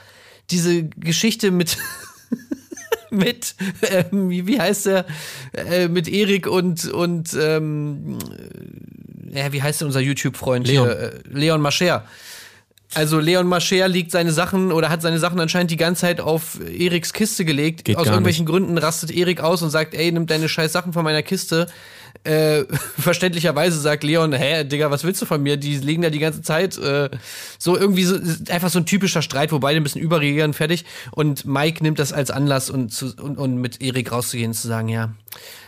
[0.51, 1.77] Diese Geschichte mit
[3.13, 3.55] mit,
[4.11, 5.05] ähm, wie, heißt er,
[5.53, 8.17] äh, mit Erik und, und ähm,
[9.33, 10.87] äh, wie heißt denn unser YouTube-Freund Leon.
[10.87, 10.97] hier?
[10.97, 12.05] Äh, Leon Mascher.
[12.95, 16.59] Also Leon Mascher liegt seine Sachen oder hat seine Sachen anscheinend die ganze Zeit auf
[16.59, 17.85] Eriks Kiste gelegt.
[17.85, 21.03] Geht Aus irgendwelchen Gründen rastet Erik aus und sagt, ey, nimm deine scheiß Sachen von
[21.03, 21.67] meiner Kiste.
[22.23, 22.63] Äh,
[22.97, 25.57] verständlicherweise sagt Leon, hä, Digga, was willst du von mir?
[25.57, 26.77] Die liegen da die ganze Zeit.
[26.77, 27.09] Äh,
[27.57, 28.17] so irgendwie so,
[28.49, 30.85] einfach so ein typischer Streit, wo beide ein bisschen überreagieren, fertig.
[31.11, 34.67] Und Mike nimmt das als Anlass und, zu, und, und mit Erik rauszugehen und zu
[34.67, 35.13] sagen, ja,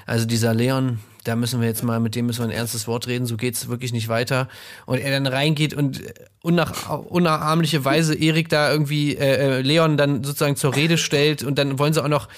[0.05, 3.07] also dieser Leon, da müssen wir jetzt mal, mit dem müssen wir ein ernstes Wort
[3.07, 4.47] reden, so geht's wirklich nicht weiter.
[4.85, 6.01] Und er dann reingeht und
[6.41, 11.57] unnach, unnachahmliche Weise Erik da irgendwie, äh, äh, Leon dann sozusagen zur Rede stellt und
[11.57, 12.29] dann wollen sie auch noch,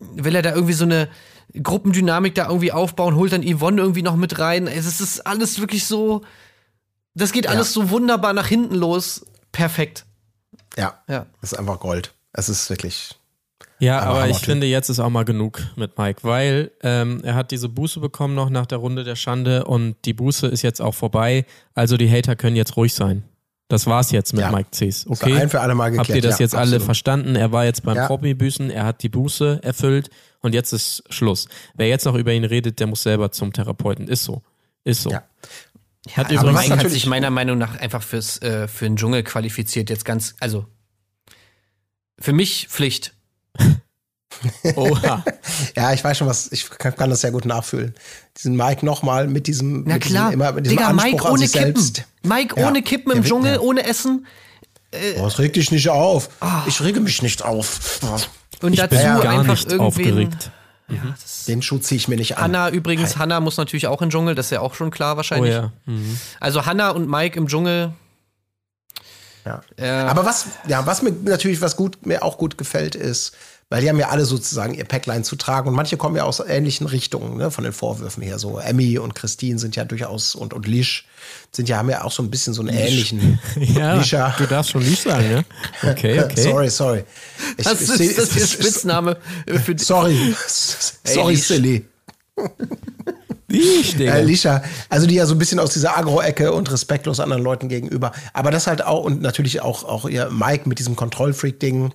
[0.00, 1.08] will er da irgendwie so eine
[1.62, 4.66] Gruppendynamik da irgendwie aufbauen, holt dann Yvonne irgendwie noch mit rein.
[4.66, 6.22] Es ist- es ist alles wirklich so,
[7.14, 9.24] das geht alles so wunderbar nach hinten los.
[9.52, 10.04] Perfekt.
[10.76, 11.26] Ja, Ja.
[11.40, 12.12] das ist einfach Gold.
[12.32, 13.14] Es ist wirklich,
[13.78, 17.34] Ja, Aber aber ich finde, jetzt ist auch mal genug mit Mike, weil ähm, er
[17.34, 20.80] hat diese Buße bekommen noch nach der Runde der Schande und die Buße ist jetzt
[20.80, 21.44] auch vorbei.
[21.74, 23.24] Also die Hater können jetzt ruhig sein.
[23.68, 24.50] Das war's jetzt mit Ja.
[24.50, 25.06] Mike Cs.
[25.08, 25.34] Okay.
[25.36, 26.08] ein für alle Mal geklärt.
[26.08, 26.84] Habt ihr das ja, jetzt alle absolut.
[26.84, 27.36] verstanden?
[27.36, 28.06] Er war jetzt beim Ja.
[28.06, 30.08] Promi-Büßen, er hat die Buße erfüllt
[30.46, 31.46] und jetzt ist Schluss.
[31.74, 34.08] Wer jetzt noch über ihn redet, der muss selber zum Therapeuten.
[34.08, 34.42] Ist so.
[34.84, 35.10] Ist so.
[35.10, 35.22] Ja.
[36.12, 39.22] Hat aber Mike hat natürlich- sich meiner Meinung nach einfach fürs, äh, für den Dschungel
[39.24, 39.90] qualifiziert.
[39.90, 40.64] Jetzt ganz, also
[42.18, 43.12] für mich Pflicht.
[44.76, 45.24] Oha.
[45.74, 47.94] Ja, ich weiß schon, was, ich kann, kann das sehr gut nachfühlen.
[48.36, 50.28] Diesen Mike nochmal mit diesem, Na mit klar.
[50.28, 51.64] diesem, immer mit diesem Digga, Anspruch Mike an ohne sich Kippen.
[51.82, 52.04] selbst.
[52.22, 52.68] Mike Ja.
[52.68, 53.60] ohne Kippen im Dschungel, ja.
[53.60, 54.26] ohne Essen.
[55.18, 56.28] Oh, es regt dich nicht auf.
[56.40, 56.62] Ah.
[56.66, 58.00] Ich rege mich nicht auf.
[58.62, 60.50] Und Ich dazu bin gar einfach nicht aufgeregt.
[61.48, 62.44] Den Schuh ziehe ich mir nicht an.
[62.44, 65.14] Hanna übrigens, Hanna muss natürlich auch in den Dschungel, das ist ja auch schon klar
[65.14, 65.52] Oh wahrscheinlich.
[65.52, 65.72] ja.
[65.84, 66.18] Mhm.
[66.38, 67.92] Also Hanna und Mike im Dschungel.
[69.44, 69.62] Ja.
[69.76, 73.36] Äh, Aber was, ja, was mir natürlich was gut, mir auch gut gefällt, ist,
[73.68, 76.40] weil die haben ja alle sozusagen ihr Päcklein zu tragen und manche kommen ja aus
[76.40, 78.38] ähnlichen Richtungen, ne, von den Vorwürfen her.
[78.38, 81.06] So Emmy und Christine sind ja durchaus und, und Lisch
[81.50, 84.34] sind ja, haben ja auch so ein bisschen so einen ähnlichen Ja, Lisha.
[84.38, 85.44] du darfst schon Lisch sagen, ne?
[85.82, 86.40] Okay, okay.
[86.42, 87.04] Sorry, sorry.
[87.56, 89.16] Ich, das ich ist seh- das ist Spitzname
[89.64, 89.82] für die.
[89.82, 90.34] Sorry.
[91.04, 91.42] Sorry, Lisch.
[91.46, 91.84] Silly.
[93.48, 94.16] Lisch, Digga.
[94.16, 97.68] Äh, Lisha, also die ja so ein bisschen aus dieser Agro-Ecke und respektlos anderen Leuten
[97.68, 98.12] gegenüber.
[98.32, 101.92] Aber das halt auch und natürlich auch, auch ihr Mike mit diesem Kontrollfreak-Ding.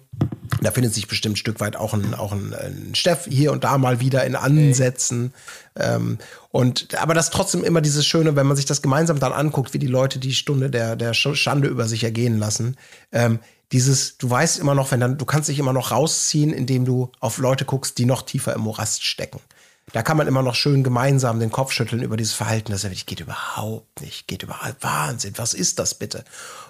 [0.63, 3.63] Da findet sich bestimmt ein Stück weit auch ein, auch ein, ein Steff hier und
[3.63, 5.33] da mal wieder in Ansätzen.
[5.75, 9.73] Ähm, und, aber das trotzdem immer dieses Schöne, wenn man sich das gemeinsam dann anguckt,
[9.73, 12.77] wie die Leute die Stunde der, der Sch- Schande über sich ergehen lassen.
[13.11, 13.39] Ähm,
[13.71, 17.11] dieses, du weißt immer noch, wenn dann, du kannst dich immer noch rausziehen, indem du
[17.19, 19.39] auf Leute guckst, die noch tiefer im Morast stecken.
[19.93, 22.71] Da kann man immer noch schön gemeinsam den Kopf schütteln über dieses Verhalten.
[22.71, 24.27] Das geht überhaupt nicht.
[24.27, 25.33] Geht überhaupt Wahnsinn.
[25.37, 26.23] Was ist das bitte?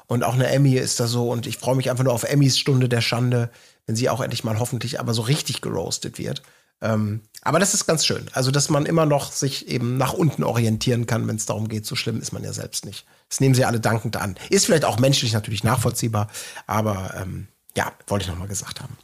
[0.07, 1.29] Und auch eine Emmy ist da so.
[1.29, 3.51] Und ich freue mich einfach nur auf Emmys Stunde der Schande,
[3.85, 6.41] wenn sie auch endlich mal hoffentlich aber so richtig geroastet wird.
[6.81, 8.25] Ähm, aber das ist ganz schön.
[8.33, 11.85] Also, dass man immer noch sich eben nach unten orientieren kann, wenn es darum geht.
[11.85, 13.05] So schlimm ist man ja selbst nicht.
[13.29, 14.35] Das nehmen sie alle dankend an.
[14.49, 16.27] Ist vielleicht auch menschlich natürlich nachvollziehbar.
[16.65, 18.97] Aber ähm, ja, wollte ich noch mal gesagt haben.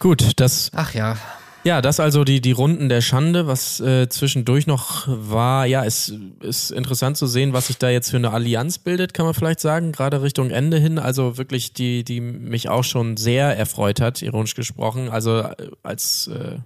[0.00, 1.16] Gut, das Ach ja.
[1.62, 5.66] Ja, das also die, die Runden der Schande, was äh, zwischendurch noch war.
[5.66, 9.26] Ja, es ist interessant zu sehen, was sich da jetzt für eine Allianz bildet, kann
[9.26, 10.98] man vielleicht sagen, gerade Richtung Ende hin.
[10.98, 15.10] Also wirklich die, die mich auch schon sehr erfreut hat, ironisch gesprochen.
[15.10, 16.58] Also äh, als äh,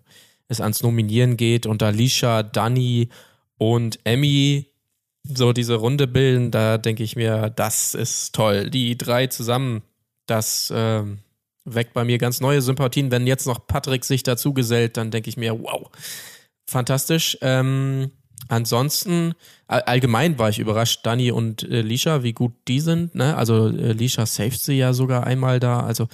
[0.47, 3.09] es ans Nominieren geht und da Lisha, Dani
[3.59, 4.69] und Emmy
[5.25, 8.71] so diese Runde bilden, da denke ich mir, das ist toll.
[8.71, 9.83] Die drei zusammen,
[10.27, 11.19] das ähm,
[11.65, 13.11] weckt bei mir ganz neue Sympathien.
[13.11, 15.91] Wenn jetzt noch Patrick sich dazu gesellt, dann denke ich mir, wow,
[16.67, 17.39] fantastisch.
[17.41, 18.11] Ähm,
[18.49, 19.35] ansonsten,
[19.67, 23.15] all, allgemein war ich überrascht, Dani und äh, Lisha, wie gut die sind.
[23.15, 23.37] Ne?
[23.37, 25.81] Also äh, Lisha saved sie ja sogar einmal da.
[25.81, 26.09] Also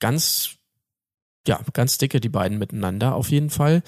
[0.00, 0.56] ganz,
[1.46, 3.82] ja, ganz dicke die beiden miteinander auf jeden Fall.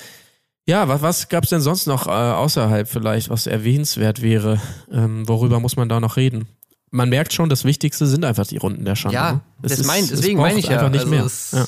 [0.67, 4.61] Ja, was, was gab es denn sonst noch äh, außerhalb vielleicht, was erwähnenswert wäre?
[4.93, 6.47] Ähm, worüber muss man da noch reden?
[6.91, 9.15] Man merkt schon, das Wichtigste sind einfach die Runden der Schande.
[9.15, 9.41] Ja, ne?
[9.63, 10.73] Das ist- mein, deswegen meine ich ja.
[10.73, 11.25] einfach nicht also mehr.
[11.25, 11.67] Es, Ja.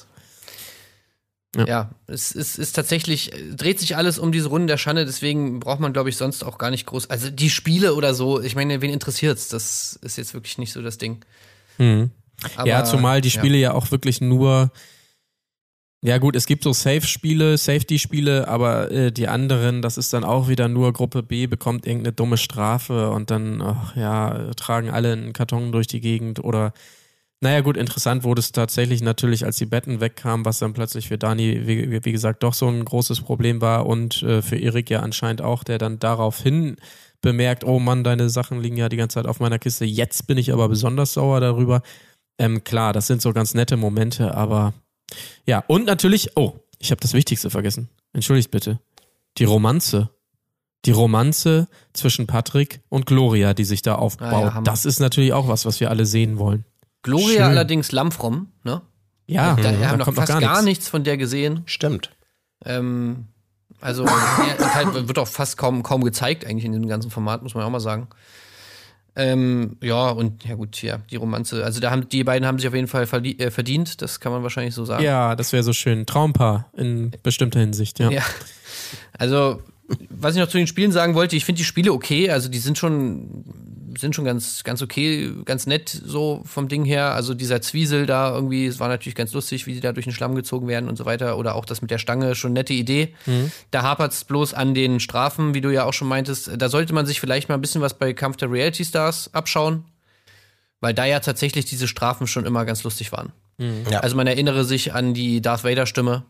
[1.56, 1.66] ja.
[1.66, 1.90] Ja.
[2.06, 5.92] es ist, ist tatsächlich, dreht sich alles um diese Runden der Schande, deswegen braucht man,
[5.92, 7.10] glaube ich, sonst auch gar nicht groß.
[7.10, 9.48] Also die Spiele oder so, ich meine, wen interessiert's?
[9.48, 11.24] Das ist jetzt wirklich nicht so das Ding.
[11.78, 12.10] Mhm.
[12.56, 13.38] Aber, ja, zumal die ja.
[13.38, 13.72] Spiele ja.
[13.74, 14.70] auch wirklich nur.
[16.03, 20.48] Ja, gut, es gibt so Safe-Spiele, Safety-Spiele, aber äh, die anderen, das ist dann auch
[20.48, 25.32] wieder nur Gruppe B, bekommt irgendeine dumme Strafe und dann, ach, ja, tragen alle einen
[25.34, 26.72] Karton durch die Gegend oder.
[27.42, 31.18] Naja, gut, interessant wurde es tatsächlich natürlich, als die Betten wegkamen, was dann plötzlich für
[31.18, 35.01] Dani, wie, wie gesagt, doch so ein großes Problem war und äh, für Erik ja
[35.01, 36.76] anscheinend auch, der dann daraufhin
[37.22, 40.38] bemerkt, oh Mann, deine Sachen liegen ja die ganze Zeit auf meiner Kiste, jetzt bin
[40.38, 41.82] ich aber besonders sauer darüber.
[42.38, 44.74] Ähm, klar, das sind so ganz nette Momente, aber
[45.46, 47.88] ja, und natürlich, oh, ich habe das Wichtigste vergessen.
[48.12, 48.80] Entschuldigt bitte.
[49.38, 50.11] Die Romanze.
[50.86, 54.32] Die Romanze zwischen Patrick und Gloria, die sich da aufbaut.
[54.32, 56.64] Ah ja, das ist natürlich auch was, was wir alle sehen wollen.
[57.02, 57.42] Gloria Schön.
[57.42, 58.82] allerdings Lammfromm, ne?
[59.26, 60.64] Ja, Da, wir da haben noch kommt noch fast gar, gar, nichts.
[60.64, 61.62] nichts von der gesehen.
[61.66, 62.11] Stimmt.
[62.64, 63.26] Ähm,
[63.80, 67.64] also halt, wird auch fast kaum, kaum gezeigt eigentlich in diesem ganzen Format, muss man
[67.64, 68.08] auch mal sagen.
[69.16, 71.64] Ähm, ja, und ja gut, ja, die Romanze.
[71.64, 74.42] Also da haben die beiden haben sich auf jeden Fall äh, verdient, das kann man
[74.42, 75.04] wahrscheinlich so sagen.
[75.04, 76.06] Ja, das wäre so schön.
[76.06, 78.11] Traumpaar in bestimmter Hinsicht, ja.
[78.11, 78.22] Ja.
[79.18, 79.62] Also,
[80.08, 82.58] was ich noch zu den Spielen sagen wollte, ich finde die Spiele okay, also die
[82.58, 83.44] sind schon
[83.99, 87.14] sind schon ganz ganz okay, ganz nett so vom Ding her.
[87.14, 90.12] Also dieser Zwiesel da irgendwie, es war natürlich ganz lustig, wie die da durch den
[90.12, 93.14] Schlamm gezogen werden und so weiter oder auch das mit der Stange, schon nette Idee.
[93.70, 96.51] Da hapert es bloß an den Strafen, wie du ja auch schon meintest.
[96.57, 99.84] Da sollte man sich vielleicht mal ein bisschen was bei Kampf der Reality Stars abschauen,
[100.80, 103.32] weil da ja tatsächlich diese Strafen schon immer ganz lustig waren.
[103.91, 104.01] Ja.
[104.01, 106.24] Also man erinnere sich an die Darth Vader Stimme.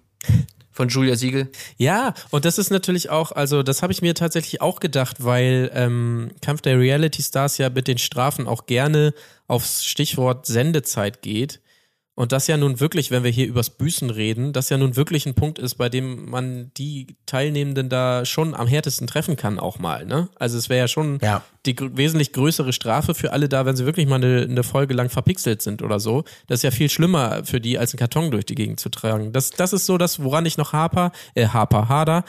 [0.73, 1.49] Von Julia Siegel.
[1.77, 5.71] Ja, und das ist natürlich auch, also das habe ich mir tatsächlich auch gedacht, weil
[5.75, 9.13] ähm, Kampf der Reality Stars ja mit den Strafen auch gerne
[9.49, 11.61] aufs Stichwort Sendezeit geht.
[12.21, 15.25] Und das ja nun wirklich, wenn wir hier übers Büßen reden, das ja nun wirklich
[15.25, 19.79] ein Punkt ist, bei dem man die Teilnehmenden da schon am härtesten treffen kann, auch
[19.79, 20.05] mal.
[20.05, 20.29] Ne?
[20.39, 21.43] Also es wäre ja schon Ja.
[21.65, 25.09] die wesentlich größere Strafe für alle da, wenn sie wirklich mal eine, eine Folge lang
[25.09, 26.25] verpixelt sind oder so.
[26.47, 29.33] Das ist ja viel schlimmer für die, als einen Karton durch die Gegend zu tragen.
[29.33, 32.25] Das, das ist so das, woran ich noch haper, äh, haper, hader.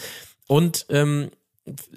[0.47, 1.31] Und ähm,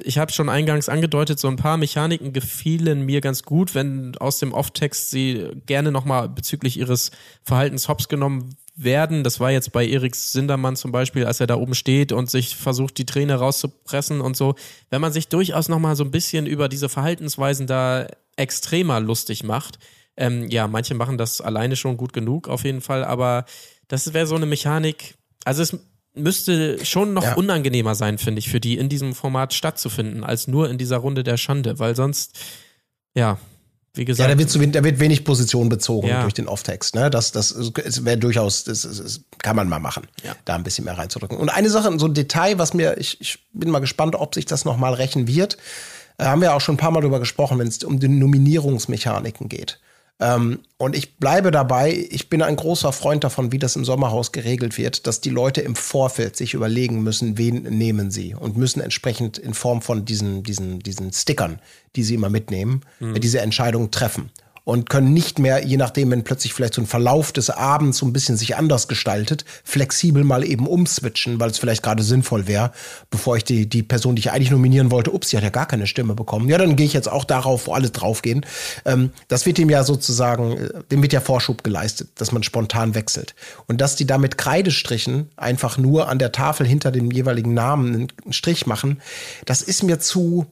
[0.03, 4.39] ich habe schon eingangs angedeutet, so ein paar Mechaniken gefielen mir ganz gut, wenn aus
[4.39, 7.11] dem Off-Text sie gerne nochmal bezüglich ihres
[7.43, 9.25] Verhaltens hops genommen werden.
[9.25, 12.57] Das war jetzt bei Erik Sindermann zum Beispiel, als er da oben steht und sich
[12.57, 14.55] versucht, die Träne rauszupressen und so.
[14.91, 18.07] Wenn man sich durchaus nochmal so ein bisschen über diese Verhaltensweisen da
[18.37, 19.79] extremer lustig macht.
[20.17, 23.47] Ähm, ja, manche machen das alleine schon gut genug, auf jeden Fall, aber
[23.89, 25.15] das wäre so eine Mechanik.
[25.45, 25.79] Also es
[26.15, 27.35] müsste schon noch Ja.
[27.35, 31.25] unangenehmer sein, finde ich, für die in diesem Format stattzufinden, als nur in dieser Runde
[31.25, 32.39] der Schande, weil sonst,
[33.15, 33.39] ja,
[33.97, 34.31] wie Ja, gesagt.
[34.33, 36.23] da wird, zu da wird wenig Position bezogen Ja.
[36.23, 36.95] durch den Off-Text.
[36.97, 37.11] Ne?
[37.11, 37.55] Das, das
[38.05, 40.07] wäre durchaus, das, das, das kann man mal machen,
[40.45, 41.39] da ein bisschen mehr reinzudrücken.
[41.39, 44.47] Und eine Sache, so ein Detail, was mir, ich, ich bin mal gespannt, ob sich
[44.47, 45.59] das nochmal rächen wird.
[46.19, 49.49] Äh, haben wir auch schon ein paar Mal drüber gesprochen, wenn es um die Nominierungsmechaniken
[49.49, 49.79] geht.
[50.21, 54.31] Ähm, und ich bleibe dabei, ich bin ein großer Freund davon, wie das im Sommerhaus
[54.31, 58.81] geregelt wird, dass die Leute im Vorfeld sich überlegen müssen, wen nehmen sie und müssen
[58.81, 61.61] entsprechend in Form von diesen, diesen, diesen Stickern,
[61.97, 64.31] die sie immer mitnehmen, äh, diese Entscheidung treffen.
[64.65, 68.07] Und können nicht mehr, je nachdem, wenn plötzlich vielleicht so ein Verlauf des Abends so
[68.07, 72.73] ein bisschen sich anders gestaltet, flexibel mal eben umswitchen, weil es vielleicht gerade sinnvoll wäre,
[73.11, 75.67] bevor ich die, die Person, die ich eigentlich nominieren wollte, ups, die hat ja gar
[75.67, 76.49] keine Stimme bekommen.
[76.49, 78.47] Ja, dann gehe ich jetzt auch darauf, wo alle draufgehen.
[78.87, 82.95] Ähm, das wird dem ja sozusagen, äh, dem wird ja Vorschub geleistet, dass man spontan
[82.95, 83.35] wechselt.
[83.67, 88.09] Und dass die da mit Kreidestrichen einfach nur an der Tafel hinter dem jeweiligen Namen
[88.25, 89.03] einen Strich machen,
[89.45, 90.47] das ist mir zu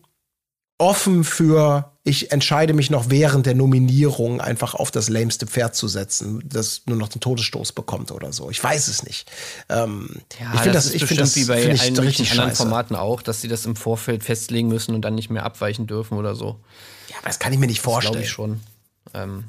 [0.76, 5.86] offen für, ich entscheide mich noch während der Nominierung einfach auf das lämste Pferd zu
[5.86, 8.50] setzen, das nur noch den Todesstoß bekommt oder so.
[8.50, 9.30] Ich weiß es nicht.
[9.68, 12.50] Ähm, Ja, ich finde das, ist ich finde das wie bei allen möglichen richtig anderen
[12.50, 12.62] scheiße.
[12.62, 16.18] Formaten auch, dass sie das im Vorfeld festlegen müssen und dann nicht mehr abweichen dürfen
[16.18, 16.58] oder so.
[17.08, 18.24] Ja, aber das kann ich mir nicht Das glaube vorstellen.
[18.24, 18.60] ich schon.
[19.14, 19.44] Ähm,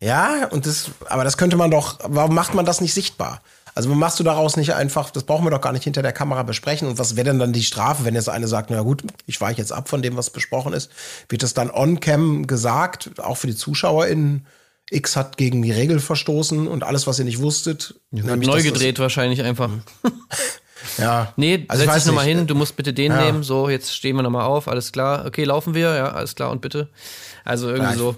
[0.00, 3.42] Ja, und das, aber das könnte man doch, warum macht man das nicht sichtbar?
[3.76, 6.42] Also machst du daraus nicht einfach, das brauchen wir doch gar nicht hinter der Kamera
[6.42, 6.88] besprechen.
[6.88, 9.60] Und was wäre denn dann die Strafe, wenn jetzt eine sagt, na gut, ich weiche
[9.60, 10.90] jetzt ab von dem, was besprochen ist?
[11.28, 14.46] Wird das dann on-cam gesagt, auch für die ZuschauerInnen?
[14.90, 17.96] X hat gegen die Regel verstoßen und alles, was ihr nicht wusstet.
[18.12, 19.70] nämlich, neu gedreht wahrscheinlich einfach.
[20.98, 21.32] Ja.
[21.36, 23.24] Nee, Also setz dich nochmal hin, du musst bitte den Ja.
[23.24, 23.42] nehmen.
[23.42, 25.24] So, jetzt stehen wir nochmal auf, alles klar.
[25.26, 26.88] Okay, laufen wir, ja, alles klar und bitte.
[27.44, 28.16] Also irgendwie Ja, ich-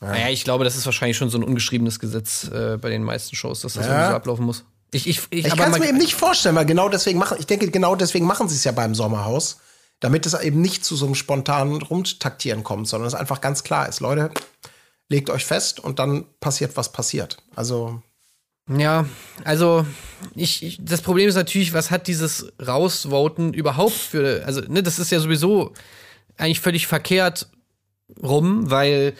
[0.00, 0.06] so.
[0.06, 3.34] Naja, ich glaube, das ist wahrscheinlich schon so ein ungeschriebenes Gesetz äh, bei den meisten
[3.36, 3.92] Shows, dass das Ja.
[3.92, 4.64] irgendwie so ablaufen muss.
[4.90, 7.46] Ich, ich, ich, Ich kann es mir eben nicht vorstellen, weil genau deswegen machen, ich
[7.46, 9.58] denke, genau deswegen machen sie es ja beim Sommerhaus,
[10.00, 13.88] damit es eben nicht zu so einem spontanen Rumtaktieren kommt, sondern es einfach ganz klar
[13.88, 14.30] ist, Leute,
[15.08, 17.38] legt euch fest und dann passiert, was passiert.
[17.54, 18.02] Also,
[18.70, 19.04] Ja,
[19.44, 19.84] also
[20.34, 24.98] ich, ich, das Problem ist natürlich, was hat dieses Rausvoten überhaupt für, also ne, das
[24.98, 25.74] ist ja sowieso
[26.38, 27.48] eigentlich völlig verkehrt
[28.22, 29.14] rum, weil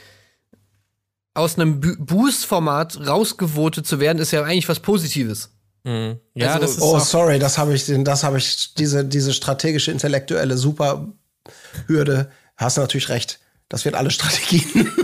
[1.38, 5.50] aus einem Boost-Format rausgevotet zu werden, ist ja eigentlich was Positives.
[5.84, 6.18] Mhm.
[6.34, 9.90] Ja, Also- das ist oh, sorry, das habe ich, das habe ich, diese, diese strategische,
[9.90, 13.38] intellektuelle Superhürde, hast du natürlich recht.
[13.68, 14.90] Das wird alle Strategien.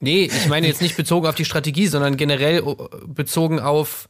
[0.00, 2.74] Nee, ich meine jetzt nicht bezogen auf die Strategie, sondern generell äh,
[3.08, 4.08] bezogen auf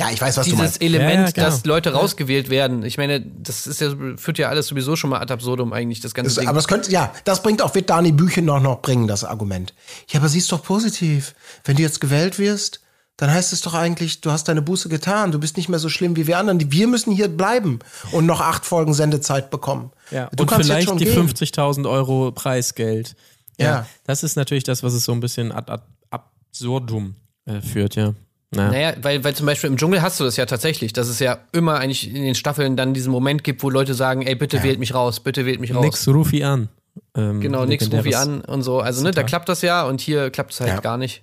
[0.00, 0.82] ja, ich weiß, was du dieses meinst.
[0.82, 2.82] Element, Ja, dass Leute rausgewählt werden.
[2.84, 6.14] Ich meine, das ist ja, führt ja alles sowieso schon mal ad absurdum eigentlich, das
[6.14, 6.48] ganze Das, Ding.
[6.48, 9.74] aber das könnte, ja, das bringt auch, wird Dani Büchen noch, noch bringen, das Argument.
[10.08, 11.34] Ja, aber sie ist doch positiv.
[11.64, 12.80] Wenn du jetzt gewählt wirst,
[13.18, 15.90] dann heißt es doch eigentlich, du hast deine Buße getan, du bist nicht mehr so
[15.90, 16.72] schlimm wie wir anderen.
[16.72, 17.80] Wir müssen hier bleiben
[18.12, 19.90] und noch acht Folgen Sendezeit bekommen.
[20.10, 20.30] ja.
[20.34, 21.28] Du und kannst jetzt vielleicht schon die gehen.
[21.28, 23.14] 50.000 Euro Preisgeld.
[23.58, 23.86] Ja, Ja.
[24.04, 28.14] Das ist natürlich das, was es so ein bisschen ad, ad absurdum äh, führt, ja.
[28.52, 28.70] Naja.
[28.70, 31.38] Naja, weil, weil zum Beispiel im Dschungel hast du das ja tatsächlich, dass es ja
[31.52, 34.78] immer eigentlich in den Staffeln dann diesen Moment gibt, wo Leute sagen, ey, bitte wählt
[34.80, 35.84] mich raus, bitte wählt mich raus.
[35.84, 36.68] Nix Rufi an.
[37.14, 38.80] Ähm, genau, nix ruf ich legendäres- an und so.
[38.80, 40.80] Also, ne, da klappt das ja und hier klappt es halt Ja.
[40.80, 41.22] gar nicht.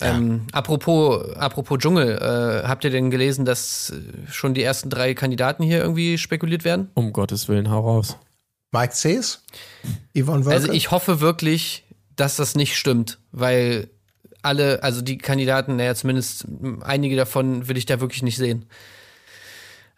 [0.00, 3.92] Ähm, apropos, apropos Dschungel, äh, habt ihr denn gelesen, dass
[4.30, 6.88] schon die ersten drei Kandidaten hier irgendwie spekuliert werden?
[6.94, 8.16] Um Gottes Willen, hau raus.
[8.72, 9.42] Mike Cs?
[10.18, 10.60] Yvonne Wölke?
[10.60, 11.84] Also ich hoffe wirklich,
[12.16, 13.88] dass das nicht stimmt, weil
[14.44, 16.46] alle, also die Kandidaten, naja, zumindest
[16.82, 18.66] einige davon will ich da wirklich nicht sehen.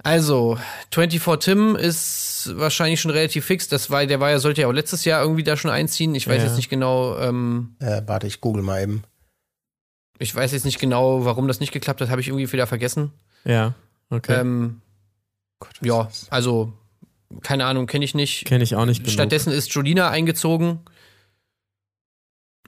[0.03, 0.59] Also,
[0.93, 3.67] 24 Tim ist wahrscheinlich schon relativ fix.
[3.69, 6.15] Das war, der war ja, sollte ja auch letztes Jahr irgendwie da schon einziehen.
[6.15, 6.45] Ich weiß Ja.
[6.49, 9.03] jetzt nicht genau, ähm, äh, warte, ich google mal eben.
[10.19, 13.11] ich weiß jetzt nicht genau, warum das nicht geklappt hat, habe ich irgendwie wieder vergessen.
[13.45, 13.75] Ja,
[14.11, 14.41] okay.
[14.41, 14.81] Ähm,
[15.83, 16.73] Ja, also
[17.43, 18.45] keine Ahnung, kenne ich nicht.
[18.45, 19.13] Kenne ich auch nicht genug.
[19.13, 20.81] Stattdessen ist Jolina eingezogen.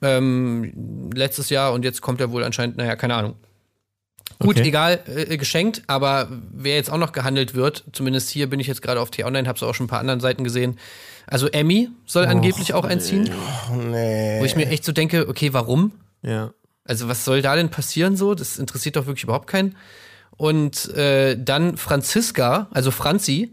[0.01, 3.35] Ähm, letztes Jahr und jetzt kommt er wohl anscheinend, naja, keine Ahnung.
[4.39, 4.67] Gut, Okay.
[4.69, 8.81] egal, äh, geschenkt, aber wer jetzt auch noch gehandelt wird, zumindest hier bin ich jetzt
[8.81, 10.77] gerade auf T-Online, hab's auch schon ein paar anderen Seiten gesehen.
[11.27, 13.29] Also Emmy soll angeblich auch einziehen,
[13.73, 14.39] Nee.
[14.39, 15.91] wo ich mir echt so denke, okay, warum?
[16.21, 16.53] Ja.
[16.85, 18.33] Also was soll da denn passieren so?
[18.33, 19.75] Das interessiert doch wirklich überhaupt keinen.
[20.37, 23.51] Und äh, dann Franziska, also Franzi,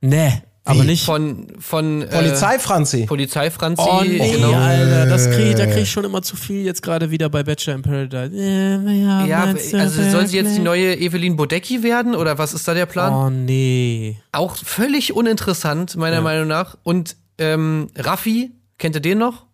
[0.00, 0.86] Nee, aber Wie?
[0.86, 1.04] nicht.
[1.04, 3.04] von von äh, Polizei, Franzi.
[3.04, 4.54] Polizei Franzi, Oh nee, genau.
[4.54, 7.74] Alter, das krieg, da krieg ich schon immer zu viel jetzt gerade wieder bei Bachelor
[7.76, 8.34] in Paradise.
[8.34, 12.66] Ja, Ja, du also soll sie jetzt die neue Evelyn Bodecki werden oder was ist
[12.66, 13.12] da der Plan?
[13.12, 14.16] Oh nee.
[14.32, 16.78] Auch völlig uninteressant, meiner Meinung nach.
[16.82, 19.44] Und ähm, Raffi, kennt ihr den noch?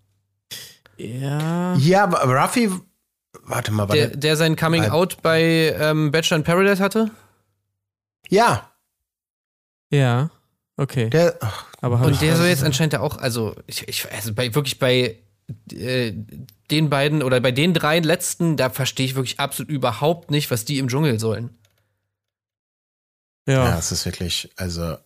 [0.96, 1.74] Ja.
[1.76, 2.70] Ja, aber Ruffy,
[3.44, 4.18] warte mal, Der, warte.
[4.18, 4.90] der sein Coming Nein.
[4.92, 7.10] Out bei ähm, Bachelor in Paradise hatte?
[8.28, 8.70] Ja,
[9.90, 10.30] Ja.
[10.80, 11.10] Okay.
[11.10, 11.38] der,
[11.82, 15.18] Aber Und der soll jetzt anscheinend auch, also ich, ich also bei, wirklich bei
[15.70, 16.12] äh,
[16.70, 20.64] den beiden oder bei den drei letzten, da verstehe ich wirklich absolut überhaupt nicht, was
[20.64, 21.50] die im Dschungel sollen.
[23.46, 24.96] ja, ja, es ist wirklich, also,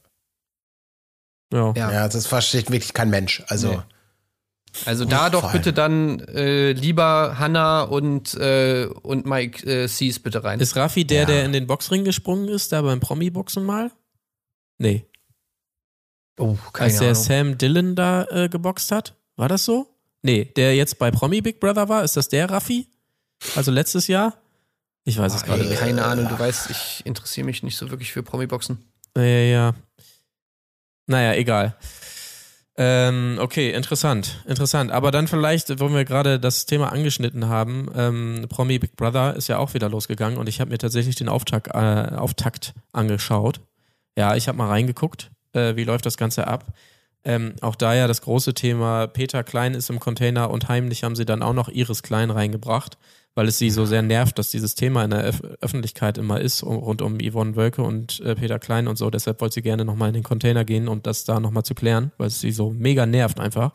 [1.52, 1.72] ja.
[1.74, 2.08] Ja.
[2.08, 3.42] das versteht wirklich kein Mensch.
[3.48, 3.80] Also, Nee.
[4.86, 10.42] Also da doch bitte dann äh, lieber Hannah und, äh, und Mike äh, Sees bitte
[10.42, 10.58] rein.
[10.58, 11.26] Ist Raffi der, Ja.
[11.26, 13.92] der in den Boxring gesprungen ist, da beim Promi-Boxen mal?
[14.78, 15.06] Nee.
[16.38, 19.14] Oh, Als der Sam Dillon da äh, geboxt hat?
[19.36, 19.86] War das so?
[20.22, 22.86] Nee, der jetzt bei Promi Big Brother war, ist das der Raffi?
[23.56, 24.34] Also letztes Jahr?
[25.04, 25.78] Ich weiß es gerade nicht.
[25.78, 28.78] keine Ahnung, du weißt, ich interessiere mich nicht so wirklich für Promi-Boxen.
[29.16, 29.74] Ja, ja, ja.
[31.06, 31.76] Naja, egal.
[32.76, 34.90] Ähm, okay, interessant, interessant.
[34.90, 39.48] Aber dann vielleicht, wo wir gerade das Thema angeschnitten haben, ähm, Promi Big Brother ist
[39.48, 43.60] ja auch wieder losgegangen und ich habe mir tatsächlich den Auftakt, äh, Auftakt angeschaut.
[44.16, 46.66] Ja, ich habe mal reingeguckt, äh, wie läuft das Ganze ab.
[47.24, 51.16] Ähm, auch da ja das große Thema, Peter Klein ist im Container und heimlich haben
[51.16, 52.98] sie dann auch noch Iris Klein reingebracht,
[53.34, 56.62] weil es sie so sehr nervt, dass dieses Thema in der Öf Öffentlichkeit immer ist,
[56.62, 59.08] um, rund um Yvonne Wölke und äh, Peter Klein und so.
[59.08, 62.12] Deshalb wollte sie gerne nochmal in den Container gehen, um das da nochmal zu klären,
[62.18, 63.72] weil es sie so mega nervt einfach.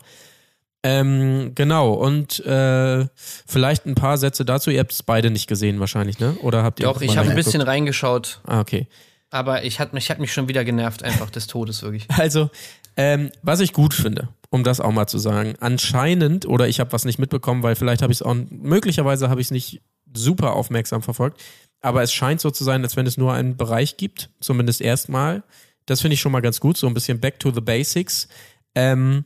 [0.82, 3.06] Ähm, genau, und äh,
[3.46, 4.70] vielleicht ein paar Sätze dazu.
[4.70, 6.36] Ihr habt es beide nicht gesehen wahrscheinlich, ne?
[6.40, 8.86] Oder habt ihr Doch, ich habe ein bisschen reingeschaut, Ah, okay.
[9.30, 12.06] Aber ich hat mich, mich schon wieder genervt, einfach des Todes wirklich.
[12.18, 12.50] Also,
[12.96, 16.92] ähm, was ich gut finde, um das auch mal zu sagen, anscheinend, oder ich habe
[16.92, 19.80] was nicht mitbekommen, weil vielleicht habe ich es auch, möglicherweise habe ich es nicht
[20.12, 21.40] super aufmerksam verfolgt,
[21.80, 25.42] aber es scheint so zu sein, als wenn es nur einen Bereich gibt, zumindest erstmal.
[25.86, 28.28] Das finde ich schon mal ganz gut, so ein bisschen back to the basics.
[28.74, 29.24] Ähm,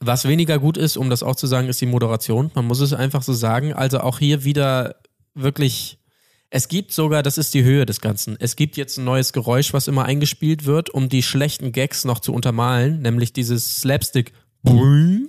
[0.00, 2.50] was weniger gut ist, um das auch zu sagen, ist die Moderation.
[2.54, 3.72] Man muss es einfach so sagen.
[3.72, 4.96] Also auch hier wieder
[5.34, 5.98] wirklich
[6.50, 8.36] es gibt sogar, das ist die Höhe des Ganzen.
[8.38, 12.20] Es gibt jetzt ein neues Geräusch, was immer eingespielt wird, um die schlechten Gags noch
[12.20, 14.32] zu untermalen, nämlich dieses Slapstick.
[14.62, 15.26] Brrrr.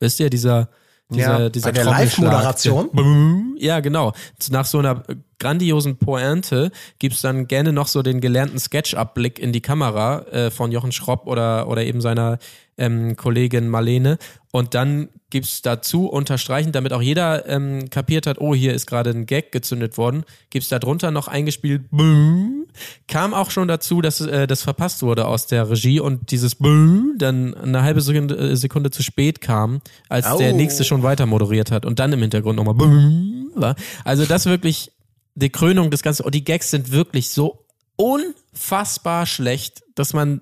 [0.00, 0.70] Wisst ihr, dieser,
[1.10, 1.84] dieser, Ja, dieser bei der.
[1.84, 3.56] Live-Moderation?
[3.58, 4.12] Ja, genau.
[4.50, 5.02] Nach so einer
[5.38, 10.72] grandiosen Pointe gibt's dann gerne noch so den gelernten Sketch-Abblick in die Kamera äh, von
[10.72, 12.38] Jochen Schropp oder, oder eben seiner
[12.80, 14.18] ähm, Kollegin Marlene.
[14.50, 19.10] Und dann gibt's dazu unterstreichend, damit auch jeder ähm, kapiert hat, oh, hier ist gerade
[19.10, 22.66] ein Gag gezündet worden, gibt's da drunter noch eingespielt, Böhm.
[23.06, 27.14] kam auch schon dazu, dass äh, das verpasst wurde aus der Regie und dieses Böhm
[27.18, 30.56] dann eine halbe Sekunde, äh, Sekunde zu spät kam, als der Au.
[30.56, 33.76] nächste schon weiter moderiert hat und dann im Hintergrund nochmal Böhm war.
[34.04, 34.90] Also das wirklich
[35.34, 36.24] die Krönung des Ganzen.
[36.24, 37.64] Und die Gags sind wirklich so
[37.96, 40.40] unfassbar schlecht, dass man,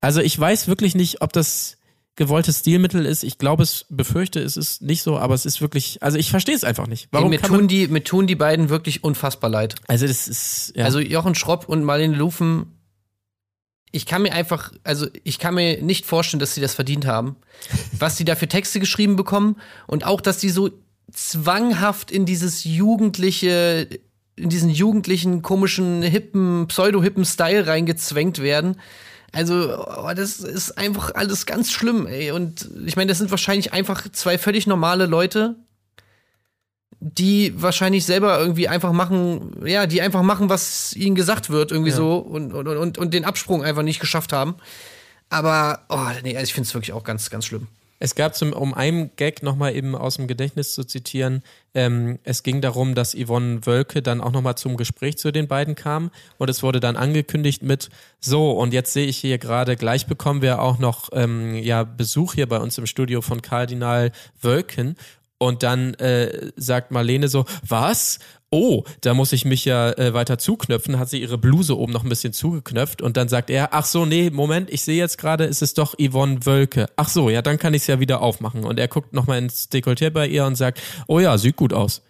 [0.00, 1.78] also ich weiß wirklich nicht, ob das
[2.18, 3.22] gewolltes Stilmittel ist.
[3.22, 6.54] Ich glaube, es befürchte, es ist nicht so, aber es ist wirklich, also ich verstehe
[6.54, 7.08] es einfach nicht.
[7.12, 9.76] Warum mir, tun die, mir tun die beiden wirklich unfassbar leid.
[9.86, 10.84] also das ist, ja.
[10.84, 12.78] Also Jochen Schropp und Marlene Lufen,
[13.90, 17.36] ich kann mir einfach, also ich kann mir nicht vorstellen, dass sie das verdient haben.
[17.98, 19.56] Was sie da für Texte geschrieben bekommen
[19.86, 20.70] und auch, dass sie so
[21.12, 23.88] zwanghaft in dieses jugendliche,
[24.36, 28.76] in diesen jugendlichen, komischen, hippen, pseudo-hippen Style reingezwängt werden.
[29.32, 32.30] Also, oh, das ist einfach alles ganz schlimm, ey.
[32.30, 35.56] Und ich meine, das sind wahrscheinlich einfach zwei völlig normale Leute,
[37.00, 41.92] die wahrscheinlich selber irgendwie einfach machen, ja, die einfach machen, was ihnen gesagt wird, irgendwie
[41.92, 44.56] so und, und, und, und den Absprung einfach nicht geschafft haben.
[45.30, 47.68] Aber, oh, nee, also ich finde es wirklich auch ganz, ganz schlimm.
[47.98, 51.42] Es gab zum, um einen Gag nochmal eben aus dem Gedächtnis zu zitieren,
[51.74, 55.74] ähm, es ging darum, dass Yvonne Wölke dann auch nochmal zum Gespräch zu den beiden
[55.74, 60.06] kam und es wurde dann angekündigt mit, so und jetzt sehe ich hier gerade, gleich
[60.06, 64.96] bekommen wir auch noch ähm, ja, Besuch hier bei uns im Studio von Kardinal Wölken
[65.38, 68.18] und dann äh, sagt Marlene so, was?
[68.50, 72.02] Oh, da muss ich mich ja äh, weiter zuknöpfen, hat sie ihre Bluse oben noch
[72.02, 75.44] ein bisschen zugeknöpft und dann sagt er, ach so, nee, Moment, ich sehe jetzt gerade,
[75.44, 76.86] es ist doch Yvonne Wölke.
[76.96, 78.64] Ach so, ja, dann kann ich es ja wieder aufmachen.
[78.64, 82.02] Und er guckt nochmal ins Dekolleté bei ihr und sagt, oh ja, sieht gut aus.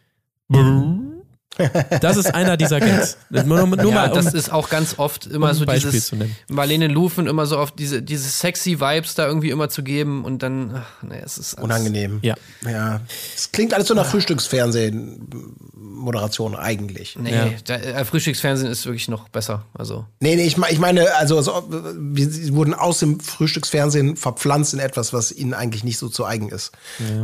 [2.00, 3.16] Das ist einer dieser Gags.
[3.30, 6.06] Nur, nur ja, mal, um, das ist auch ganz oft immer um so Beispiel dieses
[6.08, 6.36] zu nennen.
[6.48, 10.42] Marlene Lufen immer so oft diese, diese sexy Vibes da irgendwie immer zu geben und
[10.44, 12.20] dann, ach, nee, es ist alles- Unangenehm.
[12.22, 12.36] Ja.
[12.68, 13.00] Ja.
[13.34, 17.16] Es klingt alles so nach Frühstücksfernsehen-Moderation eigentlich.
[17.18, 17.48] Nee, Ja.
[17.64, 19.64] da, äh, Frühstücksfernsehen ist wirklich noch besser.
[19.74, 21.64] Also Nee, nee, ich, ich meine, also so,
[21.98, 26.24] wir, sie wurden aus dem Frühstücksfernsehen verpflanzt in etwas, was ihnen eigentlich nicht so zu
[26.24, 26.72] eigen ist.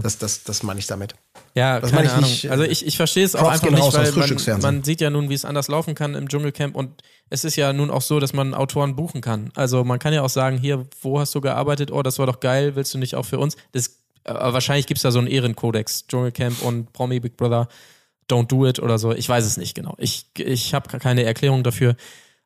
[0.02, 1.14] Das, das, das meine ich damit.
[1.54, 2.28] Ja, Das keine Ahnung.
[2.28, 5.30] nicht, also ich, ich verstehe es auch einfach nicht, weil man, man sieht ja nun,
[5.30, 8.32] wie es anders laufen kann im Dschungelcamp und es ist ja nun auch so, dass
[8.32, 9.50] man Autoren buchen kann.
[9.54, 11.92] Also man kann ja auch sagen, hier, wo hast du gearbeitet?
[11.92, 13.56] Oh, das war doch geil, willst du nicht auch für uns?
[13.72, 17.68] Das, wahrscheinlich gibt es da so einen Ehrenkodex, Dschungelcamp und Promi Big Brother,
[18.28, 19.12] don't do it oder so.
[19.12, 19.94] Ich weiß es nicht genau.
[19.98, 21.94] Ich, ich habe keine Erklärung dafür.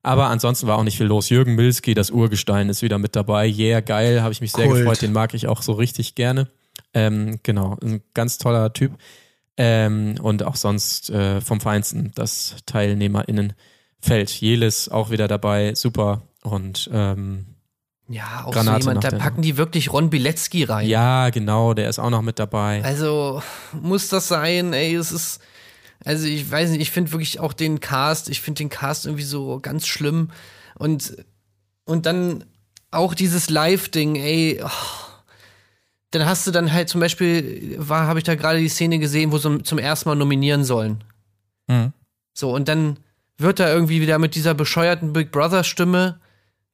[0.03, 1.29] Aber ansonsten war auch nicht viel los.
[1.29, 3.49] Jürgen Milski, das Urgestein, ist wieder mit dabei.
[3.49, 4.79] Yeah, geil, habe ich mich sehr Kult.
[4.81, 5.03] gefreut.
[5.03, 6.49] Den mag ich auch so richtig gerne.
[6.95, 8.93] Ähm, genau, ein ganz toller Typ.
[9.57, 14.31] Ähm, und auch sonst äh, vom Feinsten das TeilnehmerInnenfeld.
[14.31, 16.23] Jelis auch wieder dabei, super.
[16.43, 17.47] Und ähm,
[18.09, 20.87] ja, auch Granate so jemand, da packen die wirklich Ron Bilecki rein.
[20.87, 22.83] ja, genau, der ist auch noch mit dabei.
[22.85, 23.43] Also
[23.73, 25.41] muss das sein, ey, es ist
[26.05, 29.25] also ich weiß nicht, ich finde wirklich auch den Cast, ich finde den Cast irgendwie
[29.25, 30.31] so ganz schlimm
[30.77, 31.17] und
[31.85, 32.45] und dann
[32.91, 34.69] auch dieses Live-Ding, ey, oh,
[36.11, 39.33] dann hast du dann halt zum Beispiel, war, habe ich da gerade die Szene gesehen,
[39.33, 41.05] wo sie zum ersten Mal nominieren sollen.
[41.67, 41.93] Mhm.
[42.33, 42.99] So, und dann
[43.37, 46.21] wird da irgendwie wieder mit dieser bescheuerten Big Brother-Stimme,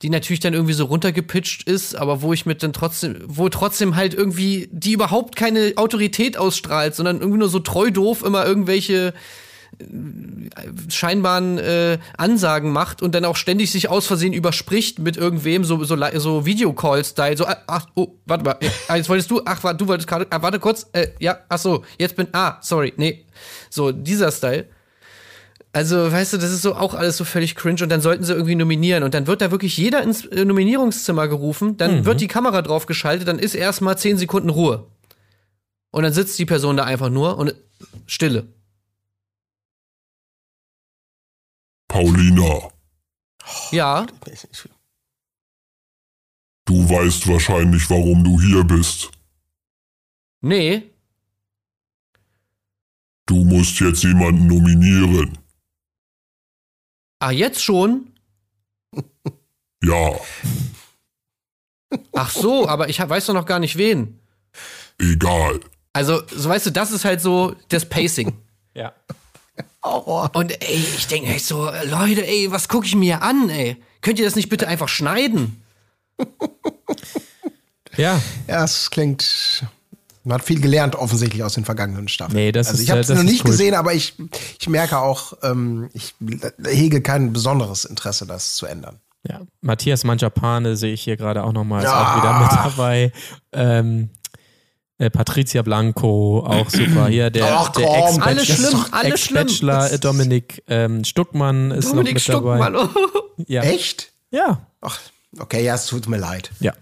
[0.02, 3.96] die natürlich dann irgendwie so runtergepitcht ist, aber wo ich mit dann trotzdem, wo trotzdem
[3.96, 9.14] halt irgendwie, die überhaupt keine Autorität ausstrahlt, sondern irgendwie nur so treu doof immer irgendwelche
[10.88, 15.82] scheinbaren äh, Ansagen macht und dann auch ständig sich aus Versehen überspricht mit irgendwem, so,
[15.84, 18.56] so, so Videocall-Style, so, ah, ach, oh, warte mal,
[18.88, 21.58] ah, jetzt wolltest du, ach, warte, du wolltest gerade, ah, warte kurz, äh, ja, ach
[21.58, 23.24] so, jetzt bin, ah, sorry, nee,
[23.70, 24.66] so, dieser Style.
[25.72, 28.32] Also, weißt du, das ist so auch alles so völlig cringe und dann sollten sie
[28.32, 32.28] irgendwie nominieren und dann wird da wirklich jeder ins äh, Nominierungszimmer gerufen, dann wird die
[32.28, 34.86] Kamera draufgeschaltet, dann ist erstmal zehn Sekunden Ruhe.
[35.90, 37.54] Und dann sitzt die Person da einfach nur und
[38.06, 38.48] Stille.
[41.98, 42.70] Paulina,
[43.70, 44.04] Ja,
[46.64, 49.12] du weißt wahrscheinlich, warum du hier bist.
[50.40, 50.90] nee,
[53.26, 55.38] Du musst jetzt jemanden nominieren.
[57.20, 58.12] ah, jetzt schon?
[59.84, 60.18] Ja,
[62.12, 64.18] Ach so, aber ich weiß doch noch gar nicht wen.
[64.98, 65.60] egal.
[65.92, 68.36] Also, so weißt du, das ist halt so das Pacing.
[68.74, 68.92] Ja.
[69.82, 73.76] Und ey, ich denke echt so, Leute, ey, was gucke ich mir an, ey?
[74.00, 75.62] Könnt ihr das nicht bitte einfach schneiden?
[77.96, 79.64] Ja, ja, es klingt.
[80.24, 82.34] Man hat viel gelernt, offensichtlich aus den vergangenen Staffeln.
[82.36, 83.52] Nee, das also ist, ich habe es noch nicht cool.
[83.52, 84.14] gesehen, aber ich,
[84.58, 86.14] ich merke auch, ähm, ich
[86.66, 88.98] hege kein besonderes Interesse, das zu ändern.
[89.28, 89.42] ja.
[89.60, 92.14] Matthias Manjapane sehe ich hier gerade auch nochmal, ist Ja.
[92.14, 93.12] auch wieder mit dabei.
[93.52, 94.10] Ähm,
[95.04, 97.06] äh, Patricia Blanco, auch super.
[97.08, 99.42] Hier der, Ach, der komm, Ex-Bachelor- Alles schlimm, alles schlimm.
[99.42, 102.80] Ex-Bachelor äh, Dominik ähm, Stuckmann ist Dominik noch mit dabei.
[102.80, 102.88] Stuckmann.
[103.46, 103.62] Ja.
[103.62, 104.12] Echt?
[104.30, 104.66] Ja.
[104.80, 104.98] Ach,
[105.38, 106.50] okay, ja, es tut mir leid.
[106.60, 106.72] Ja.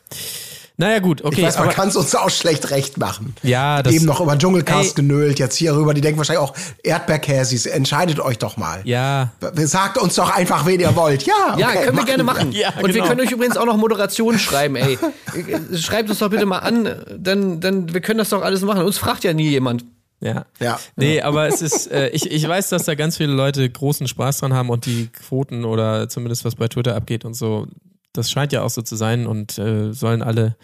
[0.82, 1.36] Naja, gut, okay.
[1.38, 3.36] ich weiß, man kann es uns auch schlecht recht machen.
[3.44, 4.94] ja, das, Eben noch über Dschungelcast Ey.
[4.96, 5.94] genölt, jetzt hier rüber.
[5.94, 8.80] Die denken wahrscheinlich auch, Erdbeerkäsis, entscheidet euch doch mal.
[8.82, 11.22] Ja, Sagt uns doch einfach, wen ihr wollt.
[11.22, 12.50] Ja, Ja, okay, können wir gerne machen.
[12.50, 13.06] Ja, und wir genau.
[13.06, 14.98] können euch übrigens auch noch Moderation schreiben, ey.
[15.76, 18.82] Schreibt uns doch bitte mal an, dann, dann, wir können das doch alles machen.
[18.82, 19.84] Uns fragt ja nie jemand.
[20.20, 20.46] ja.
[20.58, 20.80] Ja.
[20.96, 24.38] Nee, aber es ist, äh, ich, ich weiß, dass da ganz viele Leute großen Spaß
[24.38, 27.68] dran haben und die Quoten oder zumindest was bei Twitter abgeht und so,
[28.12, 30.56] das scheint ja auch so zu sein und äh, sollen alle,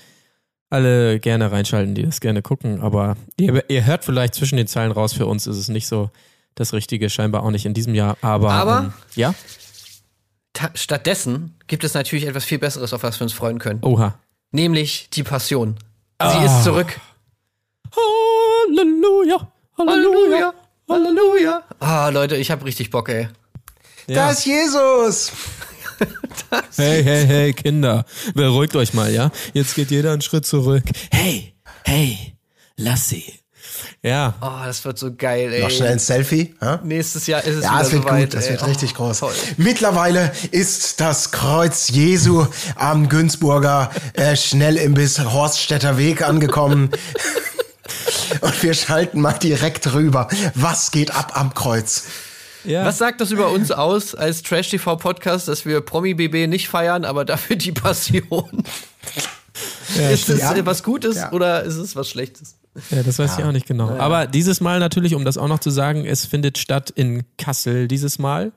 [0.71, 2.81] alle gerne reinschalten, die das gerne gucken.
[2.81, 6.11] Aber ihr, ihr hört vielleicht zwischen den Zeilen raus, für uns ist es nicht so
[6.55, 8.17] das Richtige, scheinbar auch nicht in diesem Jahr.
[8.21, 9.35] Aber, Aber- ähm, ja,
[10.55, 13.81] Ta stattdessen gibt es natürlich etwas viel Besseres, auf was wir uns freuen können.
[13.83, 14.19] oha.
[14.51, 15.77] Nämlich die Passion.
[16.21, 16.99] Sie ist zurück.
[17.95, 20.55] Halleluja, Halleluja,
[20.89, 21.63] Halleluja.
[21.81, 23.29] Ah, Leute, ich hab richtig Bock, ey.
[24.07, 25.33] Da ist Jesus.
[26.77, 28.05] Hey, hey, hey, Kinder,
[28.35, 29.31] beruhigt euch mal, ja?
[29.53, 30.85] Jetzt geht jeder einen Schritt zurück.
[31.11, 31.55] Hey,
[31.85, 32.17] hey,
[32.77, 33.25] lass sie.
[34.03, 35.61] Ja, Oh, das wird so geil, ey.
[35.63, 36.55] Noch schnell ein Selfie.
[36.61, 38.51] Ja, Nächstes Jahr ist es ja wieder es wird soweit, gut, das ey.
[38.53, 39.19] wird Oh, richtig groß.
[39.21, 39.33] toll.
[39.57, 42.47] Mittlerweile ist das Kreuz Jesu
[42.77, 46.91] am Günzburger äh, Schnellimbiss Horststädter Weg angekommen.
[48.41, 50.29] Und wir schalten mal direkt rüber.
[50.55, 52.05] Was geht ab am Kreuz?
[52.69, 52.85] Ja.
[52.85, 57.57] Was sagt das über uns aus als Trash-TV-Podcast, dass wir Promi-BB nicht feiern, aber dafür
[57.57, 58.63] die Passion?
[60.11, 60.55] ist es Ja.
[60.55, 61.33] äh, was Gutes Ja.
[61.33, 62.57] oder ist es was Schlechtes?
[62.91, 63.91] Ja, das weiß ich auch nicht genau.
[63.99, 67.89] Aber dieses Mal natürlich, um das auch noch zu sagen, es findet statt in Kassel
[67.89, 68.53] dieses Mal.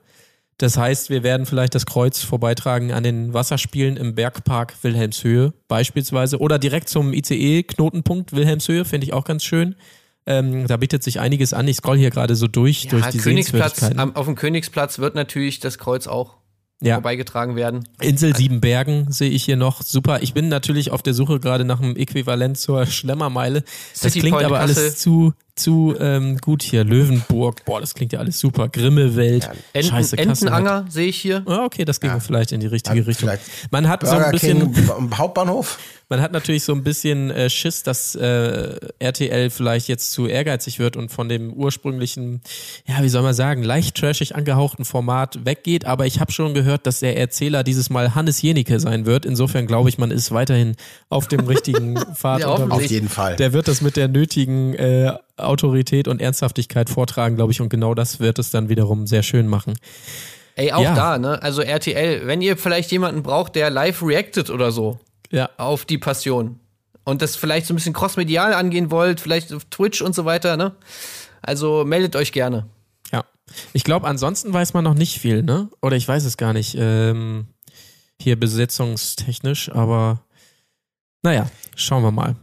[0.58, 6.38] Das heißt, wir werden vielleicht das Kreuz vorbeitragen an den Wasserspielen im Bergpark Wilhelmshöhe beispielsweise
[6.38, 9.74] oder direkt zum ICE-Knotenpunkt Wilhelmshöhe, finde ich auch ganz schön.
[10.26, 11.66] Ähm, da bietet sich einiges an.
[11.66, 13.98] Ich scroll hier gerade so durch, durch die Königsplatz, Sehenswürdigkeiten.
[13.98, 16.36] am, auf dem Königsplatz wird natürlich das Kreuz auch
[16.80, 16.94] Ja.
[16.94, 17.88] vorbeigetragen werden.
[18.00, 19.82] Insel Siebenbergen sehe ich hier noch.
[19.82, 20.22] Super.
[20.22, 23.62] Ich bin natürlich auf der Suche gerade nach einem Äquivalent zur Schlemmermeile.
[23.92, 24.76] Das City klingt Point aber Kassel.
[24.84, 26.84] alles zu, zu ähm, gut hier.
[26.84, 27.64] Löwenburg.
[27.64, 28.68] Boah, das klingt ja alles super.
[28.68, 29.48] Grimmelwelt.
[29.72, 30.48] Enten, Scheiße, Kassel.
[30.48, 31.42] Entenanger sehe ich hier.
[31.46, 33.30] Ah, okay, das ging vielleicht in die richtige Ja, Richtung.
[33.70, 35.78] Man hat so ein Burger bisschen, King Hauptbahnhof.
[36.08, 40.78] man hat natürlich so ein bisschen äh, Schiss, dass äh, RTL vielleicht jetzt zu ehrgeizig
[40.78, 42.40] wird und von dem ursprünglichen,
[42.86, 45.84] ja, wie soll man sagen, leicht trashig angehauchten Format weggeht.
[45.84, 49.26] Aber ich habe schon gehört, dass der Erzähler dieses Mal Hannes Jenicke sein wird.
[49.26, 50.76] Insofern glaube ich, man ist weiterhin
[51.10, 52.48] auf dem richtigen Pfad Ja.
[52.48, 53.36] Auf jeden Fall.
[53.36, 55.12] Der wird das mit der nötigen äh,
[55.44, 57.60] Autorität und Ernsthaftigkeit vortragen, glaube ich.
[57.60, 59.74] Und genau das wird es dann wiederum sehr schön machen.
[60.54, 60.94] Ey, auch Ja.
[60.94, 61.42] da, ne?
[61.42, 64.98] Also RTL, wenn ihr vielleicht jemanden braucht, der live reactet oder so
[65.30, 65.48] Ja.
[65.56, 66.60] auf die Passion
[67.04, 70.56] und das vielleicht so ein bisschen crossmedial angehen wollt, vielleicht auf Twitch und so weiter,
[70.56, 70.72] ne?
[71.40, 72.66] Also meldet euch gerne.
[73.10, 73.24] Ja.
[73.72, 75.68] Ich glaube, ansonsten weiß man noch nicht viel, ne?
[75.80, 76.76] Oder ich weiß es gar nicht.
[76.78, 77.46] Ähm,
[78.20, 80.20] hier besetzungstechnisch, aber
[81.22, 82.36] naja, schauen wir mal.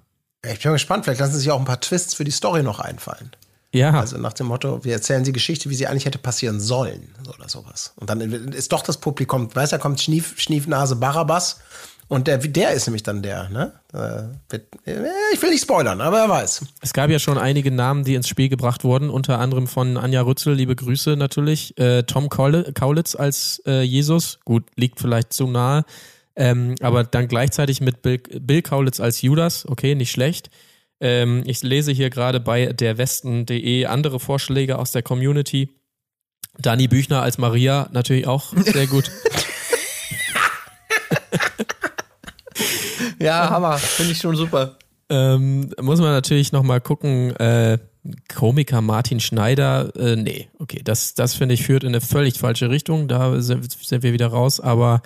[0.46, 3.32] Ich bin gespannt, vielleicht lassen sich auch ein paar Twists für die Story noch einfallen.
[3.72, 7.14] Ja, Also nach dem Motto, wir erzählen die Geschichte, wie sie eigentlich hätte passieren sollen
[7.36, 7.94] oder sowas.
[7.98, 11.60] Und dann ist doch das Publikum, weißt du, da kommt Schnief, Schniefnase Barabbas
[12.08, 13.74] und der, der ist nämlich dann der, ne?
[13.94, 14.56] Äh,
[14.90, 16.62] äh, ich will nicht spoilern, aber er weiß.
[16.82, 20.22] es gab ja schon einige Namen, die ins Spiel gebracht wurden, unter anderem von Anja
[20.22, 21.78] Rützel, liebe Grüße natürlich.
[21.78, 25.86] Äh, Tom Kaul- Kaulitz als äh, Jesus, gut, liegt vielleicht zu nahe.
[26.40, 30.50] Ähm, aber dann gleichzeitig mit Bill, Bill Kaulitz als Judas, okay, nicht schlecht.
[31.02, 35.76] Ähm, ich lese hier gerade bei derwesten.de andere Vorschläge aus der Community.
[36.58, 39.12] Dani Büchner als Maria, natürlich auch sehr gut.
[43.20, 43.78] Ja, Hammer.
[43.78, 44.78] Finde ich schon super.
[45.10, 47.78] ähm, muss man natürlich nochmal gucken, äh,
[48.34, 52.70] Komiker Martin Schneider, äh, nee, okay, das, das finde ich führt in eine völlig falsche
[52.70, 55.02] Richtung, da sind, sind wir wieder raus, aber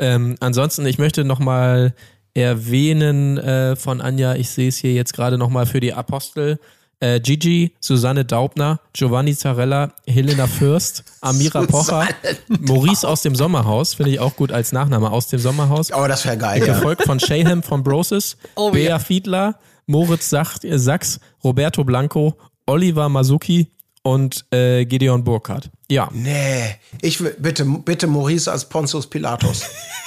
[0.00, 1.94] ähm, ansonsten, ich möchte nochmal
[2.34, 6.58] erwähnen äh, von Anja, ich sehe es hier jetzt gerade nochmal für die Apostel,
[7.00, 12.06] äh, Gigi, Susanne Daubner, Giovanni Zarella, Helena Fürst, Amira Pocher,
[12.48, 15.90] Maurice aus dem Sommerhaus, finde ich auch gut als Nachname, aus dem Sommerhaus.
[15.90, 16.60] Aber das wäre geil.
[16.60, 16.74] Ja.
[16.74, 18.98] Gefolgt von Shayham von Brosis, Oh, Bea ja.
[18.98, 22.36] Fiedler, Moritz Sach äh, Sachs, Roberto Blanco,
[22.66, 23.70] Oliver Masuki
[24.02, 25.70] und äh, Gideon Burkhardt.
[25.90, 29.62] Ja, Nee, ich will, bitte, bitte Maurice als Pontius Pilatus.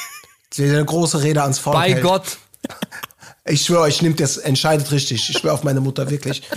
[0.57, 2.03] Eine große Rede ans Volk Bei hält.
[2.03, 2.37] Gott.
[3.45, 5.29] Ich schwöre euch, nimmt das, entscheidet richtig.
[5.29, 6.43] Ich schwöre auf meine Mutter, wirklich.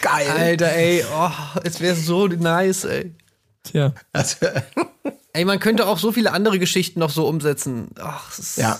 [0.00, 0.30] Geil.
[0.30, 1.04] Alter, ey.
[1.12, 1.30] Oh,
[1.64, 3.12] es wäre so nice, ey.
[3.64, 3.92] tja.
[4.12, 4.36] Also,
[5.34, 7.88] Ey, man könnte auch so viele andere Geschichten noch so umsetzen.
[7.98, 8.78] Ach, ja.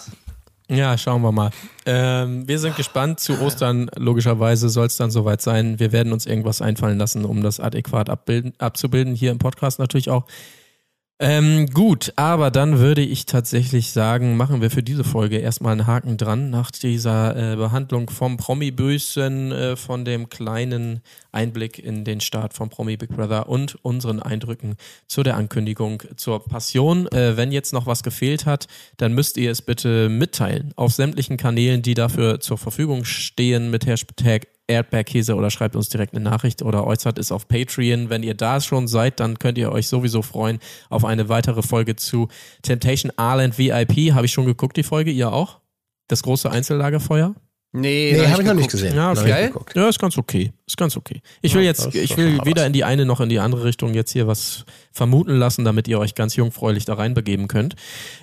[0.73, 1.51] Ja, schauen wir mal.
[1.85, 3.21] Ähm, wir sind gespannt.
[3.21, 5.79] Zu Ostern, logischerweise, soll es dann soweit sein.
[5.79, 9.15] Wir werden uns irgendwas einfallen lassen, um das adäquat abbilden, abzubilden.
[9.15, 10.25] Hier im Podcast natürlich auch.
[11.25, 15.87] Ähm, gut, aber dann würde ich tatsächlich sagen, machen wir für diese Folge erstmal einen
[15.87, 21.01] Haken dran nach dieser äh, Behandlung vom Promi-Bösen, äh, von dem kleinen
[21.31, 24.75] Einblick in den Start von Promi Big Brother und unseren Eindrücken
[25.07, 27.07] zu der Ankündigung zur Passion.
[27.13, 28.67] Äh, wenn jetzt noch was gefehlt hat,
[28.97, 33.87] dann müsst ihr es bitte mitteilen auf sämtlichen Kanälen, die dafür zur Verfügung stehen mit
[33.87, 38.11] Hashtag Erdbeerkäse oder schreibt uns direkt eine Nachricht oder äußert es auf Patreon.
[38.11, 40.59] Wenn ihr da schon seid, dann könnt ihr euch sowieso freuen
[40.89, 42.29] auf eine weitere Folge zu
[42.63, 44.15] Temptation Island VIP.
[44.15, 45.61] Habe ich schon geguckt, die Folge, ihr auch?
[46.09, 47.35] Das große Einzellagerfeuer?
[47.75, 48.73] Nee, Nee, hab habe ich noch nicht geguckt.
[48.73, 48.97] gesehen.
[48.97, 49.29] Ja, okay.
[49.29, 49.47] Geil.
[49.47, 49.75] geguckt.
[49.75, 50.53] Ja, ist ganz okay.
[50.67, 51.23] Ist ganz okay.
[51.41, 52.67] Ich will Ja, jetzt, ich will weder was.
[52.67, 55.99] in die eine noch in die andere Richtung jetzt hier was vermuten lassen, damit ihr
[55.99, 57.75] euch ganz jungfräulich da reinbegeben könnt.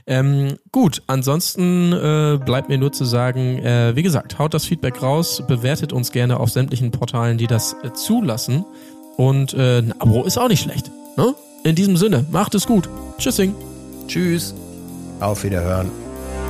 [0.05, 5.01] Ähm, gut, ansonsten äh, bleibt mir nur zu sagen, äh, wie gesagt, haut das Feedback
[5.01, 8.65] raus, bewertet uns gerne auf sämtlichen Portalen, die das äh, zulassen.
[9.17, 10.91] Und äh, ein Abo ist auch nicht schlecht.
[11.17, 11.34] Ne?
[11.63, 12.88] In diesem Sinne, macht es gut.
[13.17, 13.55] Tschüssing.
[14.07, 14.53] Tschüss.
[15.19, 15.89] Auf Wiederhören.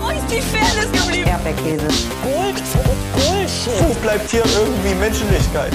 [0.09, 1.29] Ist die Fairness geblieben?
[1.29, 1.87] Erdbeerkäse.
[2.23, 2.63] Gold,
[3.13, 3.49] Gold,
[3.81, 5.73] Wo bleibt hier irgendwie Menschlichkeit?